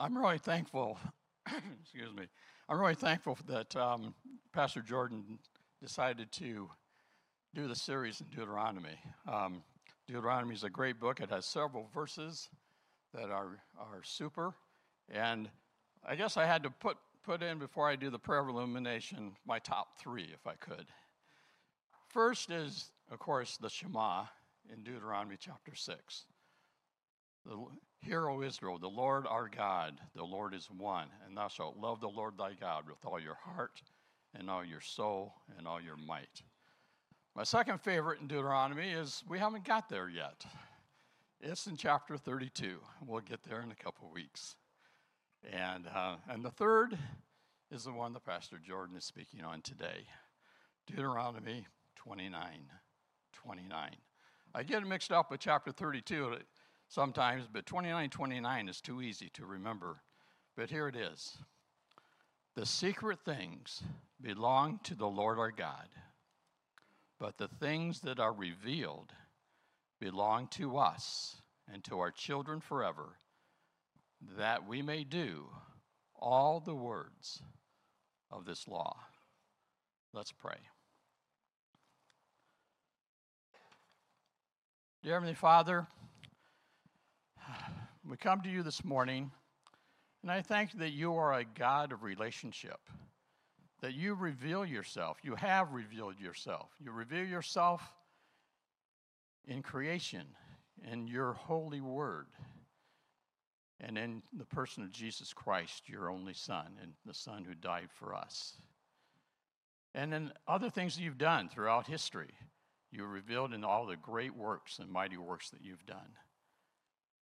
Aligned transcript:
I'm 0.00 0.16
really 0.16 0.38
thankful. 0.38 0.96
excuse 1.82 2.14
me. 2.14 2.24
I'm 2.68 2.78
really 2.78 2.94
thankful 2.94 3.36
that 3.48 3.74
um, 3.74 4.14
Pastor 4.52 4.80
Jordan 4.80 5.40
decided 5.82 6.30
to 6.32 6.70
do 7.52 7.66
the 7.66 7.74
series 7.74 8.20
in 8.20 8.28
Deuteronomy. 8.28 8.96
Um, 9.26 9.62
Deuteronomy 10.06 10.54
is 10.54 10.62
a 10.62 10.70
great 10.70 11.00
book. 11.00 11.18
It 11.18 11.30
has 11.30 11.46
several 11.46 11.88
verses 11.92 12.48
that 13.12 13.30
are 13.30 13.58
are 13.76 14.02
super, 14.04 14.54
and 15.08 15.48
I 16.06 16.14
guess 16.14 16.36
I 16.36 16.46
had 16.46 16.62
to 16.62 16.70
put 16.70 16.96
put 17.24 17.42
in 17.42 17.58
before 17.58 17.88
I 17.88 17.96
do 17.96 18.08
the 18.08 18.18
prayer 18.20 18.40
of 18.40 18.48
illumination 18.48 19.32
my 19.46 19.58
top 19.58 19.98
three, 19.98 20.30
if 20.32 20.46
I 20.46 20.54
could. 20.54 20.86
First 22.06 22.50
is, 22.50 22.92
of 23.10 23.18
course, 23.18 23.56
the 23.56 23.68
Shema 23.68 24.26
in 24.72 24.84
Deuteronomy 24.84 25.36
chapter 25.40 25.74
six. 25.74 26.26
The, 27.44 27.56
Hear, 28.00 28.28
O 28.28 28.42
Israel, 28.42 28.78
the 28.78 28.88
Lord 28.88 29.26
our 29.26 29.48
God, 29.48 29.98
the 30.14 30.24
Lord 30.24 30.54
is 30.54 30.68
one, 30.70 31.08
and 31.26 31.36
thou 31.36 31.48
shalt 31.48 31.76
love 31.76 32.00
the 32.00 32.08
Lord 32.08 32.38
thy 32.38 32.52
God 32.54 32.84
with 32.88 33.04
all 33.04 33.20
your 33.20 33.34
heart, 33.34 33.82
and 34.34 34.48
all 34.48 34.64
your 34.64 34.80
soul, 34.80 35.34
and 35.56 35.66
all 35.66 35.80
your 35.80 35.96
might. 35.96 36.42
My 37.34 37.44
second 37.44 37.80
favorite 37.80 38.20
in 38.20 38.28
Deuteronomy 38.28 38.90
is 38.90 39.22
we 39.28 39.38
haven't 39.38 39.64
got 39.64 39.88
there 39.88 40.08
yet. 40.08 40.44
It's 41.40 41.66
in 41.66 41.76
chapter 41.76 42.16
32. 42.16 42.78
We'll 43.06 43.20
get 43.20 43.42
there 43.44 43.62
in 43.62 43.70
a 43.70 43.76
couple 43.76 44.10
weeks. 44.10 44.56
And, 45.52 45.86
uh, 45.92 46.16
and 46.28 46.44
the 46.44 46.50
third 46.50 46.98
is 47.70 47.84
the 47.84 47.92
one 47.92 48.12
that 48.14 48.24
Pastor 48.24 48.58
Jordan 48.58 48.96
is 48.96 49.04
speaking 49.04 49.42
on 49.42 49.60
today 49.62 50.06
Deuteronomy 50.86 51.66
29 51.96 52.42
29. 53.34 53.90
I 54.54 54.62
get 54.62 54.82
it 54.82 54.88
mixed 54.88 55.12
up 55.12 55.30
with 55.30 55.40
chapter 55.40 55.70
32 55.70 56.38
sometimes, 56.88 57.44
but 57.52 57.66
2929 57.66 58.68
is 58.68 58.80
too 58.80 59.02
easy 59.02 59.30
to 59.34 59.46
remember. 59.46 60.02
But 60.56 60.70
here 60.70 60.88
it 60.88 60.96
is 60.96 61.36
The 62.56 62.66
secret 62.66 63.20
things 63.24 63.82
belong 64.20 64.80
to 64.84 64.96
the 64.96 65.06
Lord 65.06 65.38
our 65.38 65.52
God, 65.52 65.88
but 67.20 67.38
the 67.38 67.46
things 67.46 68.00
that 68.00 68.18
are 68.18 68.32
revealed 68.32 69.12
belong 70.00 70.48
to 70.48 70.76
us 70.76 71.40
and 71.72 71.84
to 71.84 72.00
our 72.00 72.10
children 72.10 72.60
forever, 72.60 73.16
that 74.36 74.66
we 74.66 74.82
may 74.82 75.04
do 75.04 75.46
all 76.16 76.58
the 76.58 76.74
words 76.74 77.40
of 78.30 78.44
this 78.44 78.66
law. 78.66 78.96
Let's 80.12 80.32
pray. 80.32 80.58
Dear 85.02 85.14
Heavenly 85.14 85.34
Father, 85.34 85.86
we 88.08 88.16
come 88.16 88.40
to 88.40 88.48
you 88.48 88.62
this 88.62 88.84
morning, 88.84 89.30
and 90.22 90.32
I 90.32 90.40
thank 90.40 90.72
you 90.72 90.80
that 90.80 90.92
you 90.92 91.14
are 91.16 91.34
a 91.34 91.44
God 91.44 91.92
of 91.92 92.02
relationship, 92.02 92.80
that 93.82 93.92
you 93.92 94.14
reveal 94.14 94.64
yourself. 94.64 95.18
You 95.22 95.34
have 95.34 95.72
revealed 95.72 96.18
yourself. 96.18 96.70
You 96.80 96.90
reveal 96.90 97.26
yourself 97.26 97.82
in 99.46 99.62
creation, 99.62 100.24
in 100.90 101.06
your 101.06 101.34
holy 101.34 101.82
word, 101.82 102.28
and 103.78 103.98
in 103.98 104.22
the 104.32 104.46
person 104.46 104.82
of 104.82 104.90
Jesus 104.90 105.34
Christ, 105.34 105.86
your 105.86 106.08
only 106.10 106.34
Son, 106.34 106.78
and 106.80 106.92
the 107.04 107.12
Son 107.14 107.44
who 107.44 107.54
died 107.54 107.90
for 107.92 108.14
us. 108.14 108.54
And 109.94 110.14
in 110.14 110.32
other 110.46 110.70
things 110.70 110.96
that 110.96 111.02
you've 111.02 111.18
done 111.18 111.50
throughout 111.50 111.86
history, 111.86 112.30
you 112.90 113.04
revealed 113.04 113.52
in 113.52 113.64
all 113.64 113.84
the 113.84 113.96
great 113.96 114.34
works 114.34 114.78
and 114.78 114.90
mighty 114.90 115.18
works 115.18 115.50
that 115.50 115.62
you've 115.62 115.84
done. 115.84 116.16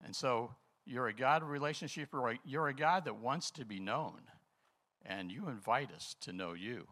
And 0.04 0.16
so 0.16 0.56
you're 0.86 1.08
a 1.08 1.14
God 1.14 1.42
of 1.42 1.50
relationship, 1.50 2.10
you're 2.44 2.68
a 2.68 2.74
God 2.74 3.06
that 3.06 3.18
wants 3.18 3.52
to 3.52 3.66
be 3.66 3.80
known, 3.80 4.22
and 5.06 5.32
you 5.32 5.48
invite 5.48 5.92
us 5.92 6.16
to 6.22 6.34
know 6.34 6.54
you. 6.54 6.88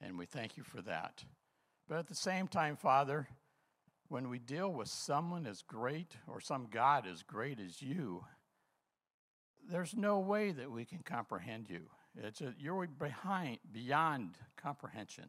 And 0.00 0.18
we 0.18 0.26
thank 0.26 0.56
you 0.56 0.62
for 0.62 0.80
that. 0.82 1.24
But 1.88 1.98
at 1.98 2.08
the 2.08 2.14
same 2.14 2.48
time, 2.48 2.76
Father, 2.76 3.28
when 4.08 4.28
we 4.28 4.38
deal 4.38 4.72
with 4.72 4.88
someone 4.88 5.46
as 5.46 5.62
great 5.62 6.16
or 6.26 6.40
some 6.40 6.68
God 6.70 7.06
as 7.06 7.22
great 7.22 7.60
as 7.60 7.82
you, 7.82 8.24
there's 9.70 9.94
no 9.94 10.18
way 10.18 10.52
that 10.52 10.70
we 10.70 10.84
can 10.84 11.00
comprehend 11.04 11.68
you. 11.68 11.82
It's 12.16 12.40
a, 12.40 12.54
you're 12.58 12.86
behind, 12.86 13.58
beyond 13.72 14.36
comprehension. 14.56 15.26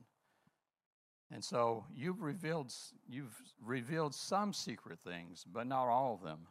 And 1.31 1.43
so 1.43 1.85
you've 1.93 2.21
revealed, 2.21 2.73
you've 3.07 3.35
revealed 3.63 4.15
some 4.15 4.51
secret 4.51 4.99
things, 4.99 5.45
but 5.51 5.67
not 5.67 5.87
all 5.87 6.15
of 6.15 6.27
them. 6.27 6.47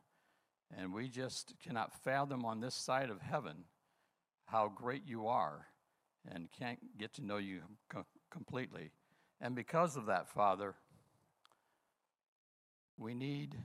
And 0.76 0.94
we 0.94 1.08
just 1.08 1.54
cannot 1.62 1.92
fathom 2.04 2.44
on 2.44 2.60
this 2.60 2.75
side 2.75 3.10
of 3.10 3.20
heaven 3.20 3.64
how 4.47 4.69
great 4.75 5.03
you 5.06 5.26
are 5.26 5.66
and 6.31 6.48
can't 6.56 6.78
get 6.98 7.14
to 7.14 7.25
know 7.25 7.38
you 7.38 7.60
co- 7.88 8.06
completely. 8.31 8.92
And 9.41 9.54
because 9.54 9.97
of 9.97 10.06
that, 10.06 10.28
Father, 10.28 10.75
we 12.98 13.14
need 13.14 13.56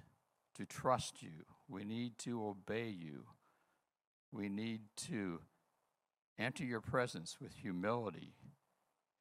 to 0.55 0.65
trust 0.65 1.21
you. 1.21 1.45
We 1.67 1.83
need 1.83 2.17
to 2.19 2.45
obey 2.45 2.87
you. 2.87 3.25
We 4.31 4.49
need 4.49 4.81
to 5.07 5.41
enter 6.39 6.63
your 6.63 6.81
presence 6.81 7.37
with 7.41 7.53
humility 7.55 8.33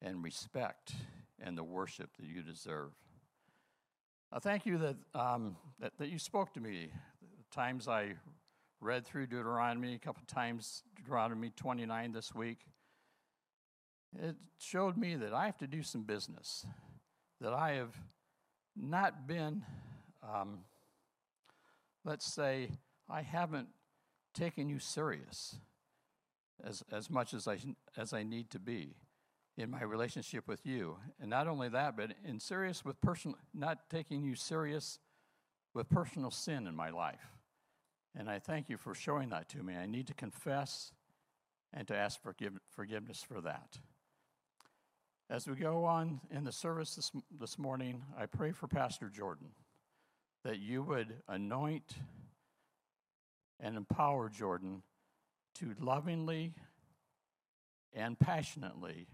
and 0.01 0.23
respect 0.23 0.93
and 1.39 1.57
the 1.57 1.63
worship 1.63 2.09
that 2.17 2.25
you 2.25 2.41
deserve. 2.41 2.91
I 4.31 4.39
thank 4.39 4.65
you 4.65 4.77
that, 4.79 4.95
um, 5.13 5.55
that, 5.79 5.93
that 5.97 6.09
you 6.09 6.19
spoke 6.19 6.53
to 6.53 6.59
me 6.59 6.89
times 7.55 7.87
I 7.87 8.15
read 8.81 9.05
through 9.05 9.27
Deuteronomy, 9.27 9.95
a 9.95 9.97
couple 9.97 10.21
times 10.27 10.83
Deuteronomy 10.97 11.51
29 11.55 12.11
this 12.11 12.35
week, 12.35 12.59
it 14.21 14.35
showed 14.59 14.97
me 14.97 15.15
that 15.15 15.33
I 15.33 15.45
have 15.45 15.57
to 15.59 15.67
do 15.67 15.81
some 15.81 16.03
business, 16.03 16.65
that 17.39 17.53
I 17.53 17.75
have 17.75 17.95
not 18.75 19.25
been, 19.25 19.63
um, 20.21 20.59
let's 22.03 22.25
say, 22.25 22.71
I 23.09 23.21
haven't 23.21 23.69
taken 24.33 24.67
you 24.67 24.79
serious 24.79 25.55
as, 26.61 26.83
as 26.91 27.09
much 27.09 27.33
as 27.33 27.47
I, 27.47 27.57
as 27.95 28.11
I 28.11 28.23
need 28.23 28.49
to 28.49 28.59
be 28.59 28.97
in 29.57 29.71
my 29.71 29.83
relationship 29.83 30.45
with 30.45 30.65
you. 30.65 30.97
And 31.21 31.29
not 31.29 31.47
only 31.47 31.69
that, 31.69 31.95
but 31.95 32.11
in 32.27 32.41
serious 32.41 32.83
with 32.83 32.99
personal, 32.99 33.37
not 33.53 33.89
taking 33.89 34.25
you 34.25 34.35
serious 34.35 34.99
with 35.73 35.89
personal 35.89 36.31
sin 36.31 36.67
in 36.67 36.75
my 36.75 36.89
life. 36.89 37.34
And 38.17 38.29
I 38.29 38.39
thank 38.39 38.69
you 38.69 38.77
for 38.77 38.95
showing 38.95 39.29
that 39.29 39.49
to 39.49 39.63
me. 39.63 39.75
I 39.75 39.85
need 39.85 40.07
to 40.07 40.13
confess 40.13 40.91
and 41.73 41.87
to 41.87 41.95
ask 41.95 42.21
forgive, 42.21 42.53
forgiveness 42.71 43.21
for 43.21 43.41
that. 43.41 43.77
As 45.29 45.47
we 45.47 45.55
go 45.55 45.85
on 45.85 46.21
in 46.31 46.43
the 46.43 46.51
service 46.51 46.95
this, 46.95 47.11
this 47.39 47.57
morning, 47.57 48.03
I 48.17 48.27
pray 48.27 48.51
for 48.51 48.67
Pastor 48.67 49.09
Jordan 49.09 49.49
that 50.43 50.59
you 50.59 50.83
would 50.83 51.15
anoint 51.27 51.95
and 53.59 53.75
empower 53.75 54.29
Jordan 54.29 54.83
to 55.55 55.73
lovingly 55.79 56.53
and 57.93 58.19
passionately 58.19 59.07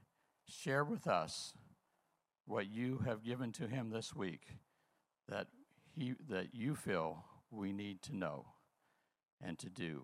share 0.48 0.84
with 0.84 1.08
us 1.08 1.54
what 2.46 2.70
you 2.70 3.02
have 3.06 3.24
given 3.24 3.52
to 3.54 3.68
him 3.68 3.90
this 3.90 4.14
week 4.14 4.42
that 5.30 5.48
he 5.96 6.16
that 6.30 6.54
you 6.54 6.76
feel 6.76 7.24
we 7.52 7.72
need 7.72 8.02
to 8.02 8.16
know 8.16 8.46
and 9.44 9.58
to 9.60 9.70
do. 9.70 10.04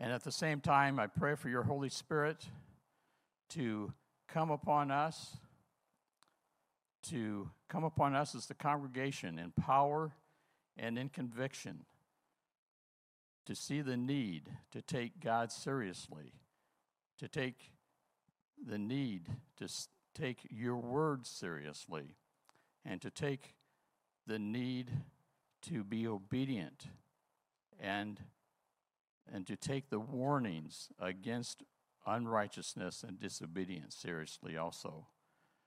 And 0.00 0.12
at 0.12 0.24
the 0.24 0.32
same 0.32 0.60
time, 0.60 0.98
I 0.98 1.06
pray 1.06 1.34
for 1.34 1.48
your 1.48 1.62
Holy 1.62 1.88
Spirit 1.88 2.44
to 3.50 3.92
come 4.28 4.50
upon 4.50 4.90
us, 4.90 5.36
to 7.04 7.50
come 7.68 7.84
upon 7.84 8.14
us 8.14 8.34
as 8.34 8.46
the 8.46 8.54
congregation 8.54 9.38
in 9.38 9.52
power 9.52 10.12
and 10.76 10.98
in 10.98 11.08
conviction, 11.08 11.84
to 13.46 13.54
see 13.54 13.80
the 13.80 13.96
need 13.96 14.50
to 14.70 14.80
take 14.82 15.20
God 15.20 15.52
seriously, 15.52 16.32
to 17.18 17.28
take 17.28 17.72
the 18.64 18.78
need 18.78 19.28
to 19.56 19.68
take 20.14 20.46
your 20.50 20.76
word 20.76 21.26
seriously, 21.26 22.16
and 22.84 23.00
to 23.02 23.10
take 23.10 23.54
the 24.26 24.38
need 24.38 24.90
to 25.62 25.84
be 25.84 26.06
obedient 26.06 26.86
and, 27.82 28.20
and 29.30 29.46
to 29.46 29.56
take 29.56 29.90
the 29.90 30.00
warnings 30.00 30.88
against 31.00 31.64
unrighteousness 32.06 33.04
and 33.06 33.18
disobedience 33.18 33.96
seriously 33.96 34.56
also, 34.56 35.06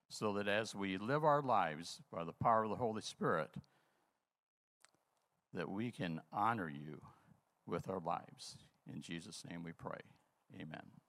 so 0.09 0.33
that 0.33 0.47
as 0.47 0.73
we 0.73 0.97
live 0.97 1.23
our 1.23 1.41
lives 1.41 2.01
by 2.11 2.23
the 2.23 2.33
power 2.33 2.63
of 2.63 2.69
the 2.69 2.75
Holy 2.77 3.01
Spirit, 3.01 3.55
that 5.53 5.69
we 5.69 5.91
can 5.91 6.21
honor 6.31 6.69
you 6.69 7.01
with 7.65 7.89
our 7.89 7.99
lives. 7.99 8.57
In 8.91 9.01
Jesus' 9.01 9.43
name 9.49 9.63
we 9.63 9.71
pray. 9.71 9.99
Amen. 10.55 11.04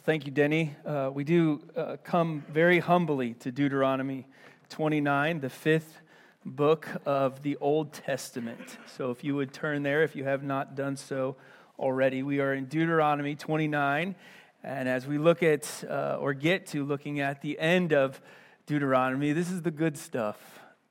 Well, 0.00 0.06
thank 0.06 0.24
you, 0.24 0.32
Denny. 0.32 0.74
Uh, 0.86 1.10
we 1.12 1.24
do 1.24 1.60
uh, 1.76 1.98
come 2.02 2.42
very 2.50 2.78
humbly 2.78 3.34
to 3.40 3.52
Deuteronomy 3.52 4.26
29, 4.70 5.40
the 5.40 5.50
fifth 5.50 6.00
book 6.42 6.88
of 7.04 7.42
the 7.42 7.58
Old 7.60 7.92
Testament. 7.92 8.78
So 8.96 9.10
if 9.10 9.22
you 9.22 9.36
would 9.36 9.52
turn 9.52 9.82
there, 9.82 10.02
if 10.02 10.16
you 10.16 10.24
have 10.24 10.42
not 10.42 10.74
done 10.74 10.96
so 10.96 11.36
already, 11.78 12.22
we 12.22 12.40
are 12.40 12.54
in 12.54 12.64
Deuteronomy 12.64 13.34
29. 13.34 14.14
And 14.64 14.88
as 14.88 15.06
we 15.06 15.18
look 15.18 15.42
at 15.42 15.84
uh, 15.86 16.16
or 16.18 16.32
get 16.32 16.64
to 16.68 16.82
looking 16.82 17.20
at 17.20 17.42
the 17.42 17.58
end 17.58 17.92
of 17.92 18.22
Deuteronomy, 18.64 19.34
this 19.34 19.50
is 19.50 19.60
the 19.60 19.70
good 19.70 19.98
stuff. 19.98 20.38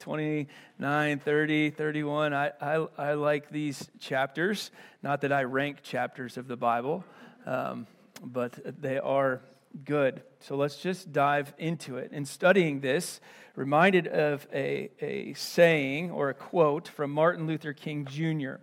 29, 0.02 1.18
30, 1.18 1.70
31. 1.72 2.34
I, 2.36 2.52
I, 2.62 2.88
I 2.96 3.14
like 3.14 3.50
these 3.50 3.90
chapters. 4.00 4.70
Not 5.02 5.22
that 5.22 5.32
I 5.32 5.46
rank 5.46 5.82
chapters 5.82 6.38
of 6.38 6.48
the 6.48 6.58
Bible. 6.58 7.04
Um, 7.48 7.88
but 8.24 8.82
they 8.82 8.98
are 9.00 9.42
good. 9.86 10.22
So 10.40 10.56
let's 10.56 10.78
just 10.78 11.12
dive 11.12 11.54
into 11.58 11.98
it. 11.98 12.12
In 12.12 12.26
studying 12.26 12.80
this, 12.80 13.20
reminded 13.56 14.08
of 14.08 14.48
a, 14.54 14.90
a 15.02 15.34
saying 15.34 16.12
or 16.12 16.30
a 16.30 16.34
quote 16.34 16.88
from 16.88 17.12
Martin 17.12 17.46
Luther 17.46 17.74
King 17.74 18.06
Jr., 18.06 18.56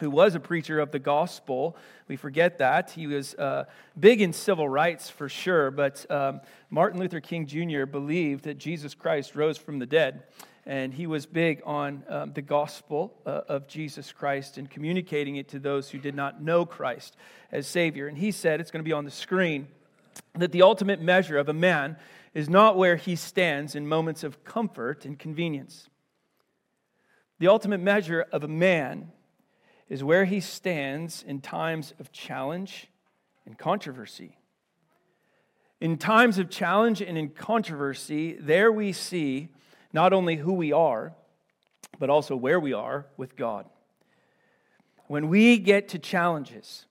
who 0.00 0.10
was 0.10 0.34
a 0.34 0.40
preacher 0.40 0.78
of 0.78 0.90
the 0.90 0.98
gospel. 0.98 1.76
We 2.06 2.16
forget 2.16 2.58
that. 2.58 2.90
He 2.90 3.06
was 3.06 3.34
uh, 3.34 3.64
big 3.98 4.20
in 4.20 4.32
civil 4.32 4.68
rights 4.68 5.08
for 5.08 5.28
sure, 5.28 5.70
but 5.70 6.04
um, 6.10 6.40
Martin 6.68 7.00
Luther 7.00 7.20
King 7.20 7.46
Jr. 7.46 7.86
believed 7.86 8.44
that 8.44 8.58
Jesus 8.58 8.94
Christ 8.94 9.34
rose 9.34 9.56
from 9.56 9.78
the 9.78 9.86
dead 9.86 10.24
and 10.66 10.92
he 10.92 11.06
was 11.06 11.26
big 11.26 11.62
on 11.64 12.02
um, 12.08 12.32
the 12.32 12.42
gospel 12.42 13.14
uh, 13.24 13.42
of 13.48 13.68
Jesus 13.68 14.10
Christ 14.12 14.58
and 14.58 14.68
communicating 14.68 15.36
it 15.36 15.48
to 15.48 15.60
those 15.60 15.88
who 15.90 15.98
did 15.98 16.14
not 16.14 16.42
know 16.42 16.66
Christ 16.66 17.16
as 17.52 17.68
Savior. 17.68 18.08
And 18.08 18.18
he 18.18 18.32
said, 18.32 18.60
it's 18.60 18.72
going 18.72 18.84
to 18.84 18.88
be 18.88 18.92
on 18.92 19.04
the 19.04 19.10
screen, 19.10 19.68
that 20.34 20.50
the 20.50 20.62
ultimate 20.62 21.00
measure 21.00 21.38
of 21.38 21.48
a 21.48 21.52
man 21.52 21.96
is 22.34 22.48
not 22.48 22.76
where 22.76 22.96
he 22.96 23.14
stands 23.14 23.76
in 23.76 23.86
moments 23.86 24.24
of 24.24 24.44
comfort 24.44 25.04
and 25.04 25.18
convenience. 25.18 25.88
The 27.38 27.48
ultimate 27.48 27.80
measure 27.80 28.26
of 28.32 28.42
a 28.42 28.48
man 28.48 29.12
is 29.88 30.02
where 30.02 30.24
he 30.24 30.40
stands 30.40 31.22
in 31.22 31.40
times 31.40 31.94
of 32.00 32.10
challenge 32.10 32.88
and 33.44 33.56
controversy. 33.56 34.36
In 35.80 35.96
times 35.96 36.38
of 36.38 36.50
challenge 36.50 37.00
and 37.00 37.16
in 37.16 37.28
controversy, 37.28 38.32
there 38.32 38.72
we 38.72 38.92
see 38.92 39.50
not 39.96 40.12
only 40.12 40.36
who 40.36 40.52
we 40.52 40.72
are, 40.72 41.14
but 41.98 42.10
also 42.10 42.36
where 42.36 42.60
we 42.60 42.74
are 42.74 43.06
with 43.16 43.34
God. 43.34 43.64
When 45.06 45.30
we 45.30 45.56
get 45.56 45.88
to 45.88 45.98
challenges, 45.98 46.84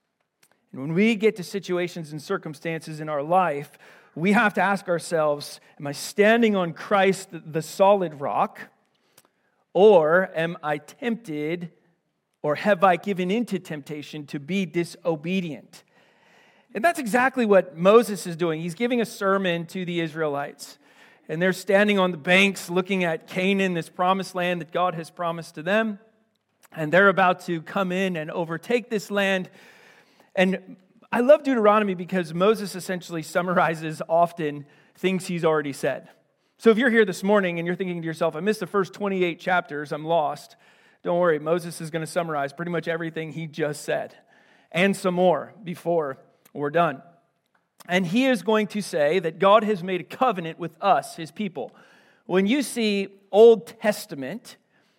and 0.72 0.82
when 0.82 0.94
we 0.94 1.14
get 1.14 1.36
to 1.36 1.44
situations 1.44 2.12
and 2.12 2.20
circumstances 2.20 3.00
in 3.00 3.08
our 3.08 3.22
life, 3.22 3.78
we 4.16 4.32
have 4.32 4.56
to 4.56 4.62
ask 4.62 4.88
ourselves 4.90 5.60
Am 5.80 5.86
I 5.86 5.92
standing 5.92 6.56
on 6.56 6.74
Christ, 6.74 7.30
the 7.32 7.62
solid 7.62 8.20
rock? 8.20 8.60
Or 9.72 10.32
am 10.34 10.58
I 10.64 10.80
tempted, 10.80 11.70
or 12.42 12.56
have 12.56 12.84
I 12.84 12.96
given 12.96 13.30
into 13.30 13.60
temptation 13.60 14.26
to 14.28 14.40
be 14.40 14.66
disobedient? 14.66 15.84
And 16.74 16.84
that's 16.84 16.98
exactly 16.98 17.46
what 17.46 17.78
Moses 17.78 18.26
is 18.26 18.36
doing. 18.36 18.62
He's 18.62 18.74
giving 18.74 19.00
a 19.00 19.06
sermon 19.06 19.68
to 19.68 19.86
the 19.86 20.00
Israelites 20.00 20.80
and 21.28 21.42
they're 21.42 21.54
standing 21.54 22.00
on 22.00 22.12
the 22.12 22.18
banks 22.18 22.70
looking 22.70 23.04
at 23.04 23.28
Canaan, 23.28 23.74
this 23.74 23.90
promised 23.90 24.36
land 24.36 24.62
that 24.62 24.72
God 24.72 24.96
has 24.96 25.10
promised 25.10 25.56
to 25.56 25.64
them. 25.64 26.00
And 26.72 26.92
they're 26.92 27.10
about 27.10 27.42
to 27.46 27.62
come 27.62 27.92
in 27.92 28.16
and 28.16 28.30
overtake 28.30 28.90
this 28.90 29.10
land. 29.10 29.50
And 30.36 30.76
I 31.12 31.22
love 31.22 31.44
Deuteronomy 31.44 31.96
because 31.96 32.34
Moses 32.34 32.76
essentially 32.76 33.24
summarizes 33.24 34.02
often 34.10 34.66
things 34.96 35.28
he's 35.28 35.46
already 35.46 35.74
said. 35.74 36.10
So 36.58 36.70
if 36.70 36.78
you're 36.78 36.90
here 36.90 37.06
this 37.06 37.24
morning 37.24 37.60
and 37.60 37.66
you're 37.66 37.76
thinking 37.76 38.02
to 38.02 38.06
yourself, 38.06 38.36
I 38.36 38.40
missed 38.40 38.60
the 38.60 38.68
first 38.68 38.94
28 38.94 39.40
chapters, 39.40 39.92
I'm 39.92 40.06
lost, 40.06 40.56
don't 41.04 41.20
worry. 41.20 41.40
Moses 41.40 41.82
is 41.82 41.92
going 41.92 42.04
to 42.04 42.12
summarize 42.12 42.54
pretty 42.54 42.72
much 42.72 42.88
everything 42.88 43.32
he 43.32 43.48
just 43.48 43.84
said 43.84 44.16
and 44.72 44.96
some 44.96 45.14
more 45.14 45.54
before 45.64 46.18
we're 46.54 46.70
done. 46.70 47.02
And 47.88 48.08
he 48.08 48.26
is 48.26 48.42
going 48.44 48.68
to 48.68 48.82
say 48.82 49.20
that 49.20 49.40
God 49.40 49.64
has 49.64 49.84
made 49.84 50.02
a 50.02 50.06
covenant 50.06 50.58
with 50.58 50.76
us, 50.82 51.16
his 51.16 51.32
people. 51.32 51.72
When 52.26 52.48
you 52.48 52.62
see 52.62 53.10
Old 53.32 53.68
Testament 53.80 54.58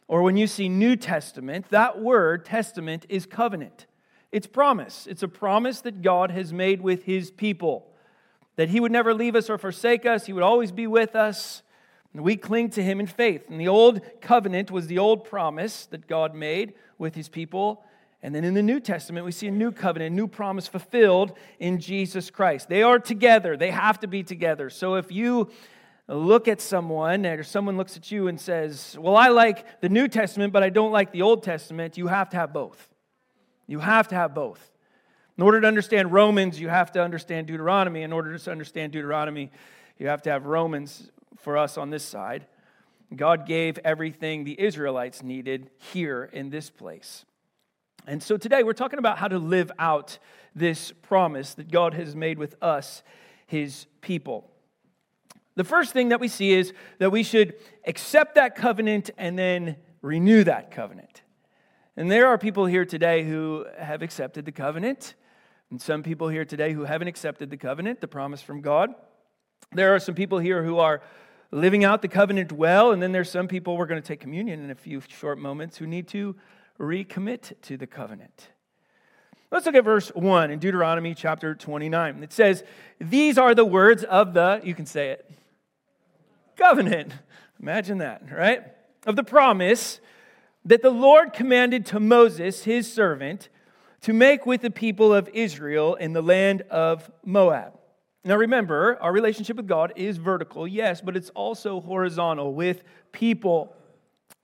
or 0.08 0.22
when 0.22 0.36
you 0.36 0.46
see 0.46 0.68
New 0.68 0.96
Testament, 0.96 1.68
that 1.70 2.00
word 2.00 2.44
testament 2.44 3.06
is 3.08 3.26
covenant. 3.26 3.86
It's 4.30 4.46
promise. 4.46 5.06
It's 5.08 5.22
a 5.22 5.28
promise 5.28 5.80
that 5.80 6.02
God 6.02 6.30
has 6.30 6.52
made 6.52 6.80
with 6.80 7.04
his 7.04 7.30
people 7.30 7.88
that 8.56 8.70
he 8.70 8.80
would 8.80 8.92
never 8.92 9.14
leave 9.14 9.36
us 9.36 9.48
or 9.48 9.58
forsake 9.58 10.04
us, 10.04 10.26
he 10.26 10.32
would 10.32 10.42
always 10.42 10.72
be 10.72 10.86
with 10.86 11.14
us. 11.14 11.62
We 12.12 12.36
cling 12.36 12.70
to 12.70 12.82
him 12.82 12.98
in 12.98 13.06
faith. 13.06 13.44
And 13.50 13.60
the 13.60 13.68
old 13.68 14.00
covenant 14.22 14.70
was 14.70 14.86
the 14.86 14.98
old 14.98 15.24
promise 15.24 15.84
that 15.86 16.06
God 16.06 16.34
made 16.34 16.72
with 16.96 17.14
his 17.14 17.28
people. 17.28 17.84
And 18.22 18.34
then 18.34 18.44
in 18.44 18.54
the 18.54 18.62
New 18.62 18.80
Testament, 18.80 19.26
we 19.26 19.32
see 19.32 19.46
a 19.46 19.52
new 19.52 19.70
covenant, 19.70 20.12
a 20.12 20.16
new 20.16 20.26
promise 20.26 20.66
fulfilled 20.66 21.36
in 21.58 21.78
Jesus 21.78 22.30
Christ. 22.30 22.68
They 22.68 22.82
are 22.82 22.98
together, 22.98 23.56
they 23.56 23.70
have 23.70 24.00
to 24.00 24.06
be 24.06 24.22
together. 24.22 24.70
So 24.70 24.94
if 24.94 25.12
you 25.12 25.50
look 26.08 26.48
at 26.48 26.60
someone 26.60 27.26
or 27.26 27.42
someone 27.42 27.76
looks 27.76 27.96
at 27.96 28.10
you 28.10 28.28
and 28.28 28.40
says, 28.40 28.96
Well, 28.98 29.16
I 29.16 29.28
like 29.28 29.80
the 29.80 29.88
New 29.88 30.08
Testament, 30.08 30.52
but 30.52 30.62
I 30.62 30.70
don't 30.70 30.92
like 30.92 31.12
the 31.12 31.22
Old 31.22 31.42
Testament, 31.42 31.96
you 31.96 32.06
have 32.06 32.30
to 32.30 32.36
have 32.36 32.52
both. 32.52 32.88
You 33.66 33.80
have 33.80 34.08
to 34.08 34.14
have 34.14 34.34
both. 34.34 34.70
In 35.36 35.42
order 35.42 35.60
to 35.60 35.66
understand 35.66 36.12
Romans, 36.12 36.58
you 36.58 36.68
have 36.68 36.92
to 36.92 37.02
understand 37.02 37.46
Deuteronomy. 37.46 38.02
In 38.02 38.12
order 38.12 38.38
to 38.38 38.50
understand 38.50 38.92
Deuteronomy, 38.92 39.50
you 39.98 40.08
have 40.08 40.22
to 40.22 40.30
have 40.30 40.46
Romans 40.46 41.10
for 41.38 41.58
us 41.58 41.76
on 41.76 41.90
this 41.90 42.04
side. 42.04 42.46
God 43.14 43.46
gave 43.46 43.78
everything 43.84 44.44
the 44.44 44.58
Israelites 44.60 45.22
needed 45.22 45.70
here 45.92 46.28
in 46.32 46.50
this 46.50 46.70
place. 46.70 47.24
And 48.08 48.22
so 48.22 48.36
today 48.36 48.62
we're 48.62 48.72
talking 48.72 49.00
about 49.00 49.18
how 49.18 49.26
to 49.26 49.38
live 49.38 49.72
out 49.80 50.18
this 50.54 50.92
promise 51.02 51.54
that 51.54 51.72
God 51.72 51.92
has 51.94 52.14
made 52.14 52.38
with 52.38 52.54
us, 52.62 53.02
his 53.48 53.86
people. 54.00 54.48
The 55.56 55.64
first 55.64 55.92
thing 55.92 56.10
that 56.10 56.20
we 56.20 56.28
see 56.28 56.52
is 56.52 56.72
that 56.98 57.10
we 57.10 57.24
should 57.24 57.54
accept 57.84 58.36
that 58.36 58.54
covenant 58.54 59.10
and 59.18 59.36
then 59.36 59.76
renew 60.02 60.44
that 60.44 60.70
covenant. 60.70 61.22
And 61.96 62.08
there 62.08 62.28
are 62.28 62.38
people 62.38 62.66
here 62.66 62.84
today 62.84 63.24
who 63.24 63.66
have 63.76 64.02
accepted 64.02 64.44
the 64.44 64.52
covenant, 64.52 65.14
and 65.70 65.80
some 65.80 66.04
people 66.04 66.28
here 66.28 66.44
today 66.44 66.72
who 66.72 66.84
haven't 66.84 67.08
accepted 67.08 67.50
the 67.50 67.56
covenant, 67.56 68.00
the 68.00 68.06
promise 68.06 68.40
from 68.40 68.60
God. 68.60 68.94
There 69.72 69.94
are 69.94 69.98
some 69.98 70.14
people 70.14 70.38
here 70.38 70.62
who 70.62 70.78
are 70.78 71.02
living 71.50 71.84
out 71.84 72.02
the 72.02 72.08
covenant 72.08 72.52
well, 72.52 72.92
and 72.92 73.02
then 73.02 73.10
there's 73.10 73.30
some 73.30 73.48
people 73.48 73.76
we're 73.76 73.86
going 73.86 74.00
to 74.00 74.06
take 74.06 74.20
communion 74.20 74.62
in 74.62 74.70
a 74.70 74.76
few 74.76 75.00
short 75.08 75.38
moments 75.38 75.76
who 75.76 75.86
need 75.88 76.06
to 76.08 76.36
recommit 76.78 77.52
to 77.62 77.76
the 77.76 77.86
covenant. 77.86 78.48
Let's 79.50 79.64
look 79.64 79.76
at 79.76 79.84
verse 79.84 80.08
1 80.08 80.50
in 80.50 80.58
Deuteronomy 80.58 81.14
chapter 81.14 81.54
29. 81.54 82.22
It 82.22 82.32
says, 82.32 82.64
These 83.00 83.38
are 83.38 83.54
the 83.54 83.64
words 83.64 84.02
of 84.02 84.34
the, 84.34 84.60
you 84.64 84.74
can 84.74 84.86
say 84.86 85.10
it, 85.10 85.30
covenant. 86.56 87.12
Imagine 87.60 87.98
that, 87.98 88.22
right? 88.30 88.64
Of 89.06 89.16
the 89.16 89.22
promise 89.22 90.00
that 90.64 90.82
the 90.82 90.90
Lord 90.90 91.32
commanded 91.32 91.86
to 91.86 92.00
Moses, 92.00 92.64
his 92.64 92.92
servant, 92.92 93.48
to 94.02 94.12
make 94.12 94.46
with 94.46 94.62
the 94.62 94.70
people 94.70 95.14
of 95.14 95.28
Israel 95.32 95.94
in 95.94 96.12
the 96.12 96.22
land 96.22 96.62
of 96.62 97.10
Moab. 97.24 97.72
Now 98.24 98.36
remember, 98.36 98.98
our 99.00 99.12
relationship 99.12 99.56
with 99.56 99.68
God 99.68 99.92
is 99.94 100.16
vertical, 100.16 100.66
yes, 100.66 101.00
but 101.00 101.16
it's 101.16 101.30
also 101.30 101.80
horizontal 101.80 102.52
with 102.52 102.82
people, 103.12 103.72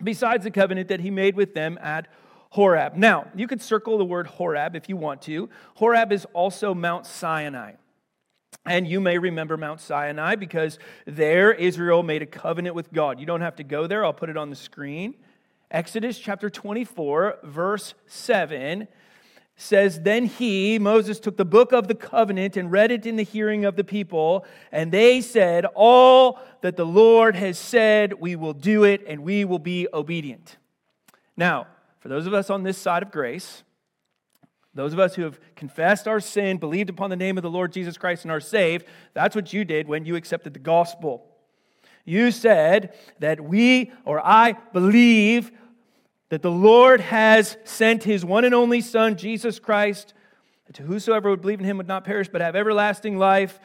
besides 0.03 0.45
the 0.45 0.53
covenant 0.53 0.89
that 0.89 1.01
he 1.01 1.11
made 1.11 1.35
with 1.35 1.55
them 1.55 1.79
at 1.83 2.07
Horeb. 2.53 2.97
Now, 2.97 3.29
you 3.35 3.49
could 3.49 3.63
circle 3.63 3.97
the 3.97 4.05
word 4.05 4.27
Horeb 4.27 4.77
if 4.77 4.87
you 4.87 4.95
want 4.95 5.23
to. 5.23 5.49
Horeb 5.77 6.13
is 6.13 6.27
also 6.35 6.75
Mount 6.75 7.07
Sinai. 7.07 7.73
And 8.67 8.87
you 8.87 9.01
may 9.01 9.17
remember 9.17 9.57
Mount 9.57 9.81
Sinai 9.81 10.35
because 10.35 10.79
there 11.07 11.53
Israel 11.53 12.03
made 12.03 12.21
a 12.21 12.27
covenant 12.27 12.75
with 12.75 12.93
God. 12.93 13.19
You 13.19 13.25
don't 13.25 13.41
have 13.41 13.57
to 13.57 13.65
go 13.65 13.87
there, 13.87 14.05
I'll 14.05 14.13
put 14.13 14.29
it 14.29 14.37
on 14.37 14.51
the 14.51 14.57
screen. 14.57 15.15
Exodus 15.71 16.19
chapter 16.19 16.51
24, 16.51 17.39
verse 17.43 17.95
7. 18.07 18.87
says, 19.57 20.01
Then 20.03 20.27
he, 20.27 20.79
Moses, 20.79 21.21
took 21.21 21.39
the 21.39 21.47
book 21.47 21.73
of 21.73 21.89
the 21.89 21.95
covenant 21.95 22.59
and 22.59 22.71
read 22.71 22.93
it 22.93 23.07
in 23.07 23.17
the 23.17 23.23
hearing 23.23 23.65
of 23.65 23.77
the 23.77 23.85
people, 23.85 24.45
and 24.71 24.93
they 24.93 25.23
said, 25.23 25.65
All 25.75 26.39
that 26.61 26.77
the 26.77 26.85
Lord 26.85 27.35
has 27.35 27.59
said, 27.59 28.21
we 28.21 28.37
will 28.37 28.53
do 28.53 28.85
it, 28.85 29.03
and 29.09 29.23
we 29.23 29.47
will 29.47 29.59
be 29.59 29.89
obedient. 29.95 30.59
Now, 31.35 31.67
for 32.03 32.09
those 32.09 32.27
of 32.27 32.35
us 32.35 32.51
on 32.51 32.65
this 32.65 32.77
side 32.77 33.05
of 33.05 33.13
grace, 33.13 33.63
those 34.75 34.93
of 34.93 34.99
us 34.99 35.15
who 35.15 35.23
have 35.23 35.39
confessed 35.55 36.09
our 36.09 36.19
sin, 36.19 36.57
believed 36.57 36.91
upon 36.91 37.11
the 37.11 37.17
name 37.17 37.39
of 37.39 37.43
the 37.43 37.51
Lord 37.51 37.73
Jesus 37.73 37.97
Christ, 37.97 38.25
and 38.25 38.33
are 38.33 38.41
saved, 38.41 38.87
that's 39.15 39.37
what 39.37 39.53
you 39.53 39.65
did 39.65 39.87
when 39.87 40.05
you 40.05 40.17
accepted 40.17 40.53
the 40.53 40.59
gospel. 40.59 41.25
You 42.05 42.33
said 42.33 42.93
that 43.21 43.41
we 43.41 43.93
or 44.05 44.21
I 44.21 44.57
believe 44.73 45.53
that 46.31 46.43
the 46.43 46.51
Lord 46.51 47.01
has 47.01 47.57
sent 47.63 48.03
his 48.03 48.25
one 48.25 48.45
and 48.45 48.55
only 48.55 48.81
Son, 48.81 49.17
Jesus 49.17 49.61
Christ, 49.61 50.13
to 50.73 50.83
whosoever 50.83 51.31
would 51.31 51.43
believe 51.43 51.61
in 51.61 51.67
him 51.67 51.77
would 51.77 51.87
not 51.87 52.03
perish 52.03 52.29
but 52.29 52.41
have 52.41 52.57
everlasting 52.57 53.17
life. 53.17 53.61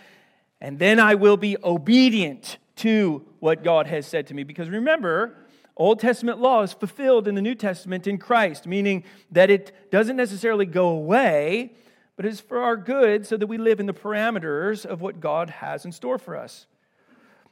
And 0.61 0.77
then 0.77 0.99
I 0.99 1.15
will 1.15 1.37
be 1.37 1.57
obedient 1.63 2.59
to 2.77 3.25
what 3.39 3.63
God 3.63 3.87
has 3.87 4.05
said 4.05 4.27
to 4.27 4.35
me. 4.35 4.43
Because 4.43 4.69
remember, 4.69 5.37
Old 5.77 5.99
Testament 5.99 6.39
law 6.39 6.63
is 6.63 6.73
fulfilled 6.73 7.27
in 7.27 7.35
the 7.35 7.41
New 7.41 7.55
Testament 7.55 8.07
in 8.07 8.17
Christ, 8.17 8.65
meaning 8.65 9.03
that 9.31 9.51
it 9.51 9.91
doesn't 9.91 10.15
necessarily 10.15 10.65
go 10.65 10.89
away, 10.89 11.73
but 12.15 12.25
is 12.25 12.41
for 12.41 12.61
our 12.61 12.75
good 12.75 13.27
so 13.27 13.37
that 13.37 13.45
we 13.45 13.59
live 13.59 13.79
in 13.79 13.85
the 13.85 13.93
parameters 13.93 14.85
of 14.85 15.01
what 15.01 15.19
God 15.19 15.51
has 15.51 15.85
in 15.85 15.91
store 15.91 16.17
for 16.17 16.35
us. 16.35 16.65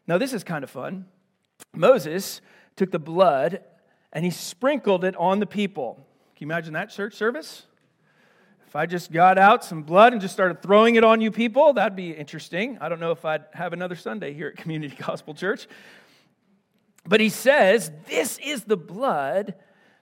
Now, 0.08 0.18
this 0.18 0.34
is 0.34 0.44
kind 0.44 0.64
of 0.64 0.72
fun. 0.72 1.06
Moses 1.74 2.42
took 2.76 2.92
the 2.92 3.00
blood 3.00 3.62
and 4.12 4.26
he 4.26 4.32
sprinkled 4.32 5.04
it 5.04 5.16
on 5.18 5.40
the 5.40 5.46
people. 5.46 5.96
Can 6.36 6.48
you 6.48 6.52
imagine 6.52 6.74
that 6.74 6.90
church 6.90 7.14
service? 7.14 7.68
If 8.68 8.76
I 8.76 8.88
just 8.88 9.12
got 9.12 9.38
out 9.38 9.64
some 9.64 9.84
blood 9.84 10.14
and 10.14 10.22
just 10.22 10.34
started 10.34 10.62
throwing 10.62 10.96
it 10.96 11.04
on 11.04 11.22
you 11.22 11.32
people, 11.32 11.74
that'd 11.74 11.96
be 11.96 12.12
interesting. 12.12 12.78
I 12.82 12.90
don't 12.90 13.00
know 13.00 13.12
if 13.12 13.24
I'd 13.24 13.46
have 13.54 13.72
another 13.72 13.96
Sunday 13.96 14.34
here 14.34 14.48
at 14.48 14.58
Community 14.58 14.96
Gospel 15.00 15.34
Church. 15.34 15.68
But 17.08 17.22
he 17.22 17.30
says, 17.30 17.92
This 18.08 18.40
is 18.40 18.64
the 18.64 18.78
blood 18.78 19.56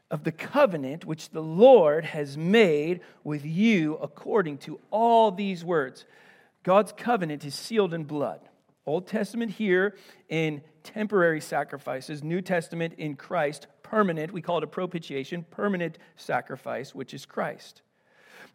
of 0.09 0.23
the 0.23 0.31
covenant 0.31 1.05
which 1.05 1.29
the 1.29 1.41
Lord 1.41 2.05
has 2.05 2.37
made 2.37 3.01
with 3.23 3.45
you 3.45 3.95
according 3.95 4.59
to 4.59 4.79
all 4.91 5.31
these 5.31 5.65
words. 5.65 6.05
God's 6.63 6.93
covenant 6.93 7.43
is 7.45 7.55
sealed 7.55 7.93
in 7.93 8.03
blood. 8.03 8.39
Old 8.85 9.07
Testament 9.07 9.51
here 9.51 9.95
in 10.29 10.61
temporary 10.83 11.41
sacrifices, 11.41 12.23
New 12.23 12.41
Testament 12.41 12.93
in 12.97 13.15
Christ, 13.15 13.67
permanent. 13.81 14.31
We 14.31 14.41
call 14.41 14.57
it 14.57 14.63
a 14.63 14.67
propitiation, 14.67 15.45
permanent 15.49 15.97
sacrifice, 16.15 16.93
which 16.93 17.13
is 17.13 17.25
Christ. 17.25 17.81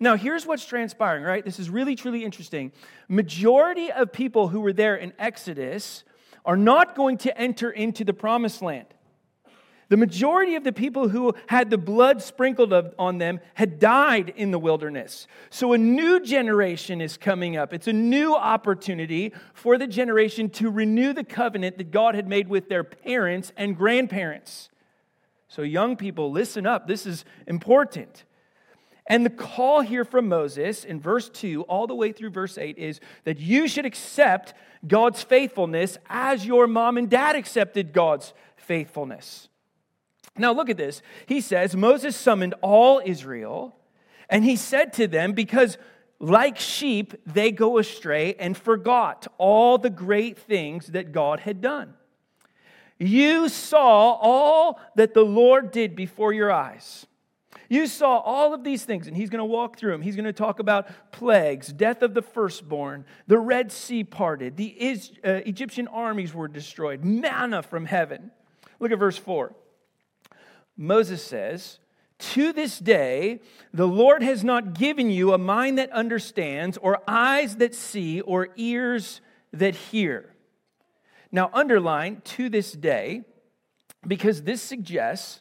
Now, 0.01 0.17
here's 0.17 0.47
what's 0.47 0.65
transpiring, 0.65 1.25
right? 1.25 1.45
This 1.45 1.59
is 1.59 1.71
really, 1.71 1.97
truly 1.97 2.25
interesting. 2.25 2.73
Majority 3.09 3.91
of 3.91 4.13
people 4.13 4.49
who 4.49 4.61
were 4.61 4.73
there 4.73 4.95
in 4.95 5.13
Exodus 5.19 6.05
are 6.45 6.57
not 6.57 6.95
going 6.95 7.19
to 7.19 7.39
enter 7.39 7.71
into 7.71 8.05
the 8.05 8.15
promised 8.15 8.63
land. 8.63 8.87
The 9.89 9.97
majority 9.97 10.55
of 10.55 10.65
the 10.65 10.73
people 10.73 11.09
who 11.09 11.35
had 11.47 11.71
the 11.71 11.79
blood 11.79 12.21
sprinkled 12.21 12.75
on 12.99 13.19
them 13.19 13.41
had 13.55 13.79
died 13.79 14.35
in 14.37 14.51
the 14.51 14.59
wilderness. 14.59 15.27
So 15.49 15.73
a 15.73 15.79
new 15.79 16.21
generation 16.21 17.01
is 17.01 17.17
coming 17.17 17.57
up. 17.57 17.73
It's 17.73 17.89
a 17.89 17.93
new 17.93 18.35
opportunity 18.35 19.33
for 19.55 19.79
the 19.79 19.87
generation 19.87 20.51
to 20.51 20.71
renew 20.71 21.15
the 21.15 21.25
covenant 21.25 21.79
that 21.79 21.91
God 21.91 22.15
had 22.15 22.29
made 22.29 22.49
with 22.49 22.69
their 22.69 22.85
parents 22.85 23.51
and 23.57 23.77
grandparents. 23.77 24.69
So, 25.51 25.63
young 25.63 25.97
people, 25.97 26.31
listen 26.31 26.67
up. 26.67 26.87
This 26.87 27.07
is 27.07 27.25
important. 27.47 28.25
And 29.09 29.25
the 29.25 29.31
call 29.31 29.81
here 29.81 30.05
from 30.05 30.29
Moses 30.29 30.85
in 30.85 31.01
verse 31.01 31.31
2 31.31 31.63
all 31.63 31.87
the 31.87 31.95
way 31.95 32.13
through 32.13 32.31
verse 32.31 32.59
8 32.59 32.77
is 32.77 33.01
that 33.25 33.41
you 33.41 33.67
should 33.67 33.87
accept 33.87 34.53
God's 34.87 35.23
faithfulness 35.23 35.97
as 36.09 36.45
your 36.45 36.67
mom 36.67 36.99
and 36.99 37.09
dad 37.09 37.35
accepted 37.35 37.95
God's 37.95 38.35
faithfulness. 38.57 39.49
Now, 40.37 40.53
look 40.53 40.69
at 40.69 40.77
this. 40.77 41.01
He 41.27 41.41
says, 41.41 41.75
Moses 41.75 42.15
summoned 42.15 42.55
all 42.61 43.01
Israel, 43.05 43.75
and 44.29 44.45
he 44.45 44.57
said 44.57 44.93
to 44.95 45.09
them, 45.09 45.33
Because 45.33 45.79
like 46.21 46.59
sheep, 46.59 47.15
they 47.27 47.51
go 47.51 47.79
astray 47.79 48.35
and 48.35 48.57
forgot 48.57 49.27
all 49.39 49.79
the 49.79 49.91
great 49.91 50.39
things 50.39 50.89
that 50.89 51.13
God 51.13 51.41
had 51.41 51.61
done. 51.61 51.95
You 52.99 53.49
saw 53.49 54.13
all 54.15 54.81
that 54.97 55.15
the 55.15 55.25
Lord 55.25 55.71
did 55.71 55.97
before 55.97 56.33
your 56.33 56.53
eyes. 56.53 57.07
You 57.69 57.87
saw 57.87 58.19
all 58.19 58.55
of 58.55 58.65
these 58.65 58.85
things, 58.85 59.07
and 59.07 59.17
he's 59.17 59.29
going 59.29 59.41
to 59.41 59.45
walk 59.45 59.79
through 59.79 59.93
them. 59.93 60.01
He's 60.01 60.17
going 60.17 60.25
to 60.25 60.33
talk 60.33 60.59
about 60.59 60.89
plagues, 61.13 61.71
death 61.73 62.03
of 62.03 62.15
the 62.15 62.23
firstborn, 62.23 63.05
the 63.27 63.39
Red 63.39 63.71
Sea 63.71 64.05
parted, 64.05 64.57
the 64.57 64.75
uh, 65.23 65.31
Egyptian 65.45 65.87
armies 65.89 66.33
were 66.33 66.49
destroyed, 66.49 67.05
manna 67.05 67.63
from 67.63 67.85
heaven. 67.85 68.31
Look 68.81 68.91
at 68.91 68.99
verse 68.99 69.19
4. 69.19 69.55
Moses 70.79 71.23
says, 71.23 71.79
To 72.19 72.53
this 72.55 72.79
day, 72.79 73.41
the 73.75 73.89
Lord 73.89 74.23
has 74.23 74.43
not 74.43 74.73
given 74.73 75.11
you 75.11 75.35
a 75.35 75.39
mind 75.39 75.77
that 75.77 75.91
understands, 75.91 76.79
or 76.79 77.03
eyes 77.07 77.57
that 77.57 77.75
see, 77.75 78.23
or 78.23 78.49
ears 78.57 79.21
that 79.53 79.75
hear. 79.75 80.35
Now, 81.31 81.51
underline 81.53 82.23
to 82.25 82.49
this 82.49 82.73
day, 82.73 83.25
because 84.07 84.43
this 84.43 84.63
suggests 84.63 85.41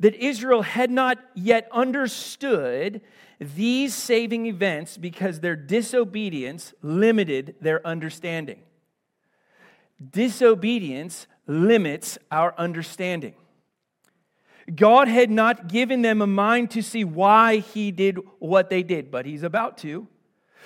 that 0.00 0.14
Israel 0.14 0.62
had 0.62 0.90
not 0.90 1.18
yet 1.34 1.68
understood 1.72 3.00
these 3.40 3.94
saving 3.94 4.46
events 4.46 4.96
because 4.96 5.40
their 5.40 5.56
disobedience 5.56 6.74
limited 6.82 7.54
their 7.60 7.86
understanding. 7.86 8.60
Disobedience 10.10 11.26
limits 11.46 12.18
our 12.30 12.54
understanding. 12.58 13.34
God 14.74 15.08
had 15.08 15.30
not 15.30 15.68
given 15.68 16.02
them 16.02 16.20
a 16.20 16.26
mind 16.26 16.72
to 16.72 16.82
see 16.82 17.04
why 17.04 17.58
he 17.58 17.90
did 17.92 18.18
what 18.38 18.68
they 18.68 18.82
did, 18.82 19.10
but 19.10 19.24
he's 19.24 19.44
about 19.44 19.78
to. 19.78 20.08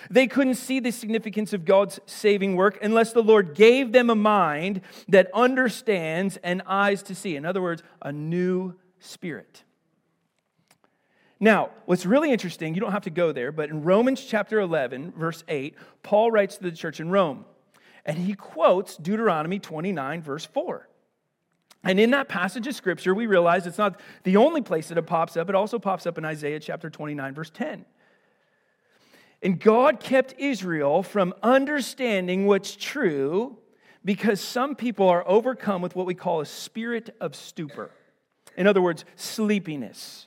They 0.09 0.27
couldn't 0.27 0.55
see 0.55 0.81
the 0.81 0.91
significance 0.91 1.53
of 1.53 1.67
God's 1.67 2.01
saving 2.07 2.57
work 2.57 2.79
unless 2.81 3.13
the 3.13 3.23
Lord 3.23 3.55
gave 3.55 3.93
them 3.93 4.09
a 4.09 4.15
mind 4.15 4.81
that 5.09 5.31
understands 5.35 6.39
and 6.43 6.63
eyes 6.67 7.03
to 7.05 7.15
see. 7.15 7.37
In 7.37 7.45
other 7.45 7.61
words, 7.61 7.83
a 8.01 8.11
new 8.11 8.75
spirit. 9.01 9.65
Now, 11.41 11.71
what's 11.87 12.05
really 12.05 12.31
interesting, 12.31 12.75
you 12.75 12.81
don't 12.81 12.93
have 12.93 13.05
to 13.05 13.11
go 13.11 13.33
there, 13.33 13.51
but 13.51 13.71
in 13.71 13.83
Romans 13.83 14.23
chapter 14.23 14.61
11, 14.61 15.15
verse 15.17 15.43
8, 15.49 15.75
Paul 16.03 16.31
writes 16.31 16.59
to 16.59 16.63
the 16.63 16.73
church 16.73 17.01
in 17.01 17.11
Rome, 17.11 17.47
and 18.05 18.19
he 18.19 18.35
quotes 18.35 18.97
Deuteronomy 18.97 19.59
29, 19.59 20.23
verse 20.23 20.45
4. 20.45 20.87
And 21.83 21.99
in 21.99 22.11
that 22.11 22.29
passage 22.29 22.67
of 22.67 22.75
scripture, 22.75 23.15
we 23.15 23.27
realize 23.27 23.67
it's 23.67 23.79
not 23.79 23.99
the 24.25 24.37
only 24.37 24.61
place 24.61 24.89
that 24.89 24.99
it 24.99 25.07
pops 25.07 25.37
up, 25.37 25.49
it 25.49 25.55
also 25.55 25.79
pops 25.79 26.07
up 26.07 26.19
in 26.19 26.27
Isaiah 26.27 26.61
chapter 26.61 26.91
29, 26.91 27.35
verse 27.35 27.51
10. 27.51 27.87
And 29.43 29.59
God 29.59 30.01
kept 30.01 30.35
Israel 30.39 31.03
from 31.03 31.33
understanding 31.43 32.47
what's 32.47 32.77
true 32.77 33.57
because 34.05 34.41
some 34.43 34.75
people 34.75 35.09
are 35.09 35.27
overcome 35.27 35.81
with 35.81 35.97
what 35.97 36.05
we 36.05 36.15
call 36.15 36.43
a 36.43 36.47
spirit 36.47 37.17
of 37.21 37.35
stupor. 37.35 37.91
In 38.61 38.67
other 38.67 38.83
words, 38.83 39.07
sleepiness. 39.17 40.27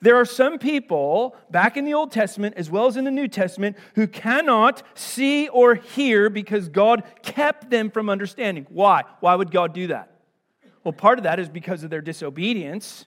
There 0.00 0.14
are 0.14 0.24
some 0.24 0.60
people 0.60 1.34
back 1.50 1.76
in 1.76 1.84
the 1.84 1.94
Old 1.94 2.12
Testament 2.12 2.54
as 2.56 2.70
well 2.70 2.86
as 2.86 2.96
in 2.96 3.02
the 3.02 3.10
New 3.10 3.26
Testament 3.26 3.76
who 3.96 4.06
cannot 4.06 4.84
see 4.94 5.48
or 5.48 5.74
hear 5.74 6.30
because 6.30 6.68
God 6.68 7.02
kept 7.24 7.68
them 7.68 7.90
from 7.90 8.08
understanding. 8.08 8.68
Why? 8.70 9.02
Why 9.18 9.34
would 9.34 9.50
God 9.50 9.74
do 9.74 9.88
that? 9.88 10.12
Well, 10.84 10.92
part 10.92 11.18
of 11.18 11.24
that 11.24 11.40
is 11.40 11.48
because 11.48 11.82
of 11.82 11.90
their 11.90 12.00
disobedience. 12.00 13.06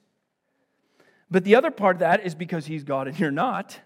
But 1.31 1.45
the 1.45 1.55
other 1.55 1.71
part 1.71 1.95
of 1.95 1.99
that 2.01 2.25
is 2.25 2.35
because 2.35 2.65
He's 2.65 2.83
God 2.83 3.07
and 3.07 3.17
you're 3.17 3.31
not. 3.31 3.79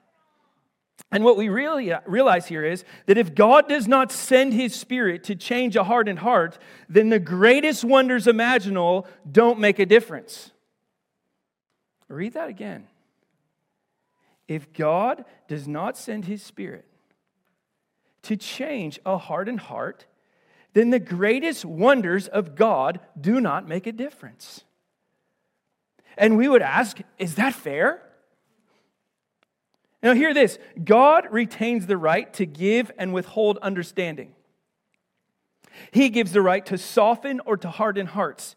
And 1.11 1.23
what 1.23 1.37
we 1.37 1.47
really 1.47 1.91
uh, 1.93 2.01
realize 2.05 2.47
here 2.47 2.65
is 2.65 2.83
that 3.05 3.17
if 3.17 3.33
God 3.33 3.69
does 3.69 3.87
not 3.87 4.11
send 4.11 4.53
his 4.53 4.75
spirit 4.75 5.23
to 5.25 5.35
change 5.35 5.75
a 5.75 5.83
hardened 5.83 6.19
heart, 6.19 6.57
then 6.89 7.09
the 7.09 7.19
greatest 7.19 7.83
wonders 7.83 8.27
imaginable 8.27 9.07
don't 9.29 9.59
make 9.59 9.79
a 9.79 9.85
difference. 9.85 10.51
Read 12.09 12.33
that 12.33 12.49
again. 12.49 12.87
If 14.47 14.73
God 14.73 15.25
does 15.47 15.67
not 15.67 15.97
send 15.97 16.25
his 16.25 16.41
spirit 16.41 16.85
to 18.23 18.35
change 18.35 18.99
a 19.05 19.17
hardened 19.17 19.61
heart, 19.61 20.05
then 20.73 20.89
the 20.89 20.99
greatest 20.99 21.65
wonders 21.65 22.27
of 22.27 22.55
God 22.55 22.99
do 23.19 23.39
not 23.39 23.67
make 23.67 23.87
a 23.87 23.91
difference. 23.91 24.63
And 26.17 26.37
we 26.37 26.47
would 26.47 26.61
ask, 26.61 26.99
is 27.17 27.35
that 27.35 27.53
fair? 27.53 28.01
Now, 30.03 30.13
hear 30.13 30.33
this 30.33 30.59
God 30.83 31.27
retains 31.31 31.87
the 31.87 31.97
right 31.97 32.31
to 32.35 32.45
give 32.45 32.91
and 32.97 33.13
withhold 33.13 33.57
understanding. 33.59 34.33
He 35.91 36.09
gives 36.09 36.31
the 36.31 36.41
right 36.41 36.65
to 36.67 36.77
soften 36.77 37.39
or 37.45 37.57
to 37.57 37.69
harden 37.69 38.07
hearts. 38.07 38.55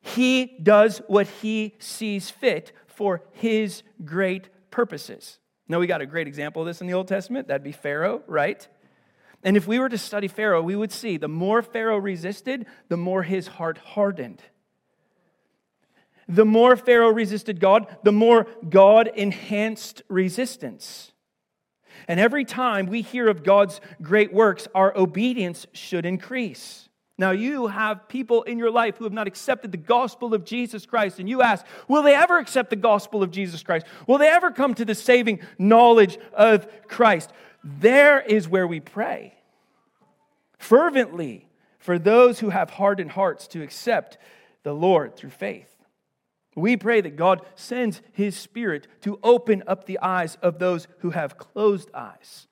He 0.00 0.56
does 0.62 0.98
what 1.08 1.26
he 1.26 1.74
sees 1.78 2.30
fit 2.30 2.72
for 2.86 3.22
his 3.32 3.82
great 4.04 4.48
purposes. 4.70 5.38
Now, 5.68 5.80
we 5.80 5.86
got 5.88 6.00
a 6.00 6.06
great 6.06 6.28
example 6.28 6.62
of 6.62 6.66
this 6.66 6.80
in 6.80 6.86
the 6.86 6.94
Old 6.94 7.08
Testament. 7.08 7.48
That'd 7.48 7.64
be 7.64 7.72
Pharaoh, 7.72 8.22
right? 8.28 8.66
And 9.42 9.56
if 9.56 9.66
we 9.66 9.78
were 9.78 9.88
to 9.88 9.98
study 9.98 10.28
Pharaoh, 10.28 10.62
we 10.62 10.76
would 10.76 10.92
see 10.92 11.16
the 11.16 11.28
more 11.28 11.60
Pharaoh 11.62 11.98
resisted, 11.98 12.66
the 12.88 12.96
more 12.96 13.22
his 13.24 13.48
heart 13.48 13.78
hardened. 13.78 14.42
The 16.28 16.44
more 16.44 16.76
Pharaoh 16.76 17.10
resisted 17.10 17.60
God, 17.60 17.86
the 18.02 18.12
more 18.12 18.46
God 18.68 19.08
enhanced 19.08 20.02
resistance. 20.08 21.12
And 22.08 22.20
every 22.20 22.44
time 22.44 22.86
we 22.86 23.02
hear 23.02 23.28
of 23.28 23.44
God's 23.44 23.80
great 24.02 24.32
works, 24.32 24.68
our 24.74 24.96
obedience 24.96 25.66
should 25.72 26.04
increase. 26.04 26.88
Now, 27.18 27.30
you 27.30 27.68
have 27.68 28.08
people 28.08 28.42
in 28.42 28.58
your 28.58 28.70
life 28.70 28.98
who 28.98 29.04
have 29.04 29.12
not 29.12 29.26
accepted 29.26 29.72
the 29.72 29.78
gospel 29.78 30.34
of 30.34 30.44
Jesus 30.44 30.84
Christ, 30.84 31.18
and 31.18 31.28
you 31.28 31.40
ask, 31.40 31.64
will 31.88 32.02
they 32.02 32.14
ever 32.14 32.38
accept 32.38 32.70
the 32.70 32.76
gospel 32.76 33.22
of 33.22 33.30
Jesus 33.30 33.62
Christ? 33.62 33.86
Will 34.06 34.18
they 34.18 34.28
ever 34.28 34.50
come 34.50 34.74
to 34.74 34.84
the 34.84 34.94
saving 34.94 35.40
knowledge 35.58 36.18
of 36.34 36.68
Christ? 36.88 37.30
There 37.64 38.20
is 38.20 38.48
where 38.48 38.66
we 38.66 38.80
pray 38.80 39.32
fervently 40.58 41.48
for 41.78 41.98
those 41.98 42.40
who 42.40 42.50
have 42.50 42.70
hardened 42.70 43.12
hearts 43.12 43.46
to 43.48 43.62
accept 43.62 44.18
the 44.62 44.72
Lord 44.72 45.16
through 45.16 45.30
faith. 45.30 45.75
We 46.56 46.76
pray 46.76 47.02
that 47.02 47.16
God 47.16 47.42
sends 47.54 48.00
His 48.12 48.34
Spirit 48.34 48.88
to 49.02 49.20
open 49.22 49.62
up 49.66 49.84
the 49.84 49.98
eyes 50.00 50.36
of 50.42 50.58
those 50.58 50.88
who 51.00 51.10
have 51.10 51.38
closed 51.38 51.90
eyes. 51.94 52.48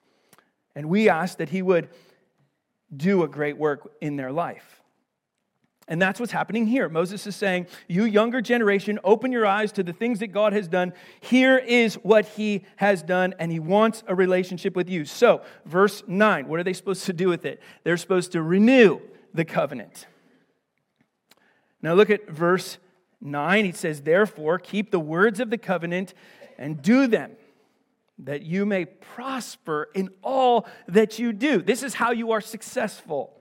And 0.75 0.89
we 0.89 1.09
ask 1.09 1.39
that 1.39 1.49
He 1.49 1.61
would 1.61 1.89
do 2.95 3.23
a 3.23 3.27
great 3.27 3.57
work 3.57 3.91
in 3.99 4.15
their 4.15 4.31
life. 4.31 4.81
And 5.87 6.01
that's 6.01 6.19
what's 6.19 6.31
happening 6.31 6.65
here. 6.65 6.87
Moses 6.87 7.25
is 7.27 7.35
saying, 7.35 7.67
You 7.87 8.05
younger 8.05 8.41
generation, 8.41 8.99
open 9.03 9.31
your 9.31 9.45
eyes 9.45 9.71
to 9.73 9.83
the 9.83 9.93
things 9.93 10.19
that 10.19 10.27
God 10.27 10.53
has 10.53 10.67
done. 10.67 10.93
Here 11.19 11.57
is 11.57 11.95
what 11.95 12.25
He 12.25 12.63
has 12.77 13.03
done, 13.03 13.33
and 13.39 13.51
He 13.51 13.59
wants 13.59 14.03
a 14.07 14.15
relationship 14.15 14.75
with 14.75 14.89
you. 14.89 15.05
So, 15.05 15.41
verse 15.65 16.03
9, 16.07 16.47
what 16.47 16.59
are 16.59 16.63
they 16.63 16.73
supposed 16.73 17.05
to 17.05 17.13
do 17.13 17.27
with 17.27 17.45
it? 17.45 17.61
They're 17.83 17.97
supposed 17.97 18.31
to 18.33 18.41
renew 18.41 18.99
the 19.33 19.45
covenant. 19.45 20.07
Now, 21.81 21.93
look 21.93 22.09
at 22.09 22.29
verse 22.29 22.79
9, 23.25 23.65
he 23.65 23.71
says, 23.71 24.01
Therefore, 24.01 24.59
keep 24.59 24.91
the 24.91 24.99
words 24.99 25.39
of 25.39 25.49
the 25.49 25.57
covenant 25.57 26.13
and 26.57 26.81
do 26.81 27.07
them, 27.07 27.31
that 28.19 28.43
you 28.43 28.65
may 28.65 28.85
prosper 28.85 29.89
in 29.93 30.09
all 30.21 30.67
that 30.87 31.19
you 31.19 31.33
do. 31.33 31.61
This 31.61 31.83
is 31.83 31.95
how 31.95 32.11
you 32.11 32.31
are 32.31 32.41
successful. 32.41 33.33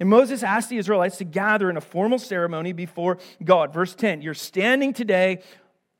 And 0.00 0.08
Moses 0.08 0.42
asked 0.42 0.68
the 0.70 0.78
Israelites 0.78 1.18
to 1.18 1.24
gather 1.24 1.68
in 1.70 1.76
a 1.76 1.80
formal 1.80 2.18
ceremony 2.18 2.72
before 2.72 3.18
God. 3.44 3.72
Verse 3.72 3.94
10 3.94 4.22
You're 4.22 4.34
standing 4.34 4.92
today 4.92 5.42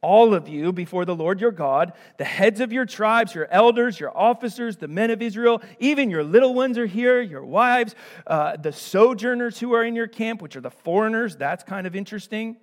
all 0.01 0.33
of 0.33 0.49
you 0.49 0.73
before 0.73 1.05
the 1.05 1.15
Lord 1.15 1.41
your 1.41 1.51
God, 1.51 1.93
the 2.19 2.25
heads 2.25 2.61
of 2.61 2.73
your 2.73 2.85
tribes, 2.85 3.35
your 3.35 3.49
elders, 3.51 3.99
your 3.99 4.17
officers, 4.17 4.77
the 4.77 4.87
men 4.87 5.11
of 5.11 5.21
Israel, 5.21 5.61
even 5.81 6.09
your 6.09 6.23
little 6.23 6.55
ones 6.55 6.79
are 6.79 6.87
here, 6.87 7.21
your 7.21 7.45
wives, 7.45 7.97
uh, 8.29 8.57
the 8.57 8.73
sojourners 8.73 9.59
who 9.59 9.73
are 9.75 9.83
in 9.83 9.97
your 9.97 10.07
camp, 10.07 10.41
which 10.41 10.55
are 10.55 10.61
the 10.61 10.71
foreigners. 10.71 11.35
That's 11.35 11.65
kind 11.65 11.85
of 11.85 11.97
interesting 11.97 12.57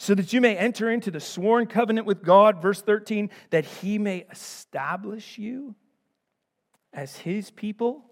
so 0.00 0.14
that 0.14 0.32
you 0.32 0.40
may 0.40 0.56
enter 0.56 0.90
into 0.90 1.10
the 1.10 1.20
sworn 1.20 1.66
covenant 1.66 2.06
with 2.06 2.22
God, 2.22 2.62
verse 2.62 2.80
13, 2.80 3.28
that 3.50 3.66
he 3.66 3.98
may 3.98 4.24
establish 4.30 5.36
you 5.36 5.74
as 6.94 7.18
his 7.18 7.50
people 7.50 8.06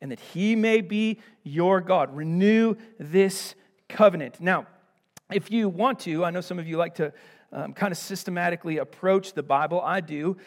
and 0.00 0.10
that 0.10 0.18
he 0.18 0.56
may 0.56 0.80
be 0.80 1.20
your 1.44 1.80
God. 1.80 2.12
Renew 2.16 2.74
this 2.98 3.54
covenant. 3.88 4.40
Now, 4.40 4.66
if 5.32 5.52
you 5.52 5.68
want 5.68 6.00
to, 6.00 6.24
I 6.24 6.30
know 6.30 6.40
some 6.40 6.58
of 6.58 6.66
you 6.66 6.76
like 6.76 6.96
to 6.96 7.12
um, 7.52 7.72
kind 7.72 7.92
of 7.92 7.98
systematically 7.98 8.78
approach 8.78 9.32
the 9.34 9.44
Bible. 9.44 9.80
I 9.80 10.00
do. 10.00 10.38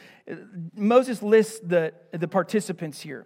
Moses 0.76 1.24
lists 1.24 1.62
the, 1.64 1.94
the 2.12 2.28
participants 2.28 3.00
here. 3.00 3.26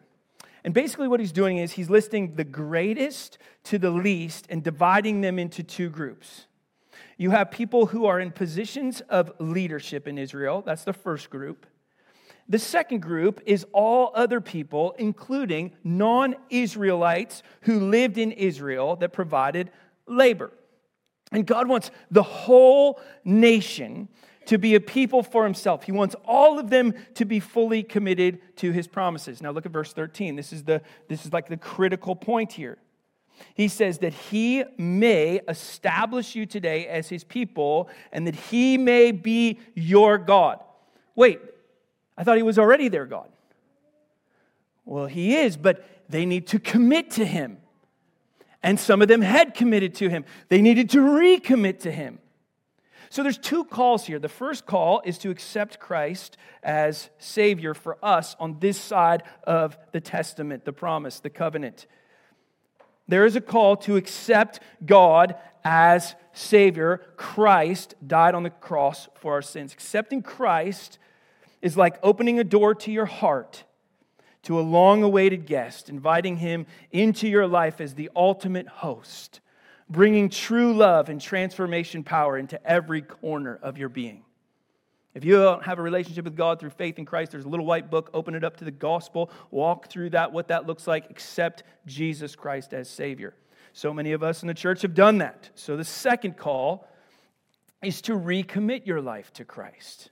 And 0.63 0.71
basically, 0.71 1.07
what 1.07 1.19
he's 1.19 1.31
doing 1.31 1.57
is 1.57 1.71
he's 1.71 1.89
listing 1.89 2.35
the 2.35 2.43
greatest 2.43 3.39
to 3.63 3.79
the 3.79 3.89
least 3.89 4.45
and 4.51 4.63
dividing 4.63 5.21
them 5.21 5.39
into 5.39 5.63
two 5.63 5.89
groups. 5.89 6.45
You 7.17 7.31
have 7.31 7.49
people 7.49 7.87
who 7.87 8.05
are 8.05 8.19
in 8.19 8.31
positions 8.31 9.01
of 9.09 9.31
leadership 9.39 10.07
in 10.07 10.17
Israel. 10.17 10.61
That's 10.65 10.83
the 10.83 10.93
first 10.93 11.29
group. 11.29 11.65
The 12.49 12.59
second 12.59 13.01
group 13.01 13.41
is 13.45 13.65
all 13.73 14.11
other 14.15 14.39
people, 14.39 14.95
including 14.97 15.73
non 15.83 16.35
Israelites 16.49 17.43
who 17.61 17.79
lived 17.79 18.17
in 18.17 18.31
Israel 18.31 18.95
that 18.97 19.11
provided 19.11 19.71
labor. 20.07 20.51
And 21.31 21.45
God 21.45 21.67
wants 21.67 21.91
the 22.09 22.23
whole 22.23 23.01
nation 23.25 24.07
to 24.45 24.57
be 24.57 24.75
a 24.75 24.79
people 24.79 25.23
for 25.23 25.43
himself. 25.43 25.83
He 25.83 25.91
wants 25.91 26.15
all 26.23 26.57
of 26.57 26.69
them 26.69 26.93
to 27.15 27.25
be 27.25 27.41
fully 27.41 27.83
committed 27.83 28.39
to 28.57 28.71
his 28.71 28.87
promises. 28.87 29.41
Now 29.41 29.51
look 29.51 29.65
at 29.65 29.73
verse 29.73 29.91
13. 29.91 30.37
This 30.37 30.53
is 30.53 30.63
the 30.63 30.81
this 31.09 31.25
is 31.25 31.33
like 31.33 31.49
the 31.49 31.57
critical 31.57 32.15
point 32.15 32.53
here. 32.53 32.77
He 33.53 33.67
says 33.67 33.99
that 33.99 34.13
he 34.13 34.63
may 34.77 35.41
establish 35.47 36.35
you 36.35 36.45
today 36.45 36.87
as 36.87 37.09
his 37.09 37.23
people 37.23 37.89
and 38.11 38.27
that 38.27 38.35
he 38.35 38.77
may 38.77 39.11
be 39.11 39.59
your 39.75 40.17
God. 40.17 40.63
Wait, 41.15 41.39
I 42.17 42.23
thought 42.23 42.37
he 42.37 42.43
was 42.43 42.59
already 42.59 42.87
their 42.87 43.05
God. 43.05 43.29
Well, 44.85 45.07
he 45.07 45.35
is, 45.35 45.57
but 45.57 45.85
they 46.09 46.25
need 46.25 46.47
to 46.47 46.59
commit 46.59 47.11
to 47.11 47.25
him. 47.25 47.57
And 48.63 48.79
some 48.79 49.01
of 49.01 49.07
them 49.07 49.21
had 49.21 49.53
committed 49.53 49.95
to 49.95 50.09
him. 50.09 50.25
They 50.49 50.61
needed 50.61 50.89
to 50.91 50.99
recommit 50.99 51.79
to 51.81 51.91
him. 51.91 52.19
So 53.09 53.23
there's 53.23 53.37
two 53.37 53.63
calls 53.63 54.05
here. 54.05 54.19
The 54.19 54.29
first 54.29 54.65
call 54.65 55.01
is 55.05 55.17
to 55.19 55.29
accept 55.29 55.79
Christ 55.79 56.37
as 56.63 57.09
Savior 57.17 57.73
for 57.73 57.97
us 58.03 58.35
on 58.39 58.59
this 58.59 58.77
side 58.77 59.23
of 59.43 59.77
the 59.93 60.01
testament, 60.01 60.65
the 60.65 60.73
promise, 60.73 61.19
the 61.19 61.29
covenant. 61.29 61.87
There 63.07 63.25
is 63.25 63.35
a 63.35 63.41
call 63.41 63.77
to 63.77 63.95
accept 63.95 64.59
God 64.85 65.35
as 65.63 66.15
Savior. 66.33 67.01
Christ 67.15 67.95
died 68.05 68.35
on 68.35 68.43
the 68.43 68.49
cross 68.49 69.07
for 69.15 69.33
our 69.33 69.41
sins. 69.41 69.73
Accepting 69.73 70.21
Christ 70.21 70.99
is 71.61 71.77
like 71.77 71.99
opening 72.03 72.39
a 72.39 72.43
door 72.43 72.75
to 72.75 72.91
your 72.91 73.05
heart 73.05 73.63
to 74.43 74.59
a 74.59 74.61
long 74.61 75.03
awaited 75.03 75.45
guest, 75.45 75.89
inviting 75.89 76.37
him 76.37 76.65
into 76.91 77.27
your 77.27 77.47
life 77.47 77.81
as 77.81 77.95
the 77.95 78.09
ultimate 78.15 78.67
host, 78.67 79.41
bringing 79.89 80.29
true 80.29 80.73
love 80.73 81.09
and 81.09 81.19
transformation 81.19 82.01
power 82.01 82.37
into 82.37 82.65
every 82.65 83.01
corner 83.01 83.59
of 83.61 83.77
your 83.77 83.89
being. 83.89 84.23
If 85.17 85.25
you 85.25 85.33
don't 85.37 85.63
have 85.63 85.79
a 85.79 85.81
relationship 85.81 86.25
with 86.25 86.35
God 86.35 86.59
through 86.59 86.69
faith 86.69 86.99
in 86.99 87.05
Christ, 87.05 87.31
there's 87.31 87.45
a 87.45 87.49
little 87.49 87.65
white 87.65 87.89
book. 87.89 88.11
Open 88.13 88.35
it 88.35 88.43
up 88.43 88.57
to 88.57 88.65
the 88.65 88.69
gospel. 88.69 89.31
Walk 89.49 89.89
through 89.89 90.11
that, 90.11 90.31
what 90.31 90.49
that 90.49 90.67
looks 90.67 90.85
like. 90.85 91.09
Accept 91.09 91.63
Jesus 91.87 92.35
Christ 92.35 92.71
as 92.71 92.87
Savior. 92.87 93.33
So 93.73 93.91
many 93.91 94.11
of 94.11 94.21
us 94.21 94.43
in 94.43 94.47
the 94.47 94.53
church 94.53 94.83
have 94.83 94.93
done 94.93 95.17
that. 95.17 95.49
So 95.55 95.75
the 95.75 95.83
second 95.83 96.37
call 96.37 96.87
is 97.81 97.99
to 98.01 98.11
recommit 98.11 98.85
your 98.85 99.01
life 99.01 99.33
to 99.33 99.43
Christ. 99.43 100.11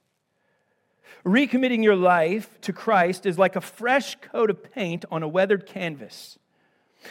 Recommitting 1.23 1.83
your 1.83 1.95
life 1.95 2.59
to 2.61 2.73
Christ 2.73 3.27
is 3.27 3.37
like 3.37 3.55
a 3.55 3.61
fresh 3.61 4.15
coat 4.21 4.49
of 4.49 4.73
paint 4.73 5.05
on 5.11 5.21
a 5.21 5.27
weathered 5.27 5.67
canvas. 5.67 6.39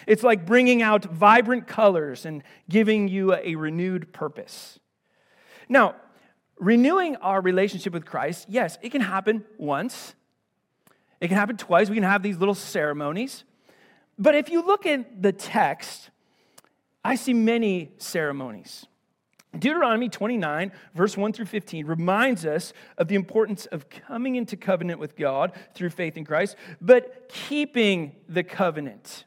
It's 0.08 0.24
like 0.24 0.44
bringing 0.44 0.82
out 0.82 1.04
vibrant 1.04 1.68
colors 1.68 2.26
and 2.26 2.42
giving 2.68 3.06
you 3.06 3.34
a 3.34 3.54
renewed 3.54 4.12
purpose. 4.12 4.80
Now, 5.68 5.94
renewing 6.58 7.16
our 7.16 7.40
relationship 7.40 7.92
with 7.92 8.04
Christ, 8.04 8.46
yes, 8.48 8.78
it 8.82 8.90
can 8.90 9.00
happen 9.00 9.44
once, 9.58 10.14
it 11.20 11.28
can 11.28 11.36
happen 11.36 11.56
twice. 11.56 11.88
We 11.88 11.96
can 11.96 12.04
have 12.04 12.22
these 12.22 12.36
little 12.36 12.54
ceremonies. 12.54 13.44
But 14.18 14.34
if 14.34 14.50
you 14.50 14.64
look 14.64 14.84
at 14.84 15.22
the 15.22 15.32
text, 15.32 16.10
I 17.04 17.14
see 17.14 17.32
many 17.32 17.92
ceremonies. 17.98 18.86
Deuteronomy 19.58 20.08
29, 20.08 20.72
verse 20.94 21.16
1 21.16 21.32
through 21.32 21.46
15, 21.46 21.86
reminds 21.86 22.44
us 22.44 22.72
of 22.98 23.08
the 23.08 23.14
importance 23.14 23.66
of 23.66 23.88
coming 23.88 24.34
into 24.34 24.56
covenant 24.56 24.98
with 24.98 25.16
God 25.16 25.52
through 25.74 25.90
faith 25.90 26.16
in 26.16 26.24
Christ, 26.24 26.56
but 26.80 27.28
keeping 27.28 28.16
the 28.28 28.42
covenant. 28.42 29.24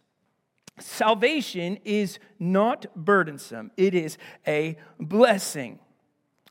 Salvation 0.80 1.80
is 1.86 2.20
not 2.40 2.86
burdensome, 2.96 3.72
it 3.78 3.96
is 3.96 4.18
a 4.46 4.78
blessing. 5.00 5.80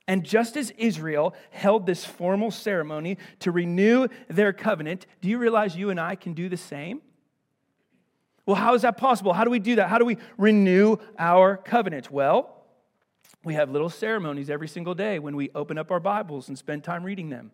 And 0.08 0.24
just 0.24 0.56
as 0.56 0.70
Israel 0.78 1.34
held 1.50 1.86
this 1.86 2.04
formal 2.04 2.50
ceremony 2.50 3.18
to 3.40 3.50
renew 3.50 4.06
their 4.28 4.52
covenant, 4.52 5.06
do 5.20 5.28
you 5.28 5.38
realize 5.38 5.76
you 5.76 5.90
and 5.90 5.98
I 5.98 6.14
can 6.14 6.32
do 6.32 6.48
the 6.48 6.56
same? 6.56 7.00
Well, 8.44 8.56
how 8.56 8.74
is 8.74 8.82
that 8.82 8.96
possible? 8.96 9.32
How 9.32 9.42
do 9.42 9.50
we 9.50 9.58
do 9.58 9.76
that? 9.76 9.88
How 9.88 9.98
do 9.98 10.04
we 10.04 10.18
renew 10.38 10.98
our 11.18 11.56
covenant? 11.56 12.12
Well, 12.12 12.52
we 13.44 13.54
have 13.54 13.70
little 13.70 13.90
ceremonies 13.90 14.48
every 14.48 14.68
single 14.68 14.94
day 14.94 15.18
when 15.18 15.34
we 15.34 15.50
open 15.54 15.78
up 15.78 15.90
our 15.90 16.00
Bibles 16.00 16.48
and 16.48 16.56
spend 16.56 16.84
time 16.84 17.02
reading 17.02 17.30
them. 17.30 17.50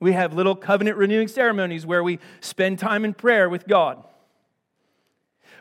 We 0.00 0.12
have 0.12 0.34
little 0.34 0.56
covenant 0.56 0.96
renewing 0.96 1.28
ceremonies 1.28 1.86
where 1.86 2.02
we 2.02 2.18
spend 2.40 2.80
time 2.80 3.04
in 3.04 3.14
prayer 3.14 3.48
with 3.48 3.66
God. 3.66 4.04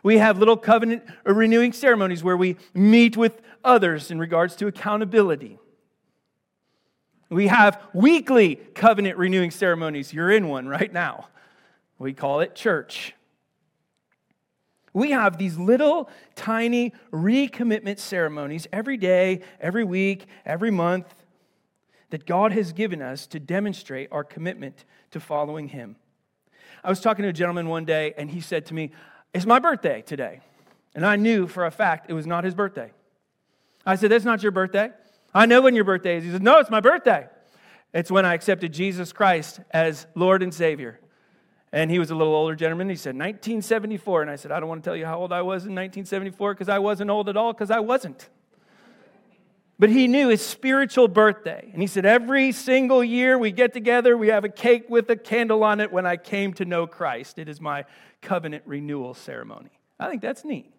We 0.04 0.18
have 0.18 0.38
little 0.38 0.58
covenant 0.58 1.04
renewing 1.26 1.74
ceremonies 1.74 2.24
where 2.24 2.38
we 2.38 2.58
meet 2.74 3.16
with 3.16 3.42
others 3.64 4.12
in 4.12 4.20
regards 4.20 4.56
to 4.58 4.68
accountability. 4.68 5.58
We 7.36 7.48
have 7.48 7.84
weekly 7.92 8.56
covenant 8.56 9.18
renewing 9.18 9.52
ceremonies. 9.52 10.14
You're 10.14 10.32
in 10.32 10.48
one 10.48 10.70
right 10.70 10.94
now. 10.94 11.28
We 12.00 12.14
call 12.14 12.40
it 12.40 12.56
church. 12.56 13.14
We 14.94 15.12
have 15.12 15.38
these 15.38 15.58
little 15.58 16.10
tiny 16.36 16.94
recommitment 17.12 18.00
ceremonies 18.00 18.68
every 18.72 18.96
day, 18.96 19.42
every 19.60 19.84
week, 19.84 20.28
every 20.46 20.72
month 20.72 21.14
that 22.12 22.26
God 22.26 22.54
has 22.54 22.72
given 22.72 23.02
us 23.02 23.28
to 23.28 23.40
demonstrate 23.42 24.08
our 24.14 24.24
commitment 24.24 24.86
to 25.12 25.20
following 25.20 25.68
Him. 25.68 25.98
I 26.86 26.90
was 26.90 27.02
talking 27.02 27.24
to 27.24 27.30
a 27.30 27.34
gentleman 27.34 27.68
one 27.68 27.84
day, 27.84 28.14
and 28.18 28.32
he 28.32 28.40
said 28.40 28.66
to 28.68 28.74
me, 28.74 28.92
It's 29.34 29.46
my 29.46 29.60
birthday 29.60 30.04
today. 30.04 30.40
And 30.96 31.06
I 31.06 31.18
knew 31.18 31.48
for 31.48 31.66
a 31.66 31.72
fact 31.72 32.10
it 32.10 32.14
was 32.14 32.26
not 32.26 32.46
his 32.46 32.56
birthday. 32.56 32.94
I 33.86 33.96
said, 33.98 34.10
That's 34.10 34.24
not 34.24 34.42
your 34.42 34.54
birthday. 34.54 34.92
I 35.36 35.46
know 35.46 35.62
when 35.62 35.76
your 35.76 35.84
birthday 35.84 36.18
is. 36.18 36.24
He 36.24 36.32
said, 36.32 36.42
No, 36.42 36.60
it's 36.60 36.70
my 36.72 36.80
birthday. 36.80 37.28
It's 37.94 38.10
when 38.10 38.26
I 38.26 38.34
accepted 38.34 38.74
Jesus 38.74 39.12
Christ 39.12 39.60
as 39.72 40.08
Lord 40.16 40.42
and 40.42 40.54
Savior. 40.54 41.00
And 41.72 41.92
he 41.92 42.00
was 42.00 42.10
a 42.10 42.16
little 42.16 42.34
older 42.34 42.56
gentleman. 42.56 42.90
He 42.90 42.96
said, 42.96 43.16
1974. 43.16 44.22
And 44.22 44.32
I 44.32 44.38
said, 44.38 44.52
I 44.52 44.62
don't 44.62 44.70
want 44.70 44.82
to 44.84 44.90
tell 44.90 44.96
you 44.96 45.06
how 45.06 45.20
old 45.20 45.34
I 45.34 45.42
was 45.42 45.64
in 45.64 45.76
1974 45.76 46.54
because 46.54 46.70
I 46.70 46.80
wasn't 46.80 47.10
old 47.10 47.28
at 47.28 47.36
all 47.36 47.52
because 47.52 47.70
I 47.70 47.82
wasn't. 47.82 48.30
But 49.78 49.90
he 49.90 50.08
knew 50.08 50.30
his 50.30 50.46
spiritual 50.46 51.10
birthday. 51.10 51.70
And 51.74 51.82
he 51.82 51.88
said, 51.88 52.06
Every 52.06 52.54
single 52.54 53.04
year 53.04 53.38
we 53.38 53.52
get 53.52 53.74
together, 53.74 54.16
we 54.16 54.30
have 54.30 54.46
a 54.46 54.50
cake 54.50 54.86
with 54.90 55.10
a 55.10 55.18
candle 55.18 55.66
on 55.66 55.82
it 55.82 55.92
when 55.92 56.06
I 56.06 56.16
came 56.16 56.54
to 56.54 56.66
know 56.66 56.88
Christ. 56.88 57.40
It 57.40 57.50
is 57.50 57.60
my 57.60 57.84
covenant 58.22 58.64
renewal 58.66 59.14
ceremony. 59.14 59.72
I 60.00 60.10
think 60.10 60.22
that's 60.22 60.46
neat. 60.46 60.72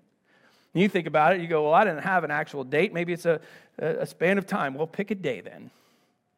You 0.73 0.89
think 0.91 1.07
about 1.07 1.35
it, 1.35 1.41
you 1.41 1.49
go, 1.49 1.65
Well, 1.65 1.75
I 1.75 1.85
didn't 1.85 2.03
have 2.03 2.25
an 2.25 2.31
actual 2.31 2.65
date. 2.65 2.93
Maybe 2.93 3.13
it's 3.13 3.27
a, 3.27 3.41
a 3.79 4.07
span 4.07 4.39
of 4.39 4.47
time. 4.47 4.75
Well, 4.75 4.87
pick 4.87 5.11
a 5.11 5.15
day 5.15 5.41
then. 5.41 5.71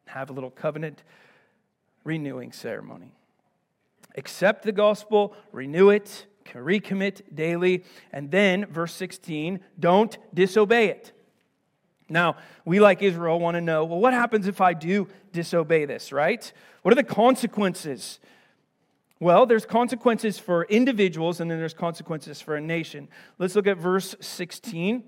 Have 0.07 0.29
a 0.29 0.33
little 0.33 0.49
covenant 0.49 1.03
renewing 2.03 2.51
ceremony 2.51 3.11
accept 4.15 4.63
the 4.63 4.71
gospel, 4.71 5.33
renew 5.51 5.89
it, 5.89 6.25
recommit 6.53 7.21
daily, 7.33 7.83
and 8.11 8.31
then, 8.31 8.65
verse 8.65 8.93
16, 8.93 9.59
don't 9.79 10.17
disobey 10.33 10.89
it. 10.89 11.11
Now, 12.09 12.37
we 12.65 12.79
like 12.79 13.03
Israel 13.03 13.39
want 13.39 13.55
to 13.55 13.61
know 13.61 13.85
well, 13.85 13.99
what 13.99 14.13
happens 14.13 14.47
if 14.47 14.61
I 14.61 14.73
do 14.73 15.07
disobey 15.31 15.85
this, 15.85 16.11
right? 16.11 16.51
What 16.81 16.91
are 16.91 16.95
the 16.95 17.03
consequences? 17.03 18.19
Well, 19.19 19.45
there's 19.45 19.65
consequences 19.65 20.39
for 20.39 20.63
individuals 20.63 21.39
and 21.39 21.51
then 21.51 21.59
there's 21.59 21.73
consequences 21.73 22.41
for 22.41 22.55
a 22.55 22.61
nation. 22.61 23.09
Let's 23.37 23.55
look 23.55 23.67
at 23.67 23.77
verse 23.77 24.15
16. 24.19 25.03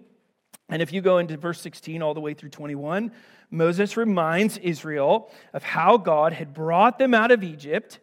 And 0.71 0.81
if 0.81 0.91
you 0.91 1.01
go 1.01 1.19
into 1.19 1.37
verse 1.37 1.61
16 1.61 2.01
all 2.01 2.13
the 2.13 2.19
way 2.19 2.33
through 2.33 2.49
21, 2.49 3.11
Moses 3.51 3.97
reminds 3.97 4.57
Israel 4.57 5.29
of 5.53 5.61
how 5.61 5.97
God 5.97 6.33
had 6.33 6.53
brought 6.53 6.97
them 6.97 7.13
out 7.13 7.29
of 7.29 7.43
Egypt 7.43 7.99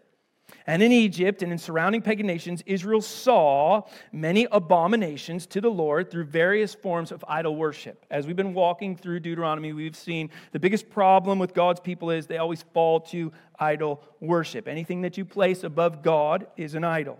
and 0.66 0.82
in 0.82 0.92
Egypt 0.92 1.42
and 1.42 1.50
in 1.50 1.58
surrounding 1.58 2.02
pagan 2.02 2.26
nations, 2.26 2.62
Israel 2.66 3.00
saw 3.00 3.82
many 4.12 4.46
abominations 4.52 5.46
to 5.46 5.60
the 5.60 5.70
Lord 5.70 6.10
through 6.10 6.24
various 6.24 6.74
forms 6.74 7.10
of 7.10 7.24
idol 7.26 7.56
worship. 7.56 8.04
As 8.10 8.26
we've 8.26 8.36
been 8.36 8.54
walking 8.54 8.96
through 8.96 9.20
Deuteronomy, 9.20 9.72
we've 9.72 9.96
seen 9.96 10.30
the 10.52 10.58
biggest 10.58 10.90
problem 10.90 11.38
with 11.38 11.54
God's 11.54 11.80
people 11.80 12.10
is 12.10 12.26
they 12.26 12.38
always 12.38 12.64
fall 12.74 13.00
to 13.00 13.32
idol 13.58 14.02
worship. 14.20 14.68
Anything 14.68 15.02
that 15.02 15.16
you 15.16 15.24
place 15.24 15.64
above 15.64 16.02
God 16.02 16.46
is 16.56 16.74
an 16.74 16.84
idol. 16.84 17.18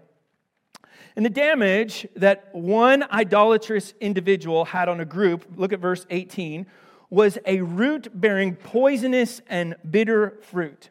And 1.16 1.24
the 1.24 1.30
damage 1.30 2.06
that 2.16 2.54
one 2.54 3.04
idolatrous 3.10 3.94
individual 4.00 4.64
had 4.64 4.88
on 4.88 5.00
a 5.00 5.04
group, 5.04 5.44
look 5.56 5.72
at 5.72 5.80
verse 5.80 6.06
18, 6.10 6.66
was 7.10 7.38
a 7.46 7.60
root 7.60 8.08
bearing 8.12 8.54
poisonous 8.54 9.40
and 9.48 9.76
bitter 9.88 10.38
fruit. 10.42 10.90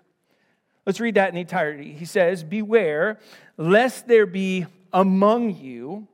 Let's 0.85 0.99
read 0.99 1.15
that 1.15 1.29
in 1.29 1.37
entirety. 1.37 1.93
He 1.93 2.05
says, 2.05 2.43
Beware 2.43 3.19
lest 3.57 4.07
there 4.07 4.25
be 4.25 4.65
among 4.93 5.55
you 5.55 6.07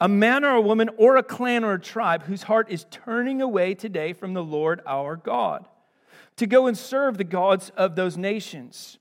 a 0.00 0.08
man 0.08 0.44
or 0.44 0.54
a 0.54 0.60
woman 0.60 0.88
or 0.96 1.16
a 1.16 1.22
clan 1.22 1.64
or 1.64 1.74
a 1.74 1.80
tribe 1.80 2.22
whose 2.22 2.44
heart 2.44 2.70
is 2.70 2.86
turning 2.90 3.42
away 3.42 3.74
today 3.74 4.12
from 4.12 4.32
the 4.32 4.42
Lord 4.42 4.80
our 4.86 5.16
God 5.16 5.66
to 6.36 6.46
go 6.46 6.68
and 6.68 6.78
serve 6.78 7.18
the 7.18 7.24
gods 7.24 7.70
of 7.76 7.96
those 7.96 8.16
nations. 8.16 8.98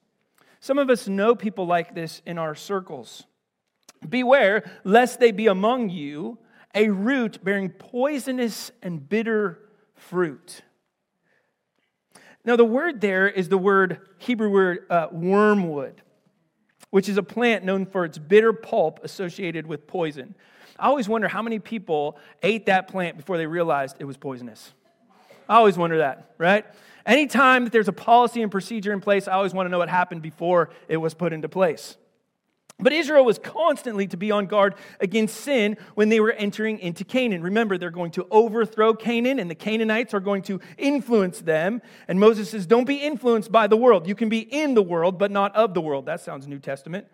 Some 0.60 0.80
of 0.80 0.90
us 0.90 1.08
know 1.08 1.36
people 1.36 1.68
like 1.68 1.94
this 1.94 2.24
in 2.26 2.40
our 2.40 2.56
circles. 2.56 3.27
Beware 4.10 4.70
lest 4.84 5.20
they 5.20 5.32
be 5.32 5.48
among 5.48 5.90
you 5.90 6.38
a 6.74 6.90
root 6.90 7.44
bearing 7.44 7.70
poisonous 7.70 8.72
and 8.82 9.08
bitter 9.08 9.60
fruit. 9.96 10.62
Now, 12.46 12.56
the 12.56 12.66
word 12.66 13.02
there 13.02 13.28
is 13.28 13.50
the 13.50 13.58
word, 13.58 14.00
Hebrew 14.20 14.50
word, 14.50 14.86
uh, 14.90 15.08
wormwood, 15.12 16.02
which 16.92 17.10
is 17.10 17.18
a 17.18 17.24
plant 17.24 17.66
known 17.66 17.86
for 17.86 18.06
its 18.06 18.18
bitter 18.18 18.54
pulp 18.54 19.02
associated 19.04 19.68
with 19.68 19.88
poison. 19.88 20.36
I 20.80 20.88
always 20.88 21.10
wonder 21.10 21.28
how 21.28 21.42
many 21.42 21.60
people 21.60 22.18
ate 22.44 22.68
that 22.68 22.88
plant 22.88 23.18
before 23.18 23.38
they 23.38 23.48
realized 23.48 23.98
it 24.00 24.06
was 24.06 24.16
poisonous. 24.16 24.74
I 25.50 25.56
always 25.58 25.78
wonder 25.78 25.98
that, 26.00 26.36
right? 26.38 26.66
Anytime 27.06 27.64
that 27.64 27.74
there's 27.74 27.88
a 27.88 27.94
policy 27.94 28.42
and 28.42 28.52
procedure 28.52 28.94
in 28.94 29.02
place, 29.02 29.28
I 29.28 29.34
always 29.34 29.54
want 29.54 29.68
to 29.68 29.72
know 29.72 29.80
what 29.80 29.90
happened 29.90 30.22
before 30.22 30.70
it 30.88 30.98
was 30.98 31.14
put 31.14 31.34
into 31.34 31.50
place. 31.50 31.98
But 32.80 32.94
Israel 32.94 33.26
was 33.26 33.40
constantly 33.40 34.06
to 34.08 34.18
be 34.18 34.30
on 34.30 34.46
guard 34.46 34.76
against 35.00 35.38
sin 35.38 35.78
when 35.96 36.10
they 36.10 36.20
were 36.20 36.32
entering 36.32 36.78
into 36.78 37.04
Canaan. 37.04 37.42
Remember, 37.42 37.76
they're 37.76 37.90
going 37.90 38.12
to 38.12 38.28
overthrow 38.30 38.94
Canaan, 38.94 39.40
and 39.40 39.50
the 39.50 39.56
Canaanites 39.56 40.14
are 40.14 40.20
going 40.20 40.44
to 40.44 40.62
influence 40.78 41.42
them. 41.42 41.82
And 42.08 42.20
Moses 42.20 42.52
says, 42.52 42.68
Don't 42.68 42.86
be 42.86 42.98
influenced 42.98 43.52
by 43.52 43.66
the 43.66 43.78
world. 43.78 44.08
You 44.08 44.14
can 44.14 44.30
be 44.30 44.40
in 44.40 44.76
the 44.76 44.84
world, 44.84 45.18
but 45.18 45.32
not 45.32 45.56
of 45.56 45.74
the 45.74 45.82
world. 45.82 46.06
That 46.06 46.22
sounds 46.22 46.48
New 46.48 46.60
Testament. 46.60 47.08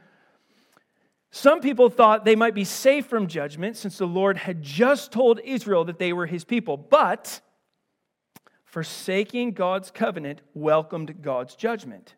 Some 1.32 1.62
people 1.62 1.89
thought 1.89 2.26
they 2.26 2.36
might 2.36 2.54
be 2.54 2.65
safe 2.65 3.06
from 3.06 3.28
judgment 3.28 3.78
since 3.78 3.97
the 3.97 4.06
Lord 4.06 4.38
had 4.38 4.62
just 4.62 5.13
told 5.13 5.39
Israel 5.45 5.86
that 5.86 5.97
they 5.97 6.12
were 6.12 6.26
his 6.26 6.43
people. 6.43 6.76
But 6.76 7.39
forsaking 8.65 9.54
God's 9.54 9.91
covenant 9.91 10.41
welcomed 10.54 11.21
God's 11.21 11.56
judgment. 11.56 12.15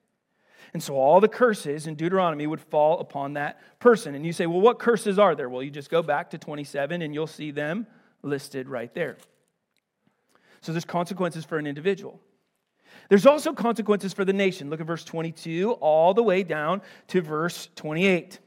And 0.76 0.84
so 0.84 0.96
all 0.96 1.22
the 1.22 1.30
curses 1.30 1.88
in 1.88 1.96
Deuteronomy 1.96 2.46
would 2.46 2.60
fall 2.60 3.00
upon 3.00 3.36
that 3.36 3.62
person. 3.80 4.14
And 4.14 4.26
you 4.26 4.34
say, 4.34 4.46
well, 4.46 4.60
what 4.60 4.78
curses 4.78 5.18
are 5.18 5.34
there? 5.34 5.48
Well, 5.48 5.64
you 5.64 5.72
just 5.72 5.90
go 5.90 6.04
back 6.04 6.32
to 6.32 6.38
27 6.38 7.02
and 7.02 7.14
you'll 7.14 7.28
see 7.28 7.52
them 7.52 7.88
listed 8.24 8.68
right 8.68 8.94
there. 8.94 9.16
So 10.60 10.74
there's 10.74 10.84
consequences 10.84 11.46
for 11.46 11.58
an 11.58 11.66
individual. 11.66 12.20
There's 13.08 13.26
also 13.26 13.54
consequences 13.54 14.12
for 14.12 14.26
the 14.26 14.34
nation. 14.34 14.70
Look 14.70 14.82
at 14.82 14.86
verse 14.86 15.06
22 15.06 15.72
all 15.80 16.14
the 16.14 16.24
way 16.24 16.44
down 16.44 16.82
to 17.08 17.22
verse 17.22 17.70
28. 17.78 18.40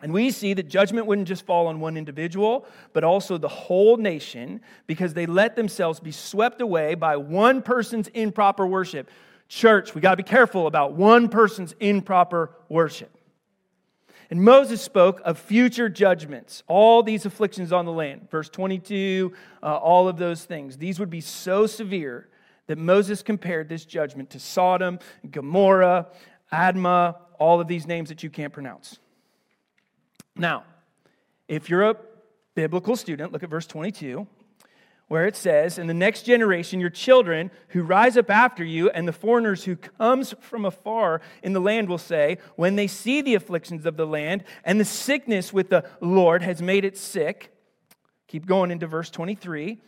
And 0.00 0.14
we 0.14 0.30
see 0.30 0.54
that 0.54 0.70
judgment 0.70 1.06
wouldn't 1.06 1.28
just 1.28 1.44
fall 1.44 1.66
on 1.66 1.80
one 1.80 1.98
individual, 1.98 2.64
but 2.94 3.04
also 3.04 3.36
the 3.36 3.46
whole 3.46 3.98
nation 3.98 4.62
because 4.86 5.12
they 5.12 5.26
let 5.26 5.54
themselves 5.54 6.00
be 6.00 6.12
swept 6.12 6.62
away 6.62 6.94
by 6.94 7.18
one 7.18 7.60
person's 7.60 8.08
improper 8.08 8.66
worship. 8.66 9.10
Church, 9.48 9.94
we 9.94 10.00
got 10.00 10.10
to 10.12 10.16
be 10.16 10.22
careful 10.22 10.66
about 10.66 10.94
one 10.94 11.28
person's 11.28 11.74
improper 11.80 12.50
worship. 12.68 13.16
And 14.28 14.42
Moses 14.42 14.82
spoke 14.82 15.20
of 15.24 15.38
future 15.38 15.88
judgments, 15.88 16.64
all 16.66 17.02
these 17.02 17.26
afflictions 17.26 17.72
on 17.72 17.84
the 17.84 17.92
land. 17.92 18.28
Verse 18.30 18.48
22, 18.48 19.32
uh, 19.62 19.66
all 19.76 20.08
of 20.08 20.16
those 20.16 20.44
things. 20.44 20.76
These 20.78 20.98
would 20.98 21.10
be 21.10 21.20
so 21.20 21.66
severe 21.66 22.28
that 22.66 22.76
Moses 22.76 23.22
compared 23.22 23.68
this 23.68 23.84
judgment 23.84 24.30
to 24.30 24.40
Sodom, 24.40 24.98
Gomorrah, 25.30 26.08
Admah, 26.52 27.16
all 27.38 27.60
of 27.60 27.68
these 27.68 27.86
names 27.86 28.08
that 28.08 28.24
you 28.24 28.30
can't 28.30 28.52
pronounce. 28.52 28.98
Now, 30.34 30.64
if 31.46 31.70
you're 31.70 31.84
a 31.84 31.96
biblical 32.56 32.96
student, 32.96 33.32
look 33.32 33.44
at 33.44 33.50
verse 33.50 33.66
22 33.66 34.26
where 35.08 35.26
it 35.26 35.36
says, 35.36 35.78
In 35.78 35.86
the 35.86 35.94
next 35.94 36.22
generation, 36.22 36.80
your 36.80 36.90
children 36.90 37.50
who 37.68 37.82
rise 37.82 38.16
up 38.16 38.30
after 38.30 38.64
you, 38.64 38.90
and 38.90 39.06
the 39.06 39.12
foreigners 39.12 39.64
who 39.64 39.76
comes 39.76 40.34
from 40.40 40.64
afar 40.64 41.20
in 41.42 41.52
the 41.52 41.60
land 41.60 41.88
will 41.88 41.98
say, 41.98 42.38
when 42.56 42.76
they 42.76 42.86
see 42.86 43.22
the 43.22 43.34
afflictions 43.34 43.86
of 43.86 43.96
the 43.96 44.06
land 44.06 44.44
and 44.64 44.80
the 44.80 44.84
sickness 44.84 45.52
with 45.52 45.70
the 45.70 45.84
Lord 46.00 46.42
has 46.42 46.60
made 46.60 46.84
it 46.84 46.96
sick, 46.96 47.52
keep 48.26 48.46
going 48.46 48.70
into 48.70 48.86
verse 48.86 49.10
23. 49.10 49.80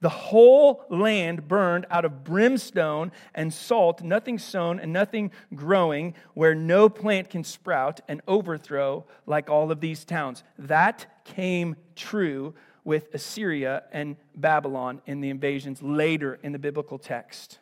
The 0.00 0.08
whole 0.10 0.84
land 0.90 1.48
burned 1.48 1.86
out 1.90 2.04
of 2.04 2.22
brimstone 2.22 3.12
and 3.34 3.52
salt, 3.52 4.02
nothing 4.02 4.38
sown 4.38 4.78
and 4.78 4.92
nothing 4.92 5.30
growing, 5.54 6.14
where 6.34 6.54
no 6.54 6.90
plant 6.90 7.30
can 7.30 7.44
sprout, 7.44 8.02
and 8.06 8.20
overthrow 8.28 9.06
like 9.24 9.48
all 9.48 9.72
of 9.72 9.80
these 9.80 10.04
towns. 10.04 10.44
That 10.58 11.24
came 11.24 11.76
true 11.94 12.54
with 12.86 13.12
Assyria 13.12 13.82
and 13.90 14.16
Babylon 14.36 15.02
in 15.06 15.20
the 15.20 15.28
invasions 15.28 15.82
later 15.82 16.38
in 16.44 16.52
the 16.52 16.58
biblical 16.58 16.98
text. 16.98 17.58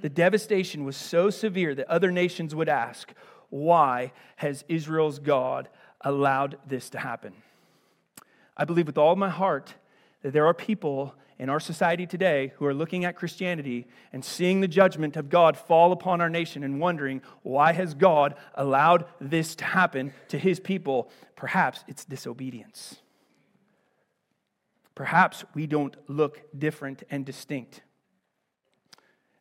The 0.00 0.08
devastation 0.08 0.84
was 0.84 0.96
so 0.96 1.28
severe 1.28 1.74
that 1.74 1.88
other 1.90 2.10
nations 2.10 2.54
would 2.54 2.70
ask, 2.70 3.12
Why 3.50 4.12
has 4.36 4.64
Israel's 4.66 5.18
God 5.18 5.68
allowed 6.00 6.56
this 6.66 6.88
to 6.90 6.98
happen? 6.98 7.34
I 8.56 8.64
believe 8.64 8.86
with 8.86 8.96
all 8.96 9.14
my 9.14 9.28
heart 9.28 9.74
that 10.22 10.32
there 10.32 10.46
are 10.46 10.54
people 10.54 11.14
in 11.38 11.50
our 11.50 11.60
society 11.60 12.06
today 12.06 12.52
who 12.56 12.64
are 12.64 12.74
looking 12.74 13.04
at 13.04 13.14
Christianity 13.14 13.86
and 14.10 14.24
seeing 14.24 14.62
the 14.62 14.68
judgment 14.68 15.16
of 15.16 15.28
God 15.28 15.56
fall 15.56 15.92
upon 15.92 16.22
our 16.22 16.30
nation 16.30 16.64
and 16.64 16.80
wondering, 16.80 17.20
why 17.42 17.72
has 17.72 17.92
God 17.92 18.36
allowed 18.54 19.04
this 19.20 19.54
to 19.56 19.64
happen 19.64 20.14
to 20.28 20.38
his 20.38 20.60
people? 20.60 21.10
Perhaps 21.36 21.84
it's 21.88 22.06
disobedience. 22.06 23.01
Perhaps 24.94 25.44
we 25.54 25.66
don't 25.66 25.96
look 26.08 26.42
different 26.56 27.02
and 27.10 27.24
distinct. 27.24 27.82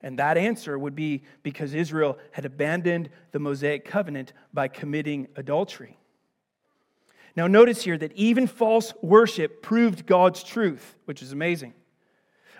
And 0.01 0.17
that 0.19 0.37
answer 0.37 0.79
would 0.79 0.95
be 0.95 1.23
because 1.43 1.73
Israel 1.73 2.17
had 2.31 2.45
abandoned 2.45 3.09
the 3.31 3.39
Mosaic 3.39 3.85
covenant 3.85 4.33
by 4.53 4.67
committing 4.67 5.27
adultery. 5.35 5.97
Now, 7.35 7.47
notice 7.47 7.83
here 7.83 7.97
that 7.97 8.11
even 8.13 8.47
false 8.47 8.93
worship 9.01 9.61
proved 9.61 10.05
God's 10.05 10.43
truth, 10.43 10.95
which 11.05 11.21
is 11.21 11.31
amazing. 11.31 11.73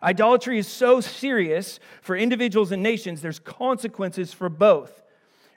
Idolatry 0.04 0.58
is 0.58 0.68
so 0.68 1.02
serious 1.02 1.80
for 2.02 2.16
individuals 2.16 2.72
and 2.72 2.82
nations, 2.82 3.22
there's 3.22 3.40
consequences 3.40 4.34
for 4.34 4.50
both. 4.50 5.04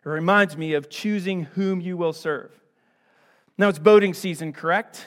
It 0.05 0.09
reminds 0.09 0.57
me 0.57 0.75
of 0.75 0.91
choosing 0.91 1.45
whom 1.45 1.81
you 1.81 1.97
will 1.97 2.13
serve. 2.13 2.51
Now, 3.57 3.69
it's 3.69 3.79
boating 3.79 4.15
season, 4.15 4.53
correct? 4.53 5.07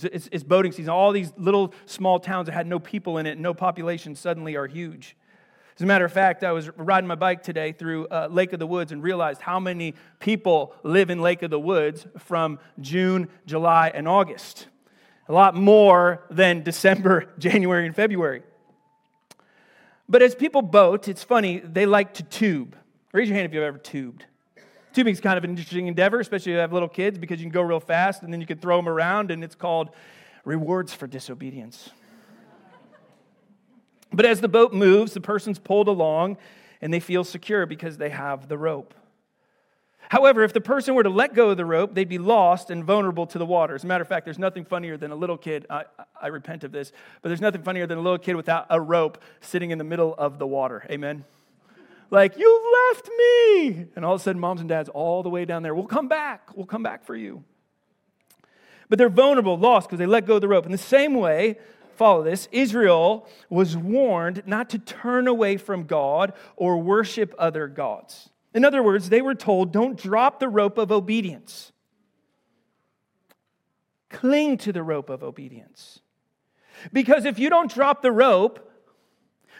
It's, 0.00 0.28
it's, 0.32 0.42
boating 0.42 0.72
season. 0.72 0.90
All 0.90 1.12
these 1.12 1.32
little 1.36 1.74
small 1.84 2.18
towns 2.18 2.46
that 2.46 2.52
had 2.52 2.66
no 2.66 2.78
people 2.78 3.18
in 3.18 3.26
it, 3.26 3.38
no 3.38 3.52
population, 3.52 4.14
suddenly 4.14 4.56
are 4.56 4.66
huge. 4.66 5.16
As 5.76 5.82
a 5.82 5.86
matter 5.86 6.04
of 6.04 6.12
fact, 6.12 6.44
I 6.44 6.52
was 6.52 6.70
riding 6.76 7.08
my 7.08 7.14
bike 7.14 7.42
today 7.42 7.72
through 7.72 8.06
uh, 8.06 8.28
Lake 8.30 8.52
of 8.52 8.58
the 8.58 8.66
Woods 8.66 8.92
and 8.92 9.02
realized 9.02 9.40
how 9.40 9.60
many 9.60 9.94
people 10.18 10.74
live 10.82 11.10
in 11.10 11.20
Lake 11.20 11.42
of 11.42 11.50
the 11.50 11.58
Woods 11.58 12.06
from 12.18 12.58
June, 12.80 13.28
July, 13.46 13.90
and 13.94 14.08
August. 14.08 14.66
A 15.28 15.32
lot 15.32 15.54
more 15.54 16.24
than 16.30 16.62
December, 16.64 17.30
January, 17.38 17.86
and 17.86 17.94
February. 17.94 18.42
But 20.08 20.22
as 20.22 20.34
people 20.34 20.62
boat, 20.62 21.08
it's 21.08 21.22
funny, 21.22 21.60
they 21.60 21.86
like 21.86 22.14
to 22.14 22.22
tube. 22.22 22.76
Raise 23.12 23.28
your 23.28 23.36
hand 23.36 23.46
if 23.46 23.54
you've 23.54 23.62
ever 23.62 23.78
tubed. 23.78 24.26
Tubing 24.92 25.12
is 25.12 25.20
kind 25.20 25.38
of 25.38 25.44
an 25.44 25.50
interesting 25.50 25.86
endeavor, 25.86 26.20
especially 26.20 26.52
if 26.52 26.56
you 26.56 26.60
have 26.60 26.72
little 26.72 26.88
kids, 26.88 27.18
because 27.18 27.40
you 27.40 27.44
can 27.44 27.52
go 27.52 27.62
real 27.62 27.80
fast 27.80 28.22
and 28.22 28.32
then 28.32 28.40
you 28.40 28.46
can 28.46 28.58
throw 28.58 28.76
them 28.76 28.88
around, 28.88 29.30
and 29.30 29.42
it's 29.42 29.54
called 29.54 29.90
rewards 30.44 30.92
for 30.92 31.06
disobedience. 31.06 31.90
But 34.12 34.26
as 34.26 34.40
the 34.40 34.48
boat 34.48 34.72
moves, 34.72 35.14
the 35.14 35.20
person's 35.20 35.58
pulled 35.58 35.88
along 35.88 36.36
and 36.82 36.92
they 36.92 37.00
feel 37.00 37.24
secure 37.24 37.64
because 37.64 37.96
they 37.96 38.10
have 38.10 38.48
the 38.48 38.58
rope. 38.58 38.94
However, 40.08 40.42
if 40.42 40.52
the 40.52 40.60
person 40.60 40.94
were 40.94 41.04
to 41.04 41.08
let 41.08 41.32
go 41.32 41.50
of 41.50 41.56
the 41.56 41.64
rope, 41.64 41.94
they'd 41.94 42.08
be 42.08 42.18
lost 42.18 42.70
and 42.70 42.84
vulnerable 42.84 43.26
to 43.28 43.38
the 43.38 43.46
water. 43.46 43.74
As 43.74 43.84
a 43.84 43.86
matter 43.86 44.02
of 44.02 44.08
fact, 44.08 44.26
there's 44.26 44.38
nothing 44.38 44.66
funnier 44.66 44.98
than 44.98 45.10
a 45.10 45.16
little 45.16 45.38
kid. 45.38 45.64
I, 45.70 45.84
I 46.20 46.26
repent 46.26 46.64
of 46.64 46.72
this, 46.72 46.92
but 47.22 47.30
there's 47.30 47.40
nothing 47.40 47.62
funnier 47.62 47.86
than 47.86 47.96
a 47.96 48.02
little 48.02 48.18
kid 48.18 48.36
without 48.36 48.66
a 48.68 48.78
rope 48.78 49.22
sitting 49.40 49.70
in 49.70 49.78
the 49.78 49.84
middle 49.84 50.14
of 50.18 50.38
the 50.38 50.46
water. 50.46 50.84
Amen? 50.90 51.24
Like, 52.12 52.36
you've 52.36 52.62
left 52.90 53.08
me. 53.08 53.86
And 53.96 54.04
all 54.04 54.14
of 54.14 54.20
a 54.20 54.22
sudden, 54.22 54.38
moms 54.38 54.60
and 54.60 54.68
dads 54.68 54.90
all 54.90 55.22
the 55.22 55.30
way 55.30 55.46
down 55.46 55.62
there, 55.62 55.74
we'll 55.74 55.86
come 55.86 56.08
back. 56.08 56.54
We'll 56.54 56.66
come 56.66 56.82
back 56.82 57.04
for 57.04 57.16
you. 57.16 57.42
But 58.90 58.98
they're 58.98 59.08
vulnerable, 59.08 59.56
lost, 59.56 59.88
because 59.88 59.98
they 59.98 60.04
let 60.04 60.26
go 60.26 60.34
of 60.34 60.42
the 60.42 60.48
rope. 60.48 60.66
In 60.66 60.72
the 60.72 60.78
same 60.78 61.14
way, 61.14 61.58
follow 61.96 62.22
this 62.22 62.48
Israel 62.52 63.26
was 63.48 63.78
warned 63.78 64.42
not 64.44 64.68
to 64.70 64.78
turn 64.78 65.26
away 65.26 65.56
from 65.56 65.84
God 65.84 66.34
or 66.54 66.76
worship 66.76 67.34
other 67.38 67.66
gods. 67.66 68.28
In 68.52 68.62
other 68.62 68.82
words, 68.82 69.08
they 69.08 69.22
were 69.22 69.34
told 69.34 69.72
don't 69.72 69.96
drop 69.96 70.38
the 70.38 70.50
rope 70.50 70.76
of 70.76 70.92
obedience, 70.92 71.72
cling 74.10 74.58
to 74.58 74.70
the 74.70 74.82
rope 74.82 75.08
of 75.08 75.22
obedience. 75.22 76.00
Because 76.92 77.24
if 77.24 77.38
you 77.38 77.48
don't 77.48 77.72
drop 77.72 78.02
the 78.02 78.12
rope, 78.12 78.68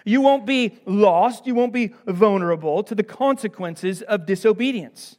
you 0.05 0.21
won't 0.21 0.47
be 0.47 0.79
lost, 0.87 1.47
you 1.47 1.55
won't 1.55 1.73
be 1.73 1.95
vulnerable 2.07 2.83
to 2.85 2.95
the 2.95 3.03
consequences 3.03 4.03
of 4.03 4.27
disobedience. 4.27 5.17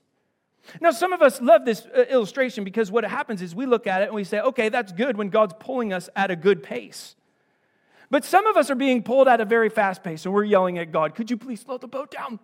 Now, 0.79 0.91
some 0.91 1.13
of 1.13 1.21
us 1.21 1.41
love 1.41 1.65
this 1.65 1.85
uh, 1.85 2.03
illustration 2.09 2.63
because 2.63 2.91
what 2.91 3.03
happens 3.03 3.41
is 3.41 3.53
we 3.53 3.65
look 3.65 3.85
at 3.85 4.01
it 4.01 4.05
and 4.05 4.15
we 4.15 4.23
say, 4.23 4.39
okay, 4.39 4.69
that's 4.69 4.91
good 4.91 5.17
when 5.17 5.29
God's 5.29 5.53
pulling 5.59 5.91
us 5.91 6.09
at 6.15 6.31
a 6.31 6.35
good 6.35 6.63
pace. 6.63 7.15
But 8.09 8.23
some 8.23 8.47
of 8.47 8.55
us 8.55 8.69
are 8.69 8.75
being 8.75 9.03
pulled 9.03 9.27
at 9.27 9.41
a 9.41 9.45
very 9.45 9.69
fast 9.69 10.03
pace 10.03 10.25
and 10.25 10.33
we're 10.33 10.43
yelling 10.43 10.77
at 10.77 10.91
God, 10.91 11.15
could 11.15 11.29
you 11.29 11.37
please 11.37 11.61
slow 11.61 11.77
the 11.77 11.87
boat 11.87 12.11
down? 12.11 12.39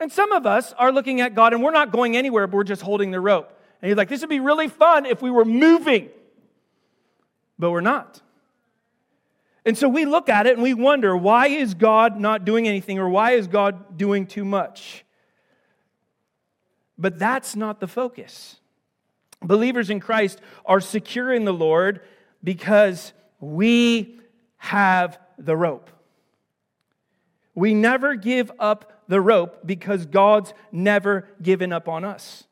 And 0.00 0.10
some 0.10 0.32
of 0.32 0.46
us 0.46 0.72
are 0.74 0.92
looking 0.92 1.20
at 1.20 1.34
God 1.34 1.52
and 1.52 1.62
we're 1.62 1.70
not 1.70 1.92
going 1.92 2.16
anywhere, 2.16 2.46
but 2.46 2.56
we're 2.56 2.64
just 2.64 2.82
holding 2.82 3.10
the 3.10 3.20
rope. 3.20 3.50
And 3.82 3.88
he's 3.88 3.96
like, 3.96 4.08
this 4.08 4.20
would 4.20 4.30
be 4.30 4.40
really 4.40 4.68
fun 4.68 5.04
if 5.04 5.20
we 5.20 5.30
were 5.30 5.44
moving, 5.44 6.08
but 7.58 7.70
we're 7.70 7.80
not. 7.80 8.20
And 9.66 9.78
so 9.78 9.88
we 9.88 10.04
look 10.04 10.28
at 10.28 10.46
it 10.46 10.54
and 10.54 10.62
we 10.62 10.74
wonder, 10.74 11.16
why 11.16 11.48
is 11.48 11.74
God 11.74 12.20
not 12.20 12.44
doing 12.44 12.68
anything 12.68 12.98
or 12.98 13.08
why 13.08 13.32
is 13.32 13.46
God 13.46 13.96
doing 13.96 14.26
too 14.26 14.44
much? 14.44 15.04
But 16.98 17.18
that's 17.18 17.56
not 17.56 17.80
the 17.80 17.88
focus. 17.88 18.60
Believers 19.42 19.90
in 19.90 20.00
Christ 20.00 20.40
are 20.64 20.80
secure 20.80 21.32
in 21.32 21.44
the 21.44 21.52
Lord 21.52 22.00
because 22.42 23.12
we 23.40 24.20
have 24.58 25.18
the 25.38 25.56
rope. 25.56 25.90
We 27.54 27.74
never 27.74 28.14
give 28.14 28.52
up 28.58 29.04
the 29.08 29.20
rope 29.20 29.66
because 29.66 30.06
God's 30.06 30.52
never 30.72 31.28
given 31.42 31.72
up 31.72 31.88
on 31.88 32.04
us. 32.04 32.44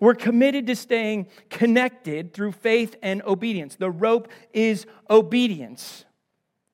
We're 0.00 0.14
committed 0.14 0.66
to 0.66 0.76
staying 0.76 1.28
connected 1.48 2.32
through 2.32 2.52
faith 2.52 2.96
and 3.02 3.22
obedience. 3.22 3.76
The 3.76 3.90
rope 3.90 4.28
is 4.52 4.86
obedience, 5.08 6.04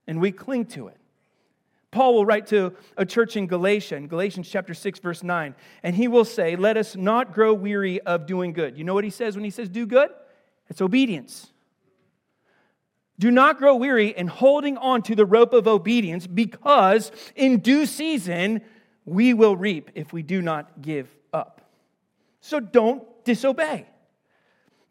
and 0.08 0.20
we 0.20 0.32
cling 0.32 0.64
to 0.64 0.88
it. 0.88 0.96
Paul 1.90 2.14
will 2.14 2.26
write 2.26 2.48
to 2.48 2.74
a 2.96 3.06
church 3.06 3.36
in 3.36 3.46
Galatia, 3.46 3.96
in 3.96 4.08
Galatians 4.08 4.48
chapter 4.48 4.74
6, 4.74 4.98
verse 4.98 5.22
9, 5.22 5.54
and 5.82 5.94
he 5.94 6.08
will 6.08 6.24
say, 6.24 6.56
Let 6.56 6.76
us 6.76 6.96
not 6.96 7.32
grow 7.32 7.54
weary 7.54 8.00
of 8.00 8.26
doing 8.26 8.52
good. 8.52 8.76
You 8.76 8.84
know 8.84 8.94
what 8.94 9.04
he 9.04 9.10
says 9.10 9.36
when 9.36 9.44
he 9.44 9.50
says 9.50 9.68
do 9.68 9.86
good? 9.86 10.10
It's 10.68 10.82
obedience. 10.82 11.50
Do 13.18 13.30
not 13.30 13.58
grow 13.58 13.74
weary 13.76 14.08
in 14.08 14.26
holding 14.28 14.76
on 14.76 15.02
to 15.02 15.14
the 15.14 15.26
rope 15.26 15.52
of 15.52 15.66
obedience, 15.66 16.26
because 16.26 17.10
in 17.34 17.60
due 17.60 17.86
season 17.86 18.60
we 19.04 19.32
will 19.32 19.56
reap 19.56 19.90
if 19.94 20.12
we 20.12 20.22
do 20.22 20.42
not 20.42 20.82
give 20.82 21.08
up. 21.32 21.62
So 22.40 22.60
don't 22.60 23.02
disobey. 23.24 23.86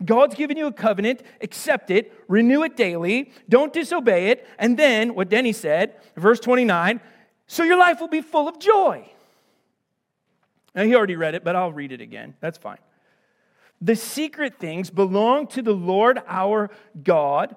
God's 0.04 0.36
given 0.36 0.58
you 0.58 0.68
a 0.68 0.72
covenant, 0.72 1.24
accept 1.42 1.90
it, 1.90 2.14
renew 2.28 2.64
it 2.64 2.78
daily, 2.78 3.32
don't 3.50 3.74
disobey 3.74 4.28
it, 4.28 4.48
and 4.60 4.78
then 4.78 5.16
what 5.16 5.30
Denny 5.30 5.54
said, 5.54 5.96
verse 6.16 6.40
29, 6.40 7.02
so 7.48 7.64
your 7.64 7.78
life 7.78 8.00
will 8.00 8.08
be 8.08 8.22
full 8.22 8.48
of 8.48 8.60
joy. 8.60 9.10
Now, 10.76 10.84
he 10.84 10.94
already 10.94 11.16
read 11.16 11.34
it, 11.34 11.44
but 11.44 11.56
I'll 11.56 11.72
read 11.72 11.92
it 11.92 12.02
again. 12.02 12.36
That's 12.40 12.60
fine. 12.60 12.78
The 13.82 13.96
secret 13.96 14.60
things 14.60 14.92
belong 14.92 15.48
to 15.48 15.64
the 15.64 15.74
Lord 15.74 16.22
our 16.28 16.70
God, 17.04 17.56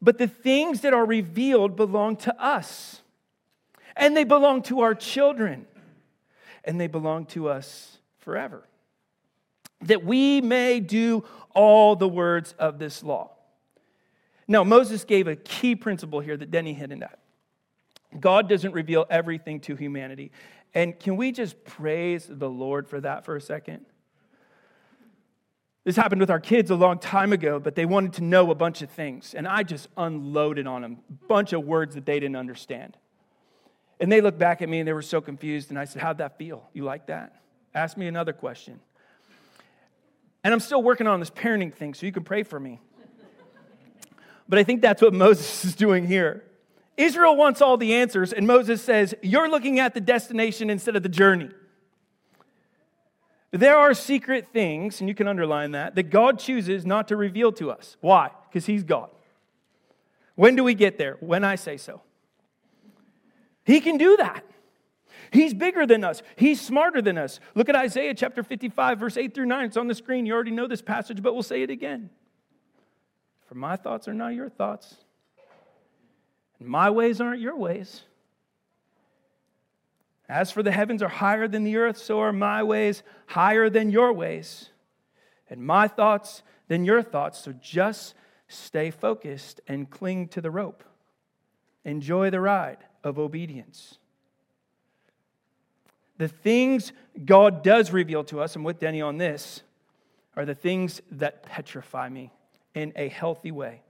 but 0.00 0.18
the 0.18 0.28
things 0.28 0.82
that 0.82 0.94
are 0.94 1.04
revealed 1.04 1.74
belong 1.74 2.16
to 2.18 2.42
us. 2.42 3.00
And 3.96 4.16
they 4.16 4.24
belong 4.24 4.62
to 4.62 4.80
our 4.80 4.94
children, 4.94 5.66
and 6.64 6.80
they 6.80 6.86
belong 6.86 7.26
to 7.26 7.48
us 7.48 7.98
forever 8.18 8.64
that 9.82 10.04
we 10.04 10.40
may 10.40 10.80
do 10.80 11.24
all 11.54 11.96
the 11.96 12.08
words 12.08 12.54
of 12.58 12.78
this 12.78 13.02
law. 13.02 13.30
Now, 14.48 14.64
Moses 14.64 15.04
gave 15.04 15.28
a 15.28 15.36
key 15.36 15.76
principle 15.76 16.20
here 16.20 16.36
that 16.36 16.50
Denny 16.50 16.72
hinted 16.72 17.02
at. 17.02 17.18
God 18.18 18.48
doesn't 18.48 18.72
reveal 18.72 19.06
everything 19.08 19.60
to 19.60 19.76
humanity. 19.76 20.30
And 20.74 20.98
can 20.98 21.16
we 21.16 21.32
just 21.32 21.64
praise 21.64 22.26
the 22.28 22.48
Lord 22.48 22.88
for 22.88 23.00
that 23.00 23.24
for 23.24 23.36
a 23.36 23.40
second? 23.40 23.86
This 25.84 25.96
happened 25.96 26.20
with 26.20 26.30
our 26.30 26.40
kids 26.40 26.70
a 26.70 26.76
long 26.76 26.98
time 26.98 27.32
ago, 27.32 27.58
but 27.58 27.74
they 27.74 27.86
wanted 27.86 28.12
to 28.14 28.24
know 28.24 28.50
a 28.50 28.54
bunch 28.54 28.82
of 28.82 28.90
things. 28.90 29.34
And 29.34 29.48
I 29.48 29.64
just 29.64 29.88
unloaded 29.96 30.66
on 30.66 30.82
them 30.82 30.98
a 31.08 31.26
bunch 31.26 31.52
of 31.52 31.64
words 31.64 31.94
that 31.96 32.06
they 32.06 32.20
didn't 32.20 32.36
understand. 32.36 32.96
And 33.98 34.10
they 34.10 34.20
looked 34.20 34.38
back 34.38 34.62
at 34.62 34.68
me 34.68 34.78
and 34.78 34.88
they 34.88 34.92
were 34.92 35.02
so 35.02 35.20
confused. 35.20 35.70
And 35.70 35.78
I 35.78 35.84
said, 35.84 36.02
How'd 36.02 36.18
that 36.18 36.38
feel? 36.38 36.68
You 36.72 36.84
like 36.84 37.06
that? 37.06 37.40
Ask 37.74 37.96
me 37.96 38.06
another 38.06 38.32
question. 38.32 38.80
And 40.44 40.52
I'm 40.52 40.60
still 40.60 40.82
working 40.82 41.06
on 41.06 41.20
this 41.20 41.30
parenting 41.30 41.72
thing, 41.72 41.94
so 41.94 42.06
you 42.06 42.12
can 42.12 42.24
pray 42.24 42.42
for 42.42 42.58
me. 42.58 42.80
But 44.48 44.58
I 44.58 44.64
think 44.64 44.82
that's 44.82 45.00
what 45.00 45.14
Moses 45.14 45.64
is 45.64 45.74
doing 45.74 46.06
here. 46.06 46.44
Israel 46.96 47.36
wants 47.36 47.62
all 47.62 47.76
the 47.76 47.94
answers, 47.94 48.32
and 48.32 48.46
Moses 48.46 48.82
says, 48.82 49.14
You're 49.22 49.48
looking 49.48 49.78
at 49.78 49.94
the 49.94 50.00
destination 50.00 50.68
instead 50.68 50.96
of 50.96 51.02
the 51.02 51.08
journey. 51.08 51.50
There 53.50 53.76
are 53.76 53.94
secret 53.94 54.48
things, 54.52 55.00
and 55.00 55.08
you 55.08 55.14
can 55.14 55.28
underline 55.28 55.72
that, 55.72 55.94
that 55.94 56.04
God 56.04 56.38
chooses 56.38 56.84
not 56.86 57.08
to 57.08 57.16
reveal 57.16 57.52
to 57.52 57.70
us. 57.70 57.96
Why? 58.00 58.30
Because 58.48 58.66
He's 58.66 58.82
God. 58.82 59.10
When 60.34 60.56
do 60.56 60.64
we 60.64 60.74
get 60.74 60.98
there? 60.98 61.16
When 61.20 61.44
I 61.44 61.56
say 61.56 61.76
so. 61.76 62.00
He 63.64 63.80
can 63.80 63.96
do 63.96 64.16
that. 64.16 64.44
He's 65.32 65.54
bigger 65.54 65.86
than 65.86 66.04
us. 66.04 66.22
He's 66.36 66.60
smarter 66.60 67.00
than 67.00 67.16
us. 67.16 67.40
Look 67.54 67.70
at 67.70 67.74
Isaiah 67.74 68.12
chapter 68.12 68.42
55, 68.42 69.00
verse 69.00 69.16
8 69.16 69.34
through 69.34 69.46
9. 69.46 69.64
It's 69.64 69.76
on 69.78 69.88
the 69.88 69.94
screen. 69.94 70.26
You 70.26 70.34
already 70.34 70.50
know 70.50 70.68
this 70.68 70.82
passage, 70.82 71.22
but 71.22 71.32
we'll 71.32 71.42
say 71.42 71.62
it 71.62 71.70
again. 71.70 72.10
For 73.46 73.54
my 73.54 73.76
thoughts 73.76 74.08
are 74.08 74.14
not 74.14 74.34
your 74.34 74.50
thoughts, 74.50 74.94
and 76.60 76.68
My 76.68 76.90
ways 76.90 77.20
aren't 77.20 77.40
your 77.40 77.56
ways. 77.56 78.02
As 80.28 80.50
for 80.50 80.62
the 80.62 80.70
heavens 80.70 81.02
are 81.02 81.08
higher 81.08 81.48
than 81.48 81.64
the 81.64 81.76
earth, 81.76 81.98
so 81.98 82.20
are 82.20 82.32
my 82.32 82.62
ways 82.62 83.02
higher 83.26 83.68
than 83.68 83.90
your 83.90 84.12
ways, 84.12 84.70
and 85.48 85.64
my 85.64 85.88
thoughts 85.88 86.42
than 86.68 86.84
your 86.84 87.02
thoughts. 87.02 87.38
So 87.38 87.52
just 87.52 88.14
stay 88.48 88.90
focused 88.90 89.60
and 89.66 89.90
cling 89.90 90.28
to 90.28 90.40
the 90.40 90.50
rope. 90.50 90.84
Enjoy 91.84 92.30
the 92.30 92.40
ride 92.40 92.78
of 93.02 93.18
obedience. 93.18 93.98
The 96.22 96.28
things 96.28 96.92
God 97.24 97.64
does 97.64 97.90
reveal 97.90 98.22
to 98.26 98.40
us, 98.40 98.54
and 98.54 98.64
with 98.64 98.78
Denny 98.78 99.02
on 99.02 99.18
this, 99.18 99.64
are 100.36 100.44
the 100.44 100.54
things 100.54 101.02
that 101.10 101.42
petrify 101.42 102.08
me 102.08 102.30
in 102.76 102.92
a 102.94 103.08
healthy 103.08 103.50
way. 103.50 103.82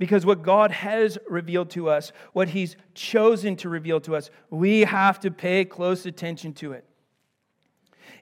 Because 0.00 0.26
what 0.26 0.42
God 0.42 0.72
has 0.72 1.16
revealed 1.28 1.70
to 1.70 1.88
us, 1.88 2.10
what 2.32 2.48
He's 2.48 2.74
chosen 2.94 3.54
to 3.58 3.68
reveal 3.68 4.00
to 4.00 4.16
us, 4.16 4.30
we 4.50 4.80
have 4.80 5.20
to 5.20 5.30
pay 5.30 5.64
close 5.64 6.06
attention 6.06 6.52
to 6.54 6.72
it. 6.72 6.84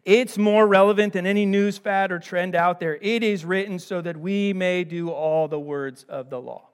It's 0.04 0.36
more 0.36 0.66
relevant 0.66 1.14
than 1.14 1.26
any 1.26 1.46
news 1.46 1.78
fad 1.78 2.12
or 2.12 2.18
trend 2.18 2.54
out 2.54 2.80
there. 2.80 2.98
It 3.00 3.22
is 3.22 3.46
written 3.46 3.78
so 3.78 4.02
that 4.02 4.18
we 4.18 4.52
may 4.52 4.84
do 4.84 5.08
all 5.08 5.48
the 5.48 5.58
words 5.58 6.04
of 6.06 6.28
the 6.28 6.38
law. 6.38 6.68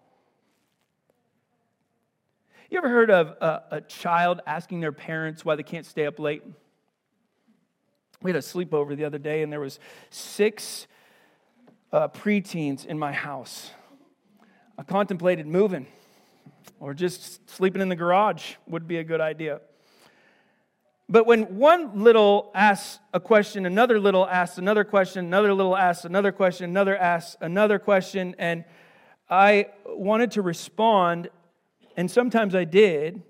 You 2.70 2.78
ever 2.78 2.88
heard 2.88 3.10
of 3.10 3.30
a, 3.40 3.62
a 3.72 3.80
child 3.80 4.42
asking 4.46 4.78
their 4.78 4.92
parents 4.92 5.44
why 5.44 5.56
they 5.56 5.64
can't 5.64 5.84
stay 5.84 6.06
up 6.06 6.20
late? 6.20 6.44
We 8.22 8.30
had 8.30 8.36
a 8.36 8.40
sleepover 8.42 8.96
the 8.96 9.04
other 9.04 9.18
day, 9.18 9.42
and 9.42 9.52
there 9.52 9.58
was 9.58 9.80
six 10.10 10.86
uh, 11.92 12.06
preteens 12.06 12.86
in 12.86 12.96
my 12.96 13.10
house. 13.10 13.72
I 14.78 14.84
contemplated 14.84 15.48
moving 15.48 15.88
or 16.78 16.94
just 16.94 17.50
sleeping 17.50 17.82
in 17.82 17.88
the 17.88 17.96
garage 17.96 18.54
would 18.68 18.86
be 18.86 18.98
a 18.98 19.04
good 19.04 19.20
idea. 19.20 19.62
But 21.08 21.26
when 21.26 21.56
one 21.56 22.04
little 22.04 22.52
asks 22.54 23.00
a 23.12 23.18
question, 23.18 23.66
another 23.66 23.98
little 23.98 24.28
asks 24.28 24.58
another 24.58 24.84
question, 24.84 25.24
another 25.26 25.52
little 25.52 25.76
asks 25.76 26.04
another 26.04 26.30
question, 26.30 26.70
another 26.70 26.96
asks 26.96 27.36
another 27.40 27.80
question, 27.80 28.36
and 28.38 28.64
I 29.28 29.66
wanted 29.86 30.30
to 30.32 30.42
respond, 30.42 31.30
and 31.96 32.10
sometimes 32.10 32.54
I 32.54 32.64
did, 32.64 33.22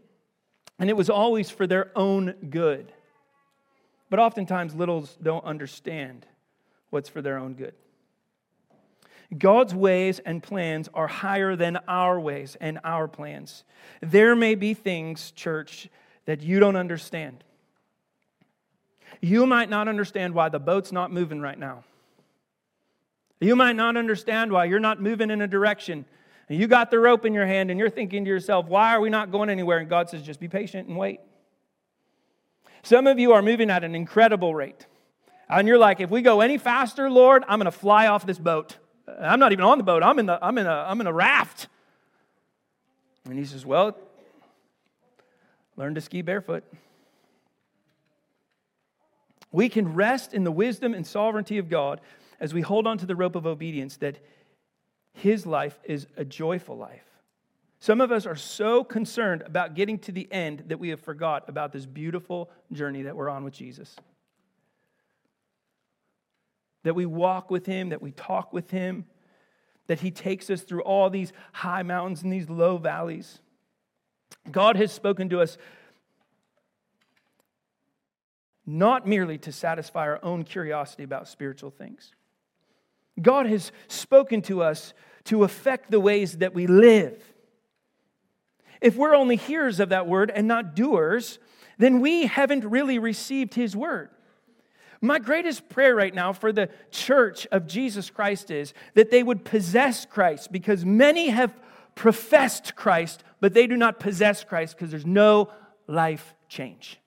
and 0.79 0.91
it 0.91 0.97
was 0.97 1.11
always 1.11 1.51
for 1.51 1.67
their 1.67 1.91
own 1.97 2.35
good. 2.51 2.93
But 4.09 4.19
oftentimes, 4.19 4.75
littles 4.75 5.17
don't 5.23 5.45
understand 5.45 6.27
what's 6.91 7.09
for 7.09 7.23
their 7.23 7.39
own 7.39 7.55
good. 7.55 7.75
God's 9.37 9.75
ways 9.75 10.19
and 10.19 10.43
plans 10.43 10.89
are 10.93 11.07
higher 11.07 11.55
than 11.55 11.77
our 11.87 12.19
ways 12.19 12.57
and 12.61 12.81
our 12.83 13.07
plans. 13.07 13.63
There 14.01 14.35
may 14.35 14.57
be 14.57 14.75
things, 14.75 15.31
church, 15.31 15.89
that 16.25 16.43
you 16.43 16.59
don't 16.59 16.77
understand. 16.77 17.45
You 19.21 19.47
might 19.47 19.69
not 19.69 19.87
understand 19.87 20.35
why 20.35 20.49
the 20.49 20.59
boat's 20.59 20.91
not 20.91 21.13
moving 21.13 21.41
right 21.41 21.59
now. 21.59 21.85
You 23.41 23.55
might 23.55 23.77
not 23.77 23.97
understand 23.97 24.51
why 24.51 24.65
you're 24.65 24.81
not 24.81 25.01
moving 25.01 25.31
in 25.31 25.41
a 25.41 25.47
direction. 25.47 26.05
And 26.51 26.59
you 26.59 26.67
got 26.67 26.91
the 26.91 26.99
rope 26.99 27.25
in 27.25 27.33
your 27.33 27.47
hand 27.47 27.71
and 27.71 27.79
you're 27.79 27.89
thinking 27.89 28.25
to 28.25 28.29
yourself, 28.29 28.67
why 28.67 28.93
are 28.97 29.01
we 29.01 29.09
not 29.09 29.31
going 29.31 29.51
anywhere? 29.51 29.79
And 29.79 29.89
God 29.89 30.11
says, 30.11 30.21
just 30.21 30.41
be 30.41 30.49
patient 30.49 30.89
and 30.89 30.97
wait. 30.99 31.21
Some 32.83 33.07
of 33.07 33.21
you 33.21 33.33
are 33.33 33.41
moving 33.41 33.71
at 33.71 33.85
an 33.85 33.95
incredible 33.95 34.53
rate. 34.53 34.87
And 35.49 35.69
you're 35.69 35.79
like, 35.79 36.01
if 36.01 36.11
we 36.11 36.23
go 36.23 36.41
any 36.41 36.59
faster, 36.59 37.09
Lord, 37.09 37.45
I'm 37.47 37.61
going 37.61 37.71
to 37.71 37.79
fly 37.79 38.09
off 38.09 38.27
this 38.27 38.39
boat. 38.39 38.79
I'm 39.07 39.39
not 39.39 39.53
even 39.53 39.65
on 39.65 39.79
the 39.79 39.85
boat. 39.85 40.03
I'm 40.03 40.19
in, 40.19 40.27
the, 40.27 40.45
I'm 40.45 40.59
in, 40.59 40.67
a, 40.67 40.87
I'm 40.89 41.01
in 41.01 41.07
a 41.07 41.13
raft. 41.13 41.69
And 43.27 43.39
he 43.39 43.45
says, 43.45 43.65
Well, 43.65 43.97
learn 45.77 45.95
to 45.95 46.01
ski 46.01 46.23
barefoot. 46.23 46.65
We 49.53 49.69
can 49.69 49.95
rest 49.95 50.35
in 50.35 50.45
the 50.45 50.53
wisdom 50.53 50.95
and 50.95 51.07
sovereignty 51.07 51.59
of 51.59 51.69
God 51.69 52.01
as 52.41 52.55
we 52.55 52.61
hold 52.61 52.87
on 52.87 52.99
to 52.99 53.07
the 53.07 53.17
rope 53.17 53.37
of 53.37 53.47
obedience 53.47 53.97
that 53.99 54.17
his 55.13 55.47
life 55.47 55.79
is 55.85 56.07
a 56.17 56.25
joyful 56.25 56.77
life. 56.77 57.05
Some 57.79 58.01
of 58.01 58.13
us 58.13 58.27
are 58.27 58.37
so 58.37 58.85
concerned 58.85 59.43
about 59.43 59.75
getting 59.75 59.99
to 60.01 60.13
the 60.13 60.31
end 60.31 60.65
that 60.69 60.79
we 60.79 60.91
have 60.91 61.01
forgot 61.01 61.49
about 61.49 61.73
this 61.73 61.87
beautiful 61.87 62.51
journey 62.73 63.03
that 63.03 63.17
we're 63.17 63.31
on 63.31 63.43
with 63.45 63.55
Jesus 63.55 63.97
that 66.83 66.95
we 66.95 67.07
walk 67.07 67.51
with 67.51 67.67
Him, 67.67 67.91
that 67.91 68.03
we 68.03 68.13
talk 68.13 68.53
with 68.53 68.71
Him, 68.71 69.05
that 69.87 70.01
He 70.01 70.11
takes 70.11 70.51
us 70.51 70.63
through 70.63 70.83
all 70.83 71.11
these 71.11 71.33
high 71.53 71.83
mountains 71.83 72.23
and 72.23 72.33
these 72.33 72.49
low 72.49 72.79
valleys. 72.79 73.41
God 74.51 74.77
has 74.77 74.93
spoken 74.93 75.29
to 75.31 75.41
us 75.41 75.59
not 78.65 79.07
merely 79.07 79.37
to 79.39 79.53
satisfy 79.53 80.03
our 80.03 80.21
own 80.23 80.45
curiosity 80.45 81.03
about 81.03 81.29
spiritual 81.29 81.71
things. 81.71 82.15
God 83.21 83.47
has 83.47 83.73
spoken 83.89 84.43
to 84.43 84.63
us 84.63 84.93
to 85.25 85.45
affect 85.45 85.91
the 85.91 86.01
ways 86.01 86.39
that 86.39 86.55
we 86.55 86.67
live. 86.67 87.23
If 88.81 88.97
we're 88.97 89.15
only 89.15 89.37
hearers 89.37 89.81
of 89.81 89.91
that 89.91 90.07
word 90.07 90.31
and 90.35 90.49
not 90.49 90.75
doers, 90.75 91.39
then 91.79 92.01
we 92.01 92.27
haven't 92.27 92.65
really 92.65 92.99
received 92.99 93.55
his 93.55 93.77
word. 93.77 94.11
My 95.03 95.19
greatest 95.19 95.69
prayer 95.69 95.95
right 95.95 96.15
now 96.15 96.33
for 96.33 96.53
the 96.53 96.69
church 96.91 97.47
of 97.53 97.67
Jesus 97.67 98.11
Christ 98.11 98.51
is 98.51 98.75
that 98.95 99.11
they 99.11 99.23
would 99.23 99.45
possess 99.45 100.05
Christ 100.05 100.53
because 100.53 100.85
many 100.85 101.29
have 101.29 101.59
professed 101.95 102.77
Christ, 102.77 103.25
but 103.41 103.55
they 103.55 103.67
do 103.67 103.77
not 103.77 103.99
possess 103.99 104.45
Christ 104.45 104.77
because 104.77 104.91
there's 104.91 105.07
no 105.07 105.51
life 105.87 106.35
change. 106.49 106.99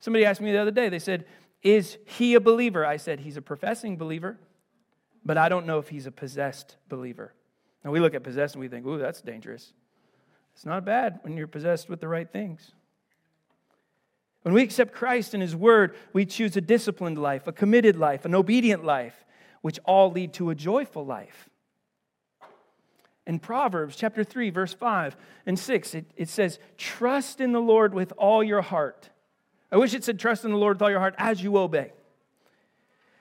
Somebody 0.00 0.24
asked 0.24 0.40
me 0.40 0.52
the 0.52 0.58
other 0.58 0.70
day, 0.70 0.88
they 0.88 0.98
said, 0.98 1.24
Is 1.64 1.96
he 2.04 2.34
a 2.34 2.40
believer? 2.40 2.84
I 2.84 2.98
said, 2.98 3.20
He's 3.20 3.38
a 3.38 3.42
professing 3.42 3.96
believer, 3.96 4.38
but 5.24 5.38
I 5.38 5.48
don't 5.48 5.66
know 5.66 5.78
if 5.78 5.88
he's 5.88 6.06
a 6.06 6.12
possessed 6.12 6.76
believer. 6.88 7.32
Now 7.82 7.90
we 7.90 8.00
look 8.00 8.14
at 8.14 8.22
possessed 8.22 8.54
and 8.54 8.60
we 8.60 8.68
think, 8.68 8.86
Ooh, 8.86 8.98
that's 8.98 9.22
dangerous. 9.22 9.72
It's 10.54 10.66
not 10.66 10.84
bad 10.84 11.18
when 11.22 11.36
you're 11.36 11.48
possessed 11.48 11.88
with 11.88 12.00
the 12.00 12.06
right 12.06 12.30
things. 12.30 12.72
When 14.42 14.52
we 14.52 14.62
accept 14.62 14.92
Christ 14.92 15.32
and 15.32 15.42
His 15.42 15.56
Word, 15.56 15.96
we 16.12 16.26
choose 16.26 16.54
a 16.56 16.60
disciplined 16.60 17.18
life, 17.18 17.46
a 17.46 17.52
committed 17.52 17.96
life, 17.96 18.26
an 18.26 18.34
obedient 18.34 18.84
life, 18.84 19.24
which 19.62 19.80
all 19.84 20.12
lead 20.12 20.34
to 20.34 20.50
a 20.50 20.54
joyful 20.54 21.04
life. 21.04 21.48
In 23.26 23.38
Proverbs 23.38 23.96
chapter 23.96 24.22
3, 24.22 24.50
verse 24.50 24.74
5 24.74 25.16
and 25.46 25.58
6, 25.58 25.94
it, 25.94 26.10
it 26.14 26.28
says, 26.28 26.58
Trust 26.76 27.40
in 27.40 27.52
the 27.52 27.60
Lord 27.60 27.94
with 27.94 28.12
all 28.18 28.44
your 28.44 28.60
heart. 28.60 29.08
I 29.74 29.76
wish 29.76 29.92
it 29.92 30.04
said, 30.04 30.20
Trust 30.20 30.44
in 30.44 30.52
the 30.52 30.56
Lord 30.56 30.76
with 30.76 30.82
all 30.82 30.90
your 30.90 31.00
heart 31.00 31.16
as 31.18 31.42
you 31.42 31.58
obey. 31.58 31.90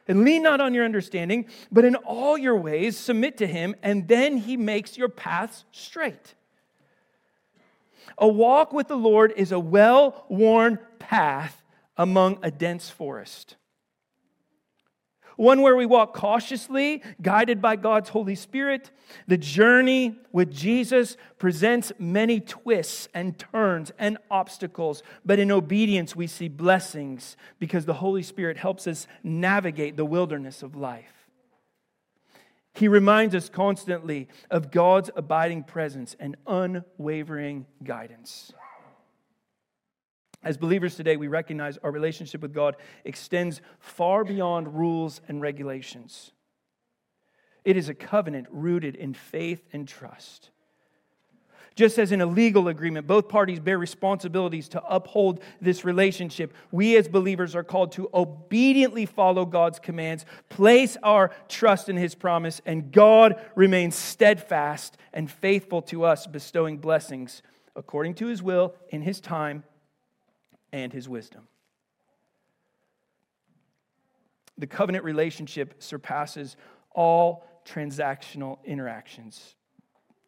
And 0.07 0.23
lean 0.23 0.43
not 0.43 0.61
on 0.61 0.75
your 0.75 0.85
understanding, 0.85 1.47
but 1.71 1.83
in 1.83 1.95
all 1.95 2.37
your 2.37 2.55
ways 2.55 2.95
submit 2.95 3.37
to 3.37 3.47
Him, 3.47 3.73
and 3.81 4.07
then 4.07 4.37
He 4.37 4.55
makes 4.55 4.95
your 4.95 5.09
paths 5.09 5.65
straight. 5.71 6.35
A 8.19 8.27
walk 8.27 8.71
with 8.71 8.87
the 8.87 8.95
Lord 8.95 9.33
is 9.35 9.51
a 9.51 9.59
well 9.59 10.25
worn 10.29 10.77
path 10.99 11.63
among 11.97 12.37
a 12.43 12.51
dense 12.51 12.87
forest. 12.87 13.55
One 15.35 15.61
where 15.61 15.75
we 15.75 15.85
walk 15.85 16.13
cautiously, 16.13 17.01
guided 17.21 17.61
by 17.61 17.75
God's 17.75 18.09
Holy 18.09 18.35
Spirit. 18.35 18.91
The 19.27 19.37
journey 19.37 20.15
with 20.31 20.51
Jesus 20.51 21.17
presents 21.37 21.91
many 21.97 22.39
twists 22.39 23.07
and 23.13 23.37
turns 23.37 23.91
and 23.97 24.17
obstacles, 24.29 25.03
but 25.25 25.39
in 25.39 25.51
obedience 25.51 26.15
we 26.15 26.27
see 26.27 26.47
blessings 26.47 27.35
because 27.59 27.85
the 27.85 27.95
Holy 27.95 28.23
Spirit 28.23 28.57
helps 28.57 28.87
us 28.87 29.07
navigate 29.23 29.97
the 29.97 30.05
wilderness 30.05 30.63
of 30.63 30.75
life. 30.75 31.29
He 32.75 32.87
reminds 32.87 33.35
us 33.35 33.49
constantly 33.49 34.27
of 34.49 34.71
God's 34.71 35.11
abiding 35.15 35.63
presence 35.63 36.15
and 36.19 36.35
unwavering 36.47 37.67
guidance. 37.83 38.51
As 40.43 40.57
believers 40.57 40.95
today, 40.95 41.15
we 41.15 41.27
recognize 41.27 41.77
our 41.77 41.91
relationship 41.91 42.41
with 42.41 42.53
God 42.53 42.75
extends 43.05 43.61
far 43.79 44.23
beyond 44.23 44.77
rules 44.77 45.21
and 45.27 45.41
regulations. 45.41 46.31
It 47.63 47.77
is 47.77 47.87
a 47.87 47.93
covenant 47.93 48.47
rooted 48.51 48.95
in 48.95 49.13
faith 49.13 49.63
and 49.71 49.87
trust. 49.87 50.49
Just 51.75 51.97
as 51.97 52.11
in 52.11 52.21
a 52.21 52.25
legal 52.25 52.67
agreement, 52.67 53.07
both 53.07 53.29
parties 53.29 53.59
bear 53.59 53.79
responsibilities 53.79 54.69
to 54.69 54.83
uphold 54.83 55.39
this 55.59 55.83
relationship. 55.83 56.53
We 56.71 56.97
as 56.97 57.07
believers 57.07 57.55
are 57.55 57.63
called 57.63 57.93
to 57.93 58.09
obediently 58.13 59.07
follow 59.07 59.45
God's 59.45 59.79
commands, 59.79 60.25
place 60.49 60.97
our 61.01 61.31
trust 61.47 61.89
in 61.89 61.97
His 61.97 62.13
promise, 62.13 62.61
and 62.65 62.91
God 62.91 63.41
remains 63.55 63.95
steadfast 63.95 64.97
and 65.13 65.31
faithful 65.31 65.81
to 65.83 66.03
us, 66.03 66.27
bestowing 66.27 66.77
blessings 66.77 67.41
according 67.75 68.13
to 68.15 68.27
His 68.27 68.43
will 68.43 68.75
in 68.89 69.01
His 69.01 69.19
time 69.19 69.63
and 70.73 70.91
His 70.91 71.07
wisdom. 71.07 71.47
The 74.57 74.67
covenant 74.67 75.05
relationship 75.05 75.81
surpasses 75.81 76.57
all 76.91 77.47
transactional 77.65 78.57
interactions. 78.65 79.55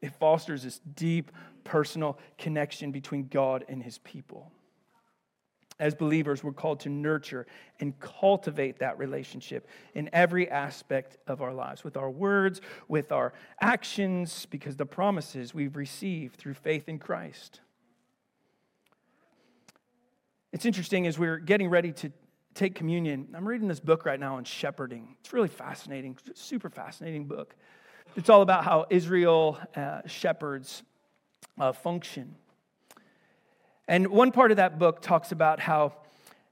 It 0.01 0.13
fosters 0.13 0.63
this 0.63 0.79
deep 0.95 1.31
personal 1.63 2.17
connection 2.37 2.91
between 2.91 3.27
God 3.27 3.65
and 3.67 3.83
his 3.83 3.97
people. 3.99 4.51
As 5.77 5.93
believers, 5.93 6.41
we're 6.41 6.53
called 6.53 6.79
to 6.81 6.89
nurture 6.89 7.45
and 7.81 7.99
cultivate 7.99 8.79
that 8.79 8.97
relationship 8.97 9.67
in 9.93 10.09
every 10.13 10.49
aspect 10.49 11.17
of 11.27 11.41
our 11.41 11.53
lives 11.53 11.83
with 11.83 11.97
our 11.97 12.09
words, 12.09 12.61
with 12.87 13.11
our 13.11 13.33
actions, 13.59 14.45
because 14.49 14.77
the 14.77 14.85
promises 14.85 15.53
we've 15.53 15.75
received 15.75 16.37
through 16.37 16.53
faith 16.53 16.87
in 16.87 16.97
Christ. 16.97 17.59
It's 20.55 20.63
interesting 20.63 21.05
as 21.05 21.19
we're 21.19 21.37
getting 21.37 21.67
ready 21.67 21.91
to 21.91 22.13
take 22.53 22.75
communion, 22.75 23.27
I'm 23.35 23.45
reading 23.45 23.67
this 23.67 23.81
book 23.81 24.05
right 24.05 24.17
now 24.17 24.37
on 24.37 24.45
shepherding. 24.45 25.17
It's 25.19 25.33
really 25.33 25.49
fascinating, 25.49 26.17
super 26.33 26.69
fascinating 26.69 27.25
book. 27.25 27.57
It's 28.15 28.29
all 28.29 28.41
about 28.41 28.63
how 28.63 28.85
Israel 28.89 29.59
uh, 29.75 30.03
shepherds 30.05 30.81
uh, 31.59 31.73
function. 31.73 32.35
And 33.89 34.07
one 34.07 34.31
part 34.31 34.51
of 34.51 34.55
that 34.55 34.79
book 34.79 35.01
talks 35.01 35.33
about 35.33 35.59
how 35.59 35.91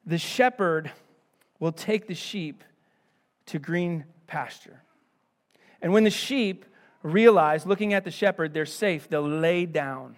the 0.05 0.17
shepherd 0.17 0.91
will 1.61 1.71
take 1.71 2.07
the 2.07 2.13
sheep 2.13 2.65
to 3.45 3.57
green 3.57 4.03
pasture. 4.27 4.83
And 5.81 5.93
when 5.93 6.03
the 6.03 6.09
sheep 6.09 6.65
realize, 7.03 7.65
looking 7.65 7.93
at 7.93 8.03
the 8.03 8.11
shepherd, 8.11 8.53
they're 8.53 8.65
safe, 8.65 9.07
they'll 9.07 9.21
lay 9.25 9.65
down. 9.65 10.17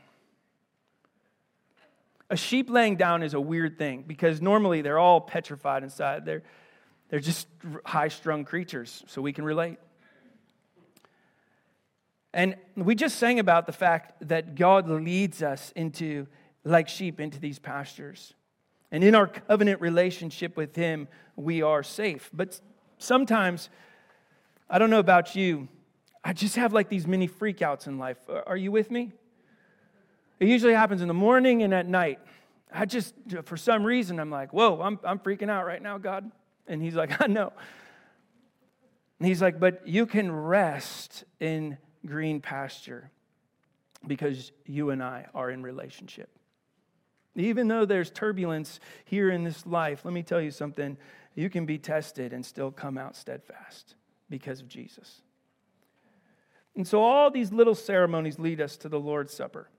A 2.30 2.36
sheep 2.36 2.70
laying 2.70 2.96
down 2.96 3.22
is 3.22 3.34
a 3.34 3.40
weird 3.40 3.78
thing 3.78 4.04
because 4.06 4.42
normally 4.42 4.82
they're 4.82 5.00
all 5.00 5.22
petrified 5.22 5.84
inside. 5.84 6.26
They're, 6.26 6.44
they're 7.10 7.20
just 7.20 7.48
high 7.86 8.08
strung 8.08 8.46
creatures, 8.46 9.04
so 9.08 9.22
we 9.22 9.32
can 9.32 9.46
relate. 9.46 9.78
And 12.34 12.56
we 12.76 12.96
just 12.96 13.18
sang 13.18 13.40
about 13.40 13.66
the 13.66 13.72
fact 13.72 14.28
that 14.28 14.56
God 14.56 14.90
leads 14.90 15.42
us 15.42 15.72
into, 15.76 16.28
like 16.64 16.90
sheep, 16.90 17.20
into 17.20 17.40
these 17.40 17.60
pastures. 17.60 18.34
And 18.92 19.04
in 19.04 19.16
our 19.16 19.28
covenant 19.28 19.80
relationship 19.80 20.58
with 20.58 20.76
Him, 20.76 21.08
we 21.36 21.62
are 21.62 21.84
safe. 21.84 22.30
But 22.34 22.60
sometimes, 22.98 23.70
I 24.70 24.80
don't 24.80 24.90
know 24.90 25.00
about 25.00 25.36
you, 25.36 25.68
I 26.24 26.34
just 26.34 26.56
have 26.56 26.74
like 26.74 26.90
these 26.90 27.06
mini 27.06 27.28
freakouts 27.28 27.88
in 27.88 28.00
life. 28.00 28.18
Are 28.48 28.58
you 28.58 28.72
with 28.72 28.90
me? 28.90 29.12
It 30.40 30.48
usually 30.48 30.74
happens 30.74 31.02
in 31.02 31.08
the 31.08 31.14
morning 31.14 31.64
and 31.64 31.74
at 31.74 31.88
night. 31.88 32.20
I 32.72 32.86
just, 32.86 33.14
for 33.44 33.58
some 33.58 33.86
reason, 33.86 34.20
I'm 34.20 34.30
like, 34.30 34.52
whoa, 34.52 34.82
I'm, 34.82 35.00
I'm 35.04 35.20
freaking 35.20 35.50
out 35.50 35.66
right 35.66 35.82
now, 35.82 35.98
God. 35.98 36.30
And 36.68 36.82
He's 36.82 36.96
like, 36.96 37.22
I 37.22 37.28
know. 37.28 37.54
And 39.20 39.28
He's 39.28 39.42
like, 39.42 39.60
but 39.60 39.88
you 39.88 40.06
can 40.06 40.32
rest 40.32 41.24
in 41.40 41.78
green 42.06 42.42
pasture 42.42 43.12
because 44.06 44.52
you 44.66 44.90
and 44.90 45.02
I 45.02 45.26
are 45.34 45.50
in 45.50 45.64
relationship. 45.64 46.30
Even 47.36 47.68
though 47.68 47.86
there's 47.86 48.10
turbulence 48.10 48.80
here 49.04 49.30
in 49.30 49.44
this 49.44 49.66
life, 49.66 50.06
let 50.06 50.14
me 50.14 50.24
tell 50.24 50.42
you 50.42 50.52
something. 50.52 50.98
You 51.34 51.50
can 51.50 51.66
be 51.66 51.78
tested 51.78 52.32
and 52.32 52.46
still 52.46 52.72
come 52.72 52.98
out 52.98 53.16
steadfast 53.16 53.96
because 54.30 54.62
of 54.62 54.70
Jesus. 54.70 55.22
And 56.76 56.88
so 56.88 57.02
all 57.02 57.32
these 57.32 57.52
little 57.52 57.76
ceremonies 57.76 58.40
lead 58.40 58.62
us 58.62 58.78
to 58.78 58.90
the 58.90 59.00
Lord's 59.00 59.34
Supper. 59.34 59.70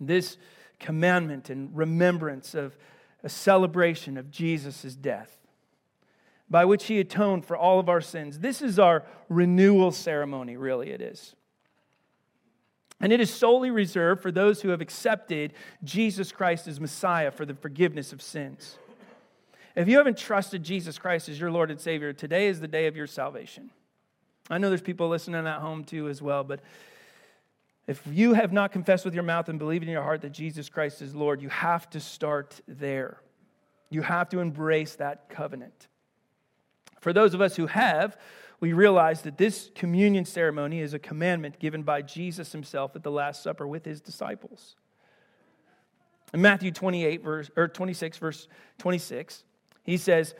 This 0.00 0.36
commandment 0.78 1.50
and 1.50 1.74
remembrance 1.76 2.54
of 2.54 2.76
a 3.22 3.28
celebration 3.28 4.16
of 4.16 4.30
Jesus' 4.30 4.94
death 4.94 5.36
by 6.48 6.64
which 6.64 6.86
he 6.86 7.00
atoned 7.00 7.44
for 7.44 7.56
all 7.56 7.80
of 7.80 7.88
our 7.88 8.00
sins. 8.00 8.38
This 8.38 8.62
is 8.62 8.78
our 8.78 9.04
renewal 9.28 9.90
ceremony, 9.90 10.56
really, 10.56 10.90
it 10.90 11.00
is. 11.00 11.34
And 13.00 13.12
it 13.12 13.20
is 13.20 13.32
solely 13.32 13.70
reserved 13.70 14.22
for 14.22 14.30
those 14.30 14.62
who 14.62 14.70
have 14.70 14.80
accepted 14.80 15.52
Jesus 15.84 16.32
Christ 16.32 16.66
as 16.66 16.80
Messiah 16.80 17.30
for 17.30 17.44
the 17.44 17.54
forgiveness 17.54 18.12
of 18.12 18.22
sins. 18.22 18.78
If 19.74 19.88
you 19.88 19.98
haven't 19.98 20.16
trusted 20.16 20.62
Jesus 20.62 20.98
Christ 20.98 21.28
as 21.28 21.38
your 21.38 21.50
Lord 21.50 21.70
and 21.70 21.78
Savior, 21.78 22.12
today 22.14 22.46
is 22.46 22.60
the 22.60 22.68
day 22.68 22.86
of 22.86 22.96
your 22.96 23.06
salvation. 23.06 23.70
I 24.48 24.58
know 24.58 24.68
there's 24.68 24.80
people 24.80 25.08
listening 25.08 25.46
at 25.46 25.60
home 25.60 25.84
too, 25.84 26.08
as 26.08 26.22
well, 26.22 26.44
but 26.44 26.60
if 27.86 28.02
you 28.10 28.34
have 28.34 28.52
not 28.52 28.72
confessed 28.72 29.04
with 29.04 29.14
your 29.14 29.22
mouth 29.22 29.48
and 29.48 29.58
believed 29.58 29.84
in 29.84 29.90
your 29.90 30.02
heart 30.02 30.22
that 30.22 30.32
Jesus 30.32 30.68
Christ 30.68 31.02
is 31.02 31.14
Lord, 31.14 31.40
you 31.40 31.48
have 31.48 31.88
to 31.90 32.00
start 32.00 32.60
there. 32.66 33.20
You 33.90 34.02
have 34.02 34.28
to 34.30 34.40
embrace 34.40 34.96
that 34.96 35.28
covenant. 35.28 35.86
For 37.00 37.12
those 37.12 37.34
of 37.34 37.40
us 37.40 37.54
who 37.54 37.66
have, 37.68 38.18
we 38.58 38.72
realize 38.72 39.22
that 39.22 39.38
this 39.38 39.70
communion 39.74 40.24
ceremony 40.24 40.80
is 40.80 40.94
a 40.94 40.98
commandment 40.98 41.58
given 41.58 41.82
by 41.82 42.02
Jesus 42.02 42.52
himself 42.52 42.96
at 42.96 43.02
the 43.02 43.10
Last 43.10 43.42
Supper 43.42 43.66
with 43.68 43.84
his 43.84 44.00
disciples. 44.00 44.74
In 46.34 46.42
Matthew 46.42 46.72
28, 46.72 47.22
verse, 47.22 47.50
or 47.56 47.68
26, 47.68 48.18
verse 48.18 48.48
26, 48.78 49.44
he 49.84 49.96
says, 49.96 50.34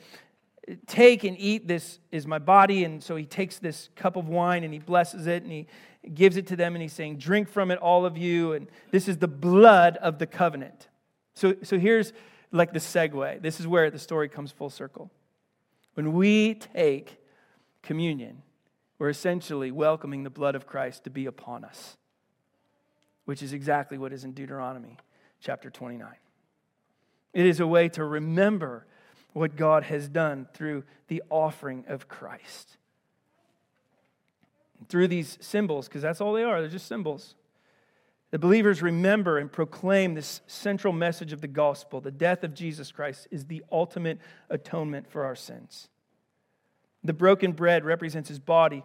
Take 0.86 1.22
and 1.22 1.38
eat, 1.38 1.68
this 1.68 2.00
is 2.10 2.26
my 2.26 2.40
body. 2.40 2.82
And 2.82 3.00
so 3.00 3.14
he 3.14 3.24
takes 3.24 3.58
this 3.58 3.88
cup 3.94 4.16
of 4.16 4.28
wine 4.28 4.64
and 4.64 4.72
he 4.72 4.80
blesses 4.80 5.28
it 5.28 5.44
and 5.44 5.52
he 5.52 5.68
gives 6.14 6.36
it 6.36 6.46
to 6.48 6.56
them 6.56 6.74
and 6.74 6.82
he's 6.82 6.92
saying, 6.92 7.18
Drink 7.18 7.48
from 7.48 7.70
it, 7.70 7.78
all 7.78 8.06
of 8.06 8.16
you. 8.16 8.52
And 8.52 8.68
this 8.90 9.08
is 9.08 9.18
the 9.18 9.28
blood 9.28 9.96
of 9.98 10.18
the 10.18 10.26
covenant. 10.26 10.88
So, 11.34 11.54
so 11.62 11.78
here's 11.78 12.12
like 12.52 12.72
the 12.72 12.78
segue. 12.78 13.42
This 13.42 13.60
is 13.60 13.66
where 13.66 13.90
the 13.90 13.98
story 13.98 14.28
comes 14.28 14.52
full 14.52 14.70
circle. 14.70 15.10
When 15.94 16.12
we 16.12 16.54
take 16.54 17.18
communion, 17.82 18.42
we're 18.98 19.10
essentially 19.10 19.70
welcoming 19.70 20.22
the 20.22 20.30
blood 20.30 20.54
of 20.54 20.66
Christ 20.66 21.04
to 21.04 21.10
be 21.10 21.26
upon 21.26 21.64
us, 21.64 21.96
which 23.24 23.42
is 23.42 23.52
exactly 23.52 23.98
what 23.98 24.12
is 24.12 24.24
in 24.24 24.32
Deuteronomy 24.32 24.96
chapter 25.40 25.70
29. 25.70 26.08
It 27.32 27.46
is 27.46 27.60
a 27.60 27.66
way 27.66 27.88
to 27.90 28.04
remember 28.04 28.86
what 29.32 29.56
God 29.56 29.84
has 29.84 30.08
done 30.08 30.48
through 30.54 30.84
the 31.08 31.22
offering 31.28 31.84
of 31.88 32.08
Christ. 32.08 32.78
Through 34.88 35.08
these 35.08 35.38
symbols, 35.40 35.88
because 35.88 36.02
that's 36.02 36.20
all 36.20 36.32
they 36.32 36.44
are, 36.44 36.60
they're 36.60 36.70
just 36.70 36.86
symbols. 36.86 37.34
The 38.30 38.38
believers 38.38 38.82
remember 38.82 39.38
and 39.38 39.50
proclaim 39.50 40.14
this 40.14 40.40
central 40.46 40.92
message 40.92 41.32
of 41.32 41.40
the 41.40 41.48
gospel. 41.48 42.00
The 42.00 42.10
death 42.10 42.44
of 42.44 42.54
Jesus 42.54 42.92
Christ 42.92 43.28
is 43.30 43.44
the 43.44 43.62
ultimate 43.70 44.18
atonement 44.50 45.08
for 45.08 45.24
our 45.24 45.36
sins. 45.36 45.88
The 47.04 47.12
broken 47.12 47.52
bread 47.52 47.84
represents 47.84 48.28
his 48.28 48.40
body 48.40 48.82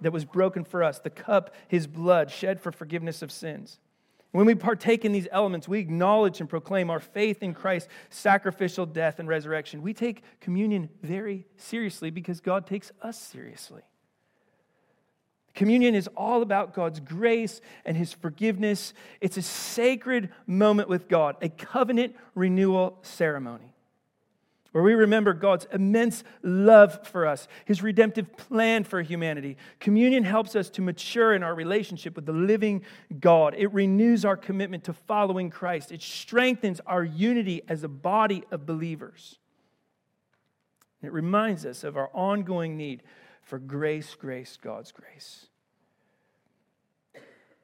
that 0.00 0.12
was 0.12 0.24
broken 0.24 0.64
for 0.64 0.82
us, 0.82 1.00
the 1.00 1.10
cup, 1.10 1.54
his 1.66 1.86
blood 1.86 2.30
shed 2.30 2.60
for 2.60 2.70
forgiveness 2.70 3.20
of 3.20 3.32
sins. 3.32 3.80
When 4.30 4.46
we 4.46 4.54
partake 4.54 5.04
in 5.04 5.12
these 5.12 5.28
elements, 5.30 5.68
we 5.68 5.78
acknowledge 5.78 6.40
and 6.40 6.48
proclaim 6.48 6.90
our 6.90 6.98
faith 6.98 7.42
in 7.42 7.54
Christ's 7.54 7.88
sacrificial 8.10 8.86
death 8.86 9.18
and 9.18 9.28
resurrection. 9.28 9.82
We 9.82 9.94
take 9.94 10.22
communion 10.40 10.88
very 11.02 11.46
seriously 11.56 12.10
because 12.10 12.40
God 12.40 12.66
takes 12.66 12.90
us 13.02 13.18
seriously. 13.18 13.82
Communion 15.54 15.94
is 15.94 16.08
all 16.16 16.42
about 16.42 16.74
God's 16.74 17.00
grace 17.00 17.60
and 17.84 17.96
His 17.96 18.12
forgiveness. 18.12 18.92
It's 19.20 19.36
a 19.36 19.42
sacred 19.42 20.30
moment 20.46 20.88
with 20.88 21.08
God, 21.08 21.36
a 21.40 21.48
covenant 21.48 22.16
renewal 22.34 22.98
ceremony 23.02 23.74
where 24.74 24.82
we 24.82 24.94
remember 24.94 25.32
God's 25.32 25.68
immense 25.72 26.24
love 26.42 27.06
for 27.06 27.28
us, 27.28 27.46
His 27.64 27.80
redemptive 27.80 28.36
plan 28.36 28.82
for 28.82 29.00
humanity. 29.02 29.56
Communion 29.78 30.24
helps 30.24 30.56
us 30.56 30.68
to 30.70 30.82
mature 30.82 31.32
in 31.32 31.44
our 31.44 31.54
relationship 31.54 32.16
with 32.16 32.26
the 32.26 32.32
living 32.32 32.82
God. 33.20 33.54
It 33.56 33.72
renews 33.72 34.24
our 34.24 34.36
commitment 34.36 34.82
to 34.84 34.92
following 34.92 35.48
Christ, 35.48 35.92
it 35.92 36.02
strengthens 36.02 36.80
our 36.88 37.04
unity 37.04 37.62
as 37.68 37.84
a 37.84 37.88
body 37.88 38.42
of 38.50 38.66
believers. 38.66 39.38
It 41.04 41.12
reminds 41.12 41.64
us 41.64 41.84
of 41.84 41.96
our 41.96 42.10
ongoing 42.12 42.76
need 42.76 43.04
for 43.44 43.58
grace, 43.58 44.14
grace, 44.14 44.58
God's 44.60 44.92
grace. 44.92 45.46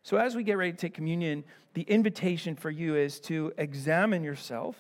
So, 0.03 0.17
as 0.17 0.35
we 0.35 0.43
get 0.43 0.57
ready 0.57 0.73
to 0.73 0.79
take 0.79 0.95
communion, 0.95 1.45
the 1.75 1.83
invitation 1.83 2.57
for 2.57 2.71
you 2.71 2.97
is 2.97 3.21
to 3.21 3.53
examine 3.59 4.25
yourself. 4.25 4.77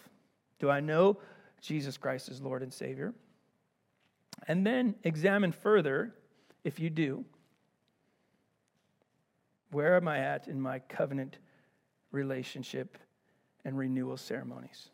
Do 0.59 0.71
I 0.71 0.81
know 0.81 1.19
Jesus 1.61 1.97
Christ 1.97 2.29
as 2.29 2.41
Lord 2.41 2.63
and 2.63 2.73
Savior? 2.73 3.15
And 4.49 4.67
then 4.67 4.95
examine 5.05 5.53
further, 5.53 6.15
if 6.65 6.81
you 6.81 6.91
do, 6.91 7.25
where 9.71 9.97
am 9.97 10.09
I 10.09 10.19
at 10.19 10.49
in 10.49 10.61
my 10.61 10.79
covenant 10.81 11.39
relationship 12.11 12.99
and 13.65 13.79
renewal 13.79 14.17
ceremonies? 14.17 14.89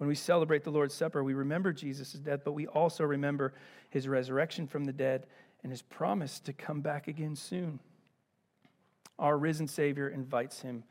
When 0.00 0.08
we 0.08 0.14
celebrate 0.14 0.64
the 0.64 0.70
Lord's 0.70 0.94
Supper, 0.94 1.22
we 1.22 1.34
remember 1.34 1.74
Jesus' 1.74 2.14
death, 2.14 2.40
but 2.42 2.52
we 2.52 2.66
also 2.66 3.04
remember 3.04 3.52
his 3.90 4.08
resurrection 4.08 4.66
from 4.66 4.86
the 4.86 4.94
dead 4.94 5.26
and 5.62 5.70
his 5.70 5.82
promise 5.82 6.40
to 6.40 6.54
come 6.54 6.80
back 6.80 7.06
again 7.06 7.36
soon 7.36 7.80
our 9.18 9.36
risen 9.36 9.68
Savior 9.68 10.08
invites 10.08 10.62
him, 10.62 10.82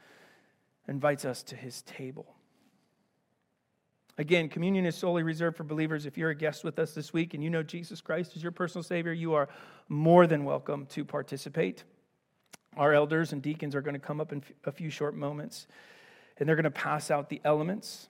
invites 0.88 1.26
us 1.26 1.41
to 1.43 1.55
his 1.55 1.82
table. 1.82 2.36
Again, 4.20 4.49
communion 4.49 4.86
is 4.86 4.95
solely 4.95 5.24
reserved 5.24 5.57
for 5.57 5.64
believers. 5.64 6.05
If 6.05 6.16
you're 6.16 6.30
a 6.30 6.36
guest 6.36 6.64
with 6.64 6.78
us 6.78 6.93
this 6.93 7.12
week 7.12 7.34
and 7.34 7.43
you 7.43 7.49
know 7.49 7.64
Jesus 7.64 8.01
Christ 8.01 8.36
as 8.36 8.43
your 8.43 8.51
personal 8.51 8.84
Savior, 8.84 9.14
you 9.14 9.34
are 9.34 9.49
more 9.88 10.28
than 10.28 10.45
welcome 10.45 10.86
to 10.88 11.03
participate. 11.03 11.84
Our 12.78 12.93
elders 12.93 13.34
and 13.34 13.41
deacons 13.41 13.74
are 13.74 13.82
going 13.82 13.95
to 13.95 13.99
come 13.99 14.22
up 14.22 14.32
in 14.32 14.43
a 14.66 14.72
few 14.72 14.91
short 14.91 15.16
moments 15.16 15.66
and 16.38 16.47
they're 16.47 16.55
going 16.55 16.64
to 16.66 16.72
pass 16.72 17.10
out 17.10 17.30
the 17.30 17.41
elements. 17.43 18.10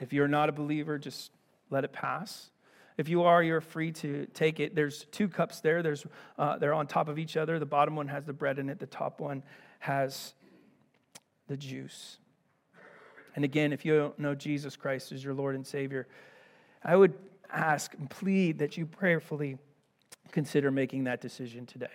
If 0.00 0.12
you're 0.12 0.28
not 0.28 0.48
a 0.48 0.52
believer, 0.52 0.98
just 0.98 1.30
let 1.70 1.84
it 1.84 1.92
pass. 1.92 2.50
If 2.96 3.08
you 3.08 3.22
are, 3.22 3.42
you're 3.42 3.60
free 3.60 3.92
to 3.92 4.26
take 4.34 4.60
it. 4.60 4.74
There's 4.74 5.04
two 5.12 5.28
cups 5.28 5.60
there. 5.60 5.82
There's, 5.82 6.04
uh, 6.38 6.58
they're 6.58 6.74
on 6.74 6.86
top 6.86 7.08
of 7.08 7.18
each 7.18 7.36
other. 7.36 7.58
The 7.58 7.66
bottom 7.66 7.96
one 7.96 8.08
has 8.08 8.24
the 8.24 8.32
bread 8.32 8.58
in 8.58 8.68
it, 8.68 8.78
the 8.78 8.86
top 8.86 9.20
one 9.20 9.42
has 9.78 10.34
the 11.48 11.56
juice. 11.56 12.18
And 13.36 13.44
again, 13.44 13.72
if 13.72 13.84
you 13.84 13.96
don't 13.96 14.18
know 14.18 14.34
Jesus 14.34 14.76
Christ 14.76 15.12
as 15.12 15.22
your 15.22 15.34
Lord 15.34 15.54
and 15.54 15.66
Savior, 15.66 16.08
I 16.84 16.96
would 16.96 17.14
ask 17.52 17.94
and 17.94 18.08
plead 18.10 18.58
that 18.58 18.76
you 18.76 18.86
prayerfully 18.86 19.58
consider 20.32 20.70
making 20.70 21.04
that 21.04 21.20
decision 21.20 21.66
today. 21.66 21.86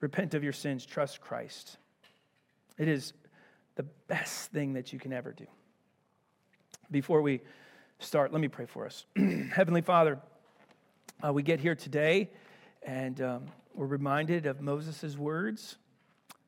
Repent 0.00 0.34
of 0.34 0.44
your 0.44 0.52
sins, 0.52 0.86
trust 0.86 1.20
Christ. 1.20 1.78
It 2.78 2.88
is 2.88 3.12
the 3.74 3.82
best 4.06 4.52
thing 4.52 4.74
that 4.74 4.92
you 4.92 4.98
can 4.98 5.12
ever 5.12 5.32
do. 5.32 5.46
Before 6.90 7.20
we 7.20 7.42
start, 7.98 8.32
let 8.32 8.40
me 8.40 8.48
pray 8.48 8.64
for 8.64 8.86
us. 8.86 9.04
Heavenly 9.52 9.82
Father, 9.82 10.18
uh, 11.22 11.30
we 11.30 11.42
get 11.42 11.60
here 11.60 11.74
today 11.74 12.30
and 12.82 13.20
um, 13.20 13.44
we're 13.74 13.84
reminded 13.84 14.46
of 14.46 14.62
Moses' 14.62 15.18
words, 15.18 15.76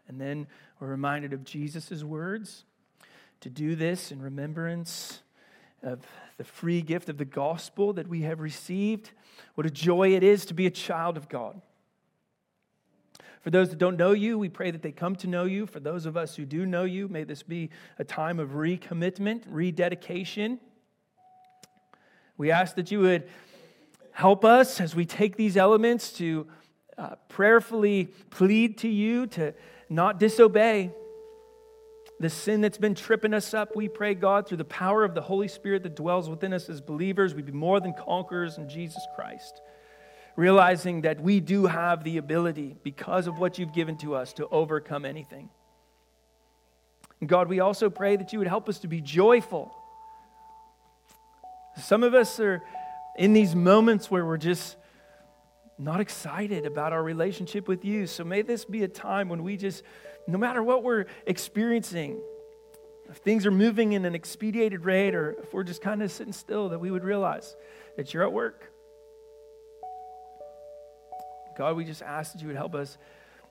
and 0.09 0.19
then 0.19 0.47
we're 0.79 0.89
reminded 0.89 1.35
of 1.35 1.45
Jesus' 1.45 2.03
words 2.03 2.65
to 3.41 3.51
do 3.51 3.75
this 3.75 4.11
in 4.11 4.23
remembrance 4.23 5.21
of 5.83 6.07
the 6.39 6.45
free 6.45 6.81
gift 6.81 7.11
of 7.11 7.19
the 7.19 7.27
gospel 7.27 7.93
that 7.93 8.09
we 8.09 8.23
have 8.23 8.41
received. 8.41 9.11
What 9.57 9.67
a 9.67 9.71
joy 9.71 10.15
it 10.15 10.23
is 10.23 10.47
to 10.47 10.55
be 10.55 10.67
a 10.67 10.71
child 10.71 11.19
of 11.19 11.29
God. 11.29 11.61
For 13.41 13.51
those 13.51 13.71
that 13.71 13.79
don't 13.79 13.97
know 13.97 14.13
you, 14.13 14.39
we 14.39 14.51
pray 14.51 14.71
that 14.71 14.83
they 14.83 14.93
come 14.93 15.17
to 15.17 15.27
know 15.27 15.45
you. 15.45 15.67
For 15.67 15.81
those 15.81 16.05
of 16.05 16.17
us 16.17 16.37
who 16.37 16.45
do 16.45 16.67
know 16.67 16.85
you, 16.85 17.09
may 17.09 17.25
this 17.25 17.43
be 17.43 17.71
a 17.99 18.05
time 18.05 18.39
of 18.39 18.51
recommitment, 18.51 19.45
rededication. 19.47 20.61
We 22.37 22.51
ask 22.51 22.77
that 22.77 22.91
you 22.91 23.01
would 23.01 23.29
help 24.13 24.45
us 24.45 24.81
as 24.81 24.95
we 24.95 25.07
take 25.07 25.37
these 25.37 25.57
elements 25.57 26.13
to 26.15 26.47
uh, 26.99 27.15
prayerfully 27.29 28.07
plead 28.29 28.77
to 28.79 28.89
you 28.89 29.27
to 29.29 29.55
not 29.89 30.19
disobey 30.19 30.93
the 32.19 32.29
sin 32.29 32.61
that's 32.61 32.77
been 32.77 32.95
tripping 32.95 33.33
us 33.33 33.55
up. 33.55 33.75
We 33.75 33.89
pray, 33.89 34.15
God, 34.15 34.47
through 34.47 34.59
the 34.59 34.65
power 34.67 35.03
of 35.03 35.15
the 35.15 35.23
Holy 35.23 35.49
Spirit 35.49 35.83
that 35.85 35.97
dwells 35.97 36.29
within 36.29 36.53
us 36.53 36.69
as 36.69 36.83
believers, 36.83 37.35
we 37.35 37.41
be 37.41 37.53
more 37.53 37.81
than 37.81 37.95
conquerors 37.95 38.59
in 38.59 38.69
Jesus 38.69 39.03
Christ 39.17 39.63
realizing 40.37 41.03
that 41.03 41.21
we 41.21 41.41
do 41.41 41.67
have 41.67 42.05
the 42.05 42.17
ability, 42.17 42.77
because 42.83 43.27
of 43.27 43.39
what 43.39 43.59
you've 43.59 43.73
given 43.73 43.97
to 43.99 44.15
us, 44.15 44.33
to 44.35 44.47
overcome 44.49 45.05
anything. 45.05 45.51
And 47.21 47.29
God, 47.29 47.49
we 47.49 47.61
also 47.61 47.91
pray 47.91 48.17
that 48.17 48.33
you 48.33 48.39
would 48.39 48.49
help 48.49 48.69
us 48.69 48.79
to 48.81 48.89
be 48.89 49.01
joyful. 49.01 49.75
Some 51.77 52.03
of 52.03 52.15
us 52.15 52.41
are 52.41 52.63
in 53.17 53.33
these 53.33 53.55
moments 53.55 54.11
where 54.11 54.25
we're 54.25 54.39
just 54.39 54.77
not 55.79 56.01
excited 56.01 56.67
about 56.67 56.93
our 56.93 57.03
relationship 57.03 57.67
with 57.69 57.85
you. 57.85 58.07
So 58.07 58.25
may 58.25 58.43
this 58.43 58.65
be 58.65 58.83
a 58.83 58.89
time 58.89 59.29
when 59.29 59.43
we 59.43 59.57
just, 59.57 59.83
no 60.27 60.39
matter 60.39 60.63
what 60.63 60.83
we're 60.83 61.07
experiencing, 61.27 62.21
if 63.09 63.17
things 63.17 63.45
are 63.47 63.51
moving 63.51 63.93
in 63.93 64.05
an 64.05 64.15
expedited 64.15 64.85
rate 64.85 65.15
or 65.15 65.33
if 65.43 65.53
we're 65.53 65.65
just 65.65 65.83
kind 65.83 66.03
of 66.03 66.13
sitting 66.13 66.33
still, 66.33 66.69
that 66.69 66.79
we 66.79 66.91
would 66.91 67.03
realize 67.03 67.57
that 67.97 68.15
you're 68.15 68.23
at 68.23 68.33
work 68.33 68.73
God, 71.57 71.77
we 71.77 71.85
just 71.85 72.03
ask 72.03 72.33
that 72.33 72.41
you 72.41 72.49
would 72.49 72.57
help 72.57 72.75
us 72.75 72.99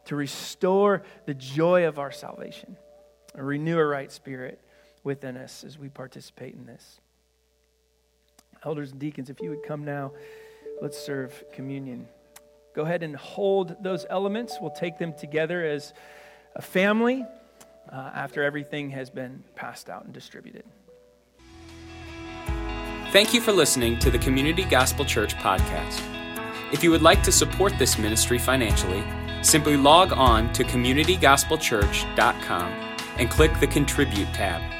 to 0.06 0.16
restore 0.16 1.04
the 1.26 1.34
joy 1.34 1.88
of 1.88 2.00
our 2.00 2.12
salvation 2.12 2.78
and 3.36 3.46
renew 3.46 3.78
a 3.78 3.86
right 3.86 4.12
spirit 4.12 4.60
within 5.04 5.38
us 5.38 5.64
as 5.64 5.78
we 5.78 5.90
participate 5.90 6.56
in 6.56 6.66
this. 6.66 7.00
Elders 8.64 8.92
and 8.92 9.00
deacons, 9.00 9.30
if 9.30 9.40
you 9.40 9.50
would 9.50 9.64
come 9.64 9.86
now, 9.86 10.12
let's 10.82 10.98
serve 10.98 11.44
communion. 11.54 12.08
Go 12.76 12.84
ahead 12.84 13.04
and 13.04 13.16
hold 13.16 13.76
those 13.82 14.06
elements. 14.10 14.58
We'll 14.60 14.72
take 14.72 14.98
them 14.98 15.14
together 15.14 15.66
as 15.66 15.94
a 16.56 16.62
family 16.62 17.26
uh, 17.92 18.12
after 18.14 18.44
everything 18.44 18.90
has 18.92 19.10
been 19.10 19.44
passed 19.56 19.90
out 19.90 20.06
and 20.06 20.14
distributed. 20.14 20.64
Thank 23.12 23.34
you 23.34 23.42
for 23.42 23.52
listening 23.52 23.98
to 24.00 24.12
the 24.12 24.20
Community 24.20 24.66
Gospel 24.66 25.04
Church 25.04 25.34
podcast. 25.36 26.19
If 26.72 26.84
you 26.84 26.92
would 26.92 27.02
like 27.02 27.24
to 27.24 27.32
support 27.32 27.74
this 27.80 27.98
ministry 27.98 28.38
financially, 28.38 29.04
simply 29.42 29.76
log 29.76 30.14
on 30.14 30.54
to 30.54 30.64
communitygospelchurch.com 30.64 32.72
and 33.18 33.28
click 33.30 33.60
the 33.60 33.68
Contribute 33.68 34.32
tab. 34.34 34.79